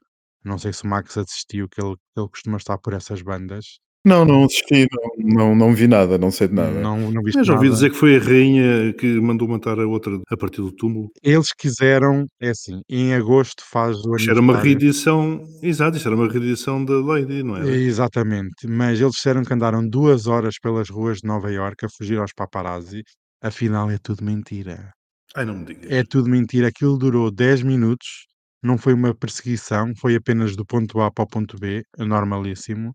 Não 0.46 0.60
sei 0.60 0.72
se 0.72 0.84
o 0.84 0.88
Max 0.88 1.18
assistiu, 1.18 1.68
que 1.68 1.82
ele, 1.82 1.96
ele 2.16 2.30
costuma 2.30 2.58
estar 2.58 2.78
por 2.78 2.94
essas 2.94 3.24
bandas. 3.24 3.80
Não, 4.06 4.26
não 4.26 4.44
assisti, 4.44 4.86
não, 4.92 5.36
não, 5.36 5.56
não 5.56 5.74
vi 5.74 5.88
nada, 5.88 6.18
não 6.18 6.30
sei 6.30 6.50
de 6.50 6.56
nada. 6.56 6.72
Não, 6.82 7.10
não 7.10 7.24
viste 7.24 7.38
Mas 7.38 7.48
já 7.48 7.54
ouvi 7.54 7.68
nada. 7.68 7.76
dizer 7.76 7.90
que 7.90 7.96
foi 7.96 8.18
a 8.18 8.20
rainha 8.20 8.94
que 8.94 9.08
mandou 9.22 9.48
matar 9.48 9.80
a 9.80 9.88
outra 9.88 10.20
a 10.30 10.36
partir 10.36 10.62
do 10.62 10.74
túmulo. 10.74 11.10
Eles 11.24 11.54
quiseram, 11.58 12.28
é 12.42 12.50
assim, 12.50 12.82
em 12.90 13.14
agosto 13.14 13.64
faz 13.72 13.98
o 14.06 14.16
Isto 14.18 14.30
era 14.30 14.42
uma 14.42 14.60
reedição, 14.60 15.42
exato, 15.62 15.96
isto 15.96 16.08
era 16.08 16.18
uma 16.18 16.28
reedição 16.28 16.84
da 16.84 16.96
Lady, 16.96 17.44
não 17.44 17.56
era? 17.56 17.70
Exatamente, 17.70 18.68
mas 18.68 19.00
eles 19.00 19.14
disseram 19.14 19.42
que 19.42 19.54
andaram 19.54 19.88
duas 19.88 20.28
horas 20.28 20.56
pelas 20.62 20.90
ruas 20.90 21.20
de 21.20 21.28
Nova 21.28 21.50
Iorque 21.50 21.86
a 21.86 21.90
fugir 21.90 22.18
aos 22.18 22.34
paparazzi. 22.34 23.04
Afinal, 23.42 23.90
é 23.90 23.98
tudo 23.98 24.24
mentira. 24.24 24.92
Ai, 25.34 25.46
não 25.46 25.56
me 25.56 25.66
digas. 25.66 25.90
É 25.90 26.04
tudo 26.04 26.30
mentira. 26.30 26.68
Aquilo 26.68 26.98
durou 26.98 27.32
10 27.32 27.64
minutos, 27.64 28.28
não 28.62 28.78
foi 28.78 28.94
uma 28.94 29.16
perseguição, 29.16 29.94
foi 29.98 30.16
apenas 30.16 30.58
do 30.58 30.66
ponto 30.66 31.00
A 31.00 31.10
para 31.10 31.24
o 31.24 31.28
ponto 31.28 31.58
B, 31.58 31.84
normalíssimo. 31.98 32.94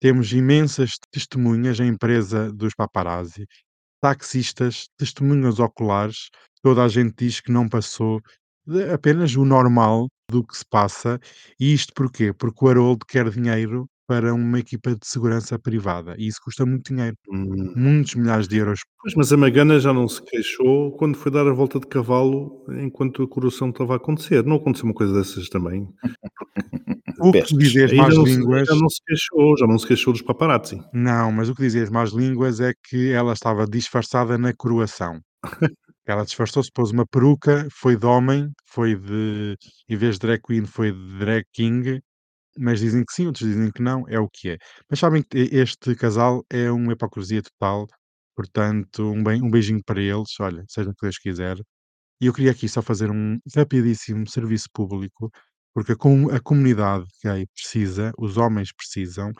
Temos 0.00 0.32
imensas 0.32 0.92
testemunhas, 1.12 1.80
a 1.80 1.84
empresa 1.86 2.52
dos 2.52 2.74
paparazzi. 2.74 3.46
taxistas, 4.02 4.86
testemunhas 4.98 5.58
oculares, 5.60 6.30
toda 6.62 6.84
a 6.84 6.88
gente 6.88 7.14
diz 7.18 7.40
que 7.40 7.52
não 7.52 7.68
passou 7.68 8.20
de 8.66 8.90
apenas 8.92 9.34
o 9.36 9.44
normal 9.44 10.08
do 10.30 10.46
que 10.46 10.56
se 10.56 10.64
passa. 10.70 11.18
E 11.60 11.72
isto 11.74 11.92
porquê? 11.94 12.32
Porque 12.32 12.64
o 12.64 12.68
Haroldo 12.68 13.04
quer 13.06 13.28
dinheiro 13.30 13.86
para 14.08 14.34
uma 14.34 14.58
equipa 14.58 14.90
de 14.92 15.06
segurança 15.06 15.58
privada 15.58 16.16
e 16.18 16.26
isso 16.28 16.40
custa 16.44 16.66
muito 16.66 16.92
dinheiro, 16.92 17.16
Hum. 17.32 17.72
muitos 17.76 18.14
milhares 18.16 18.48
de 18.48 18.56
euros. 18.58 18.80
Pois, 19.02 19.14
mas 19.14 19.32
a 19.32 19.36
Magana 19.36 19.78
já 19.80 19.92
não 19.92 20.08
se 20.08 20.22
queixou 20.24 20.92
quando 20.96 21.16
foi 21.16 21.30
dar 21.32 21.46
a 21.46 21.52
volta 21.52 21.78
de 21.80 21.86
cavalo 21.86 22.64
enquanto 22.70 23.22
a 23.22 23.28
coroação 23.28 23.70
estava 23.70 23.94
a 23.94 23.96
acontecer. 23.98 24.44
Não 24.44 24.56
aconteceu 24.56 24.86
uma 24.86 24.94
coisa 24.94 25.12
dessas 25.14 25.48
também? 25.48 25.88
O 27.20 27.32
que 27.32 27.56
dizem 27.56 27.84
as 27.84 27.92
más 27.92 28.14
não, 28.14 28.24
línguas, 28.24 28.68
já 28.68 28.74
não 28.74 28.88
se 28.88 29.00
queixou, 29.06 29.56
já 29.58 29.66
não 29.66 29.78
se 29.78 29.86
queixou 29.86 30.12
dos 30.12 30.22
paparazzi. 30.22 30.80
não, 30.92 31.30
mas 31.32 31.48
o 31.48 31.54
que 31.54 31.62
dizem 31.62 31.82
as 31.82 31.90
más 31.90 32.10
línguas 32.10 32.60
é 32.60 32.72
que 32.88 33.10
ela 33.12 33.32
estava 33.32 33.66
disfarçada 33.66 34.38
na 34.38 34.52
coroação. 34.54 35.20
Ela 36.06 36.24
disfarçou-se, 36.24 36.70
pôs 36.72 36.90
uma 36.90 37.06
peruca, 37.06 37.68
foi 37.70 37.96
de 37.96 38.04
homem, 38.04 38.50
foi 38.66 38.96
de, 38.96 39.56
em 39.88 39.96
vez 39.96 40.16
de 40.16 40.20
drag 40.26 40.40
queen, 40.42 40.66
foi 40.66 40.90
de 40.90 41.18
drag 41.18 41.44
king, 41.52 42.00
mas 42.58 42.80
dizem 42.80 43.04
que 43.04 43.12
sim, 43.12 43.26
outros 43.26 43.48
dizem 43.48 43.70
que 43.70 43.82
não, 43.82 44.04
é 44.08 44.18
o 44.18 44.28
que 44.28 44.50
é. 44.50 44.58
Mas 44.90 44.98
sabem 44.98 45.22
que 45.22 45.38
este 45.52 45.94
casal 45.94 46.44
é 46.50 46.70
uma 46.70 46.92
hipocrisia 46.94 47.42
total, 47.42 47.86
portanto, 48.36 49.04
um, 49.12 49.22
bem, 49.22 49.42
um 49.42 49.50
beijinho 49.50 49.82
para 49.84 50.00
eles, 50.02 50.30
olha, 50.40 50.64
seja 50.68 50.90
o 50.90 50.94
que 50.94 51.02
Deus 51.06 51.18
quiser. 51.18 51.58
E 52.20 52.26
eu 52.26 52.34
queria 52.34 52.50
aqui 52.52 52.68
só 52.68 52.82
fazer 52.82 53.10
um 53.10 53.38
rapidíssimo 53.56 54.28
serviço 54.28 54.68
público, 54.74 55.30
porque 55.74 55.92
a, 55.92 55.96
com- 55.96 56.30
a 56.30 56.40
comunidade 56.40 57.06
gay 57.24 57.46
precisa, 57.54 58.12
os 58.18 58.36
homens 58.36 58.72
precisam, 58.72 59.30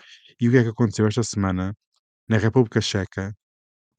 e 0.40 0.48
o 0.48 0.50
que 0.50 0.58
é 0.58 0.62
que 0.62 0.68
aconteceu 0.70 1.06
esta 1.06 1.22
semana 1.22 1.74
na 2.28 2.38
República 2.38 2.80
Checa? 2.80 3.32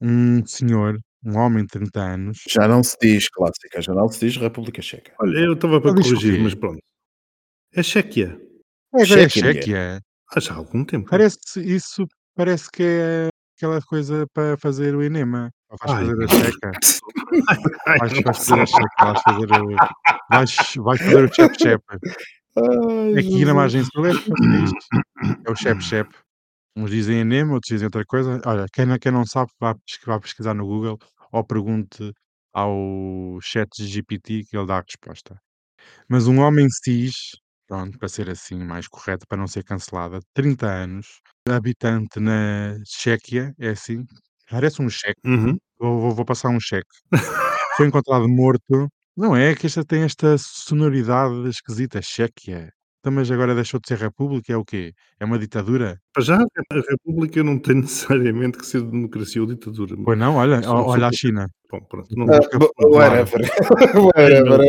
Um 0.00 0.44
senhor, 0.46 0.98
um 1.24 1.36
homem 1.38 1.62
de 1.64 1.68
30 1.68 2.00
anos, 2.00 2.38
Já 2.48 2.66
não 2.66 2.82
se 2.82 2.96
diz 3.00 3.28
clássica, 3.28 3.80
já 3.80 3.94
não 3.94 4.08
se 4.08 4.26
diz 4.26 4.36
República 4.36 4.82
Checa. 4.82 5.14
Olha, 5.20 5.38
eu 5.38 5.52
estava 5.52 5.80
para 5.80 5.90
Ele 5.92 6.02
diz 6.02 6.10
o 6.10 6.14
corrigir, 6.16 6.42
mas 6.42 6.54
pronto. 6.54 6.80
É 7.74 7.82
Chequia. 7.82 8.40
é, 8.94 9.02
é 9.02 9.04
Chequia, 9.06 9.52
Chequia. 9.52 10.00
Há 10.34 10.40
já 10.40 10.52
há 10.54 10.56
algum 10.56 10.84
tempo. 10.84 11.08
Parece 11.10 11.38
isso, 11.60 12.06
parece 12.34 12.70
que 12.70 12.82
é 12.82 13.28
aquela 13.56 13.80
coisa 13.82 14.26
para 14.34 14.56
fazer 14.56 14.94
o 14.96 15.02
enema. 15.02 15.50
Vais 15.80 15.92
Ai. 15.92 16.06
fazer 16.06 16.24
a 16.24 16.28
checa. 16.28 16.72
Ai, 17.86 17.98
Vais, 17.98 18.12
vais 18.12 18.36
fazer 18.36 18.60
a 18.60 18.66
checa, 18.66 19.04
vais 19.04 19.22
fazer 19.22 19.52
o. 19.52 19.76
Vais, 20.30 20.74
vais 20.76 20.98
fazer 20.98 21.24
o 21.24 21.34
chep-chep. 21.34 21.82
Aqui 23.18 23.44
na 23.44 23.54
margem 23.54 23.82
sul 23.84 24.06
é. 24.06 24.10
É 25.46 25.50
o 25.50 25.56
chep-chep. 25.56 26.10
Uns 26.76 26.90
dizem 26.90 27.20
enema, 27.20 27.54
outros 27.54 27.68
dizem 27.68 27.86
outra 27.86 28.04
coisa. 28.04 28.40
Olha, 28.44 28.66
quem 28.72 28.86
não, 28.86 28.98
quem 28.98 29.12
não 29.12 29.24
sabe, 29.24 29.50
vá, 29.60 29.74
vá 30.06 30.20
pesquisar 30.20 30.54
no 30.54 30.66
Google 30.66 30.98
ou 31.30 31.44
pergunte 31.44 32.12
ao 32.52 33.38
chat 33.40 33.68
GPT 33.82 34.44
que 34.44 34.56
ele 34.56 34.66
dá 34.66 34.78
a 34.78 34.82
resposta. 34.82 35.40
Mas 36.08 36.26
um 36.26 36.38
homem 36.40 36.68
cis, 36.70 37.14
pronto, 37.66 37.98
para 37.98 38.08
ser 38.08 38.28
assim 38.28 38.56
mais 38.62 38.86
correto, 38.88 39.26
para 39.26 39.38
não 39.38 39.46
ser 39.46 39.64
cancelada, 39.64 40.20
30 40.34 40.66
anos, 40.66 41.20
habitante 41.48 42.20
na 42.20 42.76
Chequia, 42.84 43.54
é 43.58 43.70
assim, 43.70 44.04
parece 44.52 44.82
um 44.82 44.88
cheque, 44.88 45.20
Uhum. 45.24 45.56
vou, 45.80 46.00
vou- 46.00 46.10
vou 46.14 46.24
passar 46.24 46.50
um 46.50 46.60
cheque. 46.60 46.86
Foi 47.76 47.86
encontrado 47.86 48.28
morto. 48.28 48.88
Não 49.16 49.34
é 49.36 49.54
que 49.54 49.66
esta 49.66 49.84
tem 49.84 50.02
esta 50.02 50.36
sonoridade 50.38 51.48
esquisita, 51.48 52.00
Chequia. 52.02 52.70
Então, 53.00 53.12
mas 53.12 53.28
agora 53.32 53.52
deixou 53.54 53.80
de 53.80 53.88
ser 53.88 53.98
república, 53.98 54.52
é 54.52 54.56
o 54.56 54.64
quê? 54.64 54.92
É 55.18 55.24
uma 55.24 55.36
ditadura? 55.36 55.98
Para 56.14 56.22
já, 56.22 56.36
a 56.36 56.74
República 56.88 57.42
não 57.42 57.58
tem 57.58 57.74
necessariamente 57.82 58.58
que 58.58 58.64
ser 58.64 58.80
democracia 58.82 59.40
ou 59.42 59.48
ditadura. 59.48 59.96
Pois 60.04 60.16
não, 60.18 60.36
olha, 60.36 60.60
olha 60.70 61.08
a 61.08 61.12
China. 61.12 61.48
Bom, 61.70 61.80
pronto. 61.90 62.08
Não, 62.16 62.26
Ah, 62.32 62.38
bo- 62.56 62.72
popular. 62.76 63.10
whatever. 63.10 63.40
Whatever. 63.96 64.60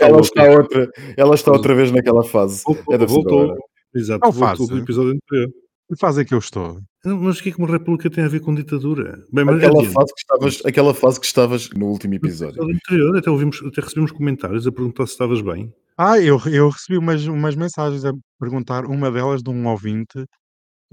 Ela 0.00 0.20
está 0.20 0.44
outra, 0.50 0.90
ela 1.16 1.34
está 1.34 1.52
outra 1.52 1.74
vez 1.74 1.90
naquela 1.90 2.22
fase. 2.22 2.62
Voltou, 2.64 2.94
É 2.94 2.98
voltou. 2.98 3.56
Exato, 3.94 4.20
Não 4.24 4.32
voltou 4.32 4.66
faça. 4.66 4.74
do 4.74 4.78
episódio 4.82 5.12
anterior. 5.12 5.50
Que 5.92 5.98
fase 5.98 6.22
é 6.22 6.24
que 6.24 6.32
eu 6.32 6.38
estou? 6.38 6.80
Mas 7.04 7.38
o 7.38 7.42
que 7.42 7.50
é 7.50 7.52
que 7.52 7.58
uma 7.58 7.68
república 7.68 8.08
tem 8.08 8.24
a 8.24 8.28
ver 8.28 8.40
com 8.40 8.54
ditadura? 8.54 9.22
Bem, 9.30 9.44
mas 9.44 9.56
Aquela 9.56 9.80
adiante. 9.80 9.92
fase, 9.92 10.14
que 10.14 10.20
estavas, 10.20 10.62
aquela 10.64 10.94
fase 10.94 11.20
que 11.20 11.26
estavas 11.26 11.68
no 11.70 11.86
último 11.88 12.12
No 12.12 12.16
episódio. 12.16 12.54
episódio 12.54 12.76
anterior, 12.76 13.16
até, 13.18 13.30
ouvimos, 13.30 13.62
até 13.62 13.82
recebemos 13.82 14.10
comentários 14.10 14.66
a 14.66 14.72
perguntar 14.72 15.04
se 15.06 15.12
estavas 15.12 15.42
bem. 15.42 15.70
Ah, 15.98 16.18
eu, 16.18 16.40
eu 16.46 16.70
recebi 16.70 16.96
umas, 16.96 17.26
umas 17.26 17.54
mensagens 17.54 18.06
a 18.06 18.12
perguntar, 18.40 18.86
uma 18.86 19.10
delas 19.10 19.42
de 19.42 19.50
um 19.50 19.66
ouvinte, 19.66 20.24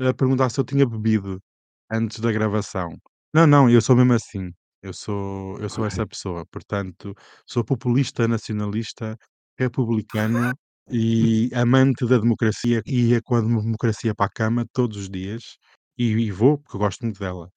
a 0.02 0.14
perguntar 0.14 0.50
se 0.50 0.60
eu 0.60 0.66
tinha 0.66 0.86
bebido 0.86 1.39
antes 1.89 2.20
da 2.20 2.30
gravação. 2.30 2.89
Não, 3.34 3.47
não, 3.47 3.70
eu 3.70 3.80
sou 3.82 3.95
mesmo 3.95 4.12
assim. 4.12 4.52
Eu 4.84 4.91
sou, 4.93 5.58
eu 5.60 5.70
sou 5.70 5.86
essa 5.86 6.06
pessoa. 6.06 6.45
Portanto, 6.52 7.16
sou 7.47 7.64
populista, 7.64 8.28
nacionalista, 8.28 9.16
republicano 9.58 10.52
e 10.91 11.49
amante 11.53 12.05
da 12.07 12.17
democracia. 12.17 12.81
Ia 12.85 13.21
com 13.21 13.35
a 13.35 13.41
democracia 13.41 14.13
para 14.15 14.25
a 14.27 14.29
cama 14.29 14.65
todos 14.73 14.97
os 14.97 15.09
dias 15.09 15.43
e, 15.97 16.05
e 16.11 16.31
vou, 16.31 16.57
porque 16.59 16.75
eu 16.75 16.79
gosto 16.79 17.01
muito 17.03 17.19
dela. 17.19 17.49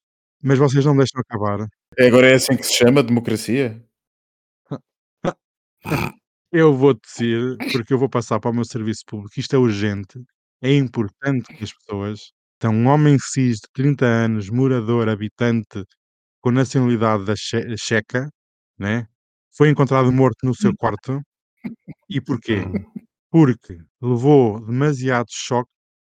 Mas 0.43 0.59
vocês 0.59 0.85
não 0.85 0.93
me 0.95 0.99
deixam 0.99 1.21
acabar. 1.21 1.67
É, 1.99 2.07
Agora 2.09 2.29
é 2.29 2.35
assim 2.35 2.57
que 2.57 2.65
se 2.67 2.75
chama 2.75 3.03
democracia? 3.03 3.83
Eu 6.53 6.77
vou 6.77 6.95
dizer, 6.95 7.57
porque 7.73 7.95
eu 7.95 7.99
vou 7.99 8.11
passar 8.11 8.39
para 8.39 8.51
o 8.51 8.55
meu 8.55 8.65
serviço 8.65 9.03
público. 9.07 9.41
Isto 9.41 9.57
é 9.57 9.59
urgente, 9.59 10.23
é 10.61 10.75
importante 10.75 11.47
que 11.55 11.65
as 11.65 11.73
pessoas. 11.73 12.33
Então, 12.57 12.75
um 12.75 12.87
homem 12.89 13.17
cis 13.19 13.57
de 13.57 13.69
30 13.73 14.05
anos, 14.05 14.51
morador, 14.51 15.09
habitante, 15.09 15.83
com 16.43 16.51
nacionalidade 16.51 17.25
da 17.25 17.35
che- 17.37 17.75
checa, 17.79 18.29
né? 18.79 19.07
foi 19.57 19.71
encontrado 19.71 20.13
morto 20.13 20.45
no 20.45 20.55
seu 20.55 20.73
quarto. 20.79 21.21
E 22.11 22.21
porquê? 22.21 22.63
Porque 23.33 23.79
levou 24.03 24.61
demasiado 24.61 25.29
choque 25.31 25.71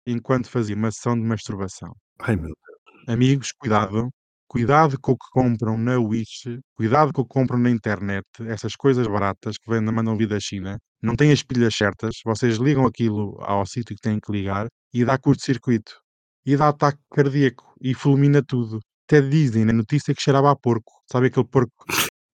enquanto 0.06 0.48
fazia 0.48 0.76
uma 0.76 0.92
sessão 0.92 1.16
de 1.16 1.26
masturbação. 1.26 1.92
Ai 2.20 2.36
meu 2.36 2.44
Deus. 2.44 3.08
Amigos, 3.08 3.50
cuidado. 3.50 4.08
Cuidado 4.46 4.96
com 5.00 5.12
o 5.12 5.16
que 5.16 5.26
compram 5.32 5.76
na 5.76 5.98
Wish, 5.98 6.58
cuidado 6.76 7.12
com 7.12 7.22
o 7.22 7.24
que 7.24 7.34
compram 7.34 7.58
na 7.58 7.70
internet, 7.70 8.24
essas 8.46 8.74
coisas 8.76 9.06
baratas 9.06 9.58
que 9.58 9.68
vendem, 9.68 9.92
mandam 9.92 10.16
vir 10.16 10.28
da 10.28 10.40
China, 10.40 10.78
não 11.02 11.14
têm 11.14 11.32
as 11.32 11.42
pilhas 11.42 11.74
certas, 11.74 12.20
vocês 12.24 12.56
ligam 12.56 12.86
aquilo 12.86 13.36
ao 13.40 13.66
sítio 13.66 13.94
que 13.94 14.00
têm 14.00 14.18
que 14.18 14.32
ligar 14.32 14.66
e 14.94 15.04
dá 15.04 15.18
curto-circuito, 15.18 16.00
e 16.46 16.56
dá 16.56 16.68
ataque 16.68 16.98
cardíaco, 17.10 17.74
e 17.82 17.92
fulmina 17.92 18.42
tudo. 18.42 18.80
Até 19.06 19.20
dizem 19.20 19.66
na 19.66 19.72
notícia 19.74 20.14
que 20.14 20.22
cheirava 20.22 20.50
a 20.50 20.56
porco. 20.56 20.92
Sabe 21.10 21.26
aquele 21.26 21.46
porco 21.46 21.84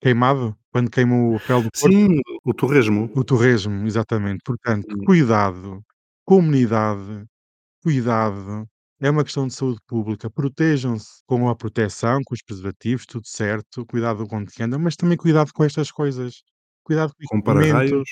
queimado? 0.04 0.56
Quando 0.72 0.90
queima 0.92 1.16
o 1.16 1.40
pele 1.42 1.64
do 1.64 1.72
porco? 1.72 1.98
Sim, 1.98 2.20
o 2.46 2.54
torresmo. 2.54 3.12
O 3.16 3.24
torresmo, 3.24 3.86
exatamente. 3.88 4.42
Portanto, 4.46 4.96
Hum. 4.98 5.04
cuidado, 5.06 5.82
comunidade, 6.26 7.26
cuidado. 7.84 8.68
É 9.02 9.10
uma 9.12 9.24
questão 9.24 9.48
de 9.48 9.54
saúde 9.56 9.80
pública. 9.88 10.30
Protejam-se 10.32 11.24
com 11.28 11.50
a 11.50 11.56
proteção, 11.56 12.22
com 12.26 12.34
os 12.36 12.42
preservativos, 12.44 13.06
tudo 13.06 13.28
certo. 13.28 13.86
Cuidado 13.88 14.28
com 14.28 14.38
onde 14.38 14.52
que 14.54 14.64
andam, 14.64 14.80
mas 14.80 14.96
também 14.98 15.18
cuidado 15.18 15.52
com 15.54 15.64
estas 15.66 15.92
coisas. 15.92 16.44
Cuidado 16.84 17.14
com 17.16 17.26
Com 17.28 17.38
o 17.38 17.40
equipamento, 17.40 17.72
para-raios. 17.72 18.10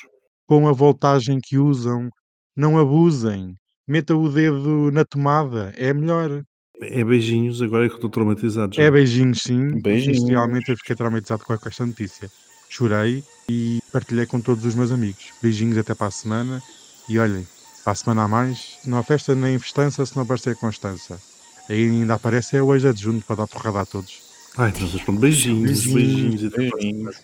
com 0.47 0.67
a 0.69 0.73
voltagem 0.73 1.39
que 1.43 1.57
usam. 1.59 2.09
Não 2.55 2.77
abusem. 2.79 3.55
Meta 3.87 4.15
o 4.15 4.29
dedo 4.29 4.91
na 4.91 5.05
tomada. 5.05 5.73
É 5.77 5.93
melhor. 5.93 6.43
É 6.81 7.03
beijinhos, 7.03 7.61
agora 7.61 7.85
é 7.85 7.87
que 7.87 7.93
eu 7.93 7.97
estou 7.97 8.09
traumatizado. 8.09 8.75
já. 8.75 8.81
É 8.83 8.89
beijinhos, 8.89 9.43
sim. 9.43 9.79
Beijinhos. 9.79 10.27
Realmente 10.27 10.69
eu 10.71 10.77
fiquei 10.77 10.95
traumatizado 10.95 11.43
com 11.45 11.53
esta 11.53 11.85
notícia. 11.85 12.31
Chorei 12.69 13.23
e 13.49 13.79
partilhei 13.91 14.25
com 14.25 14.41
todos 14.41 14.65
os 14.65 14.73
meus 14.73 14.91
amigos. 14.91 15.25
Beijinhos 15.41 15.77
até 15.77 15.93
para 15.93 16.07
a 16.07 16.11
semana. 16.11 16.61
E 17.07 17.19
olhem, 17.19 17.45
para 17.83 17.93
a 17.93 17.95
semana 17.95 18.23
a 18.23 18.27
mais, 18.27 18.79
não 18.85 18.97
há 18.97 19.03
festa 19.03 19.35
nem 19.35 19.59
festança 19.59 20.05
se 20.05 20.15
não 20.15 20.23
aparecer 20.23 20.55
Constança. 20.55 21.21
Aí 21.69 21.83
ainda 21.83 22.15
aparece 22.15 22.57
é 22.57 22.63
o 22.63 22.73
ex-adjunto 22.73 23.25
para 23.25 23.37
dar 23.37 23.47
porrada 23.47 23.81
a 23.81 23.85
todos. 23.85 24.21
Ai, 24.57 24.71
Deus, 24.71 24.99
pronto. 25.03 25.19
Beijinhos, 25.19 25.85
beijinhos. 25.85 25.93
Beijinhos, 25.93 26.41
e 26.41 26.47
a 26.47 26.49
beijinhos. 26.49 27.15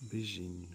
Beijinhos. 0.00 0.68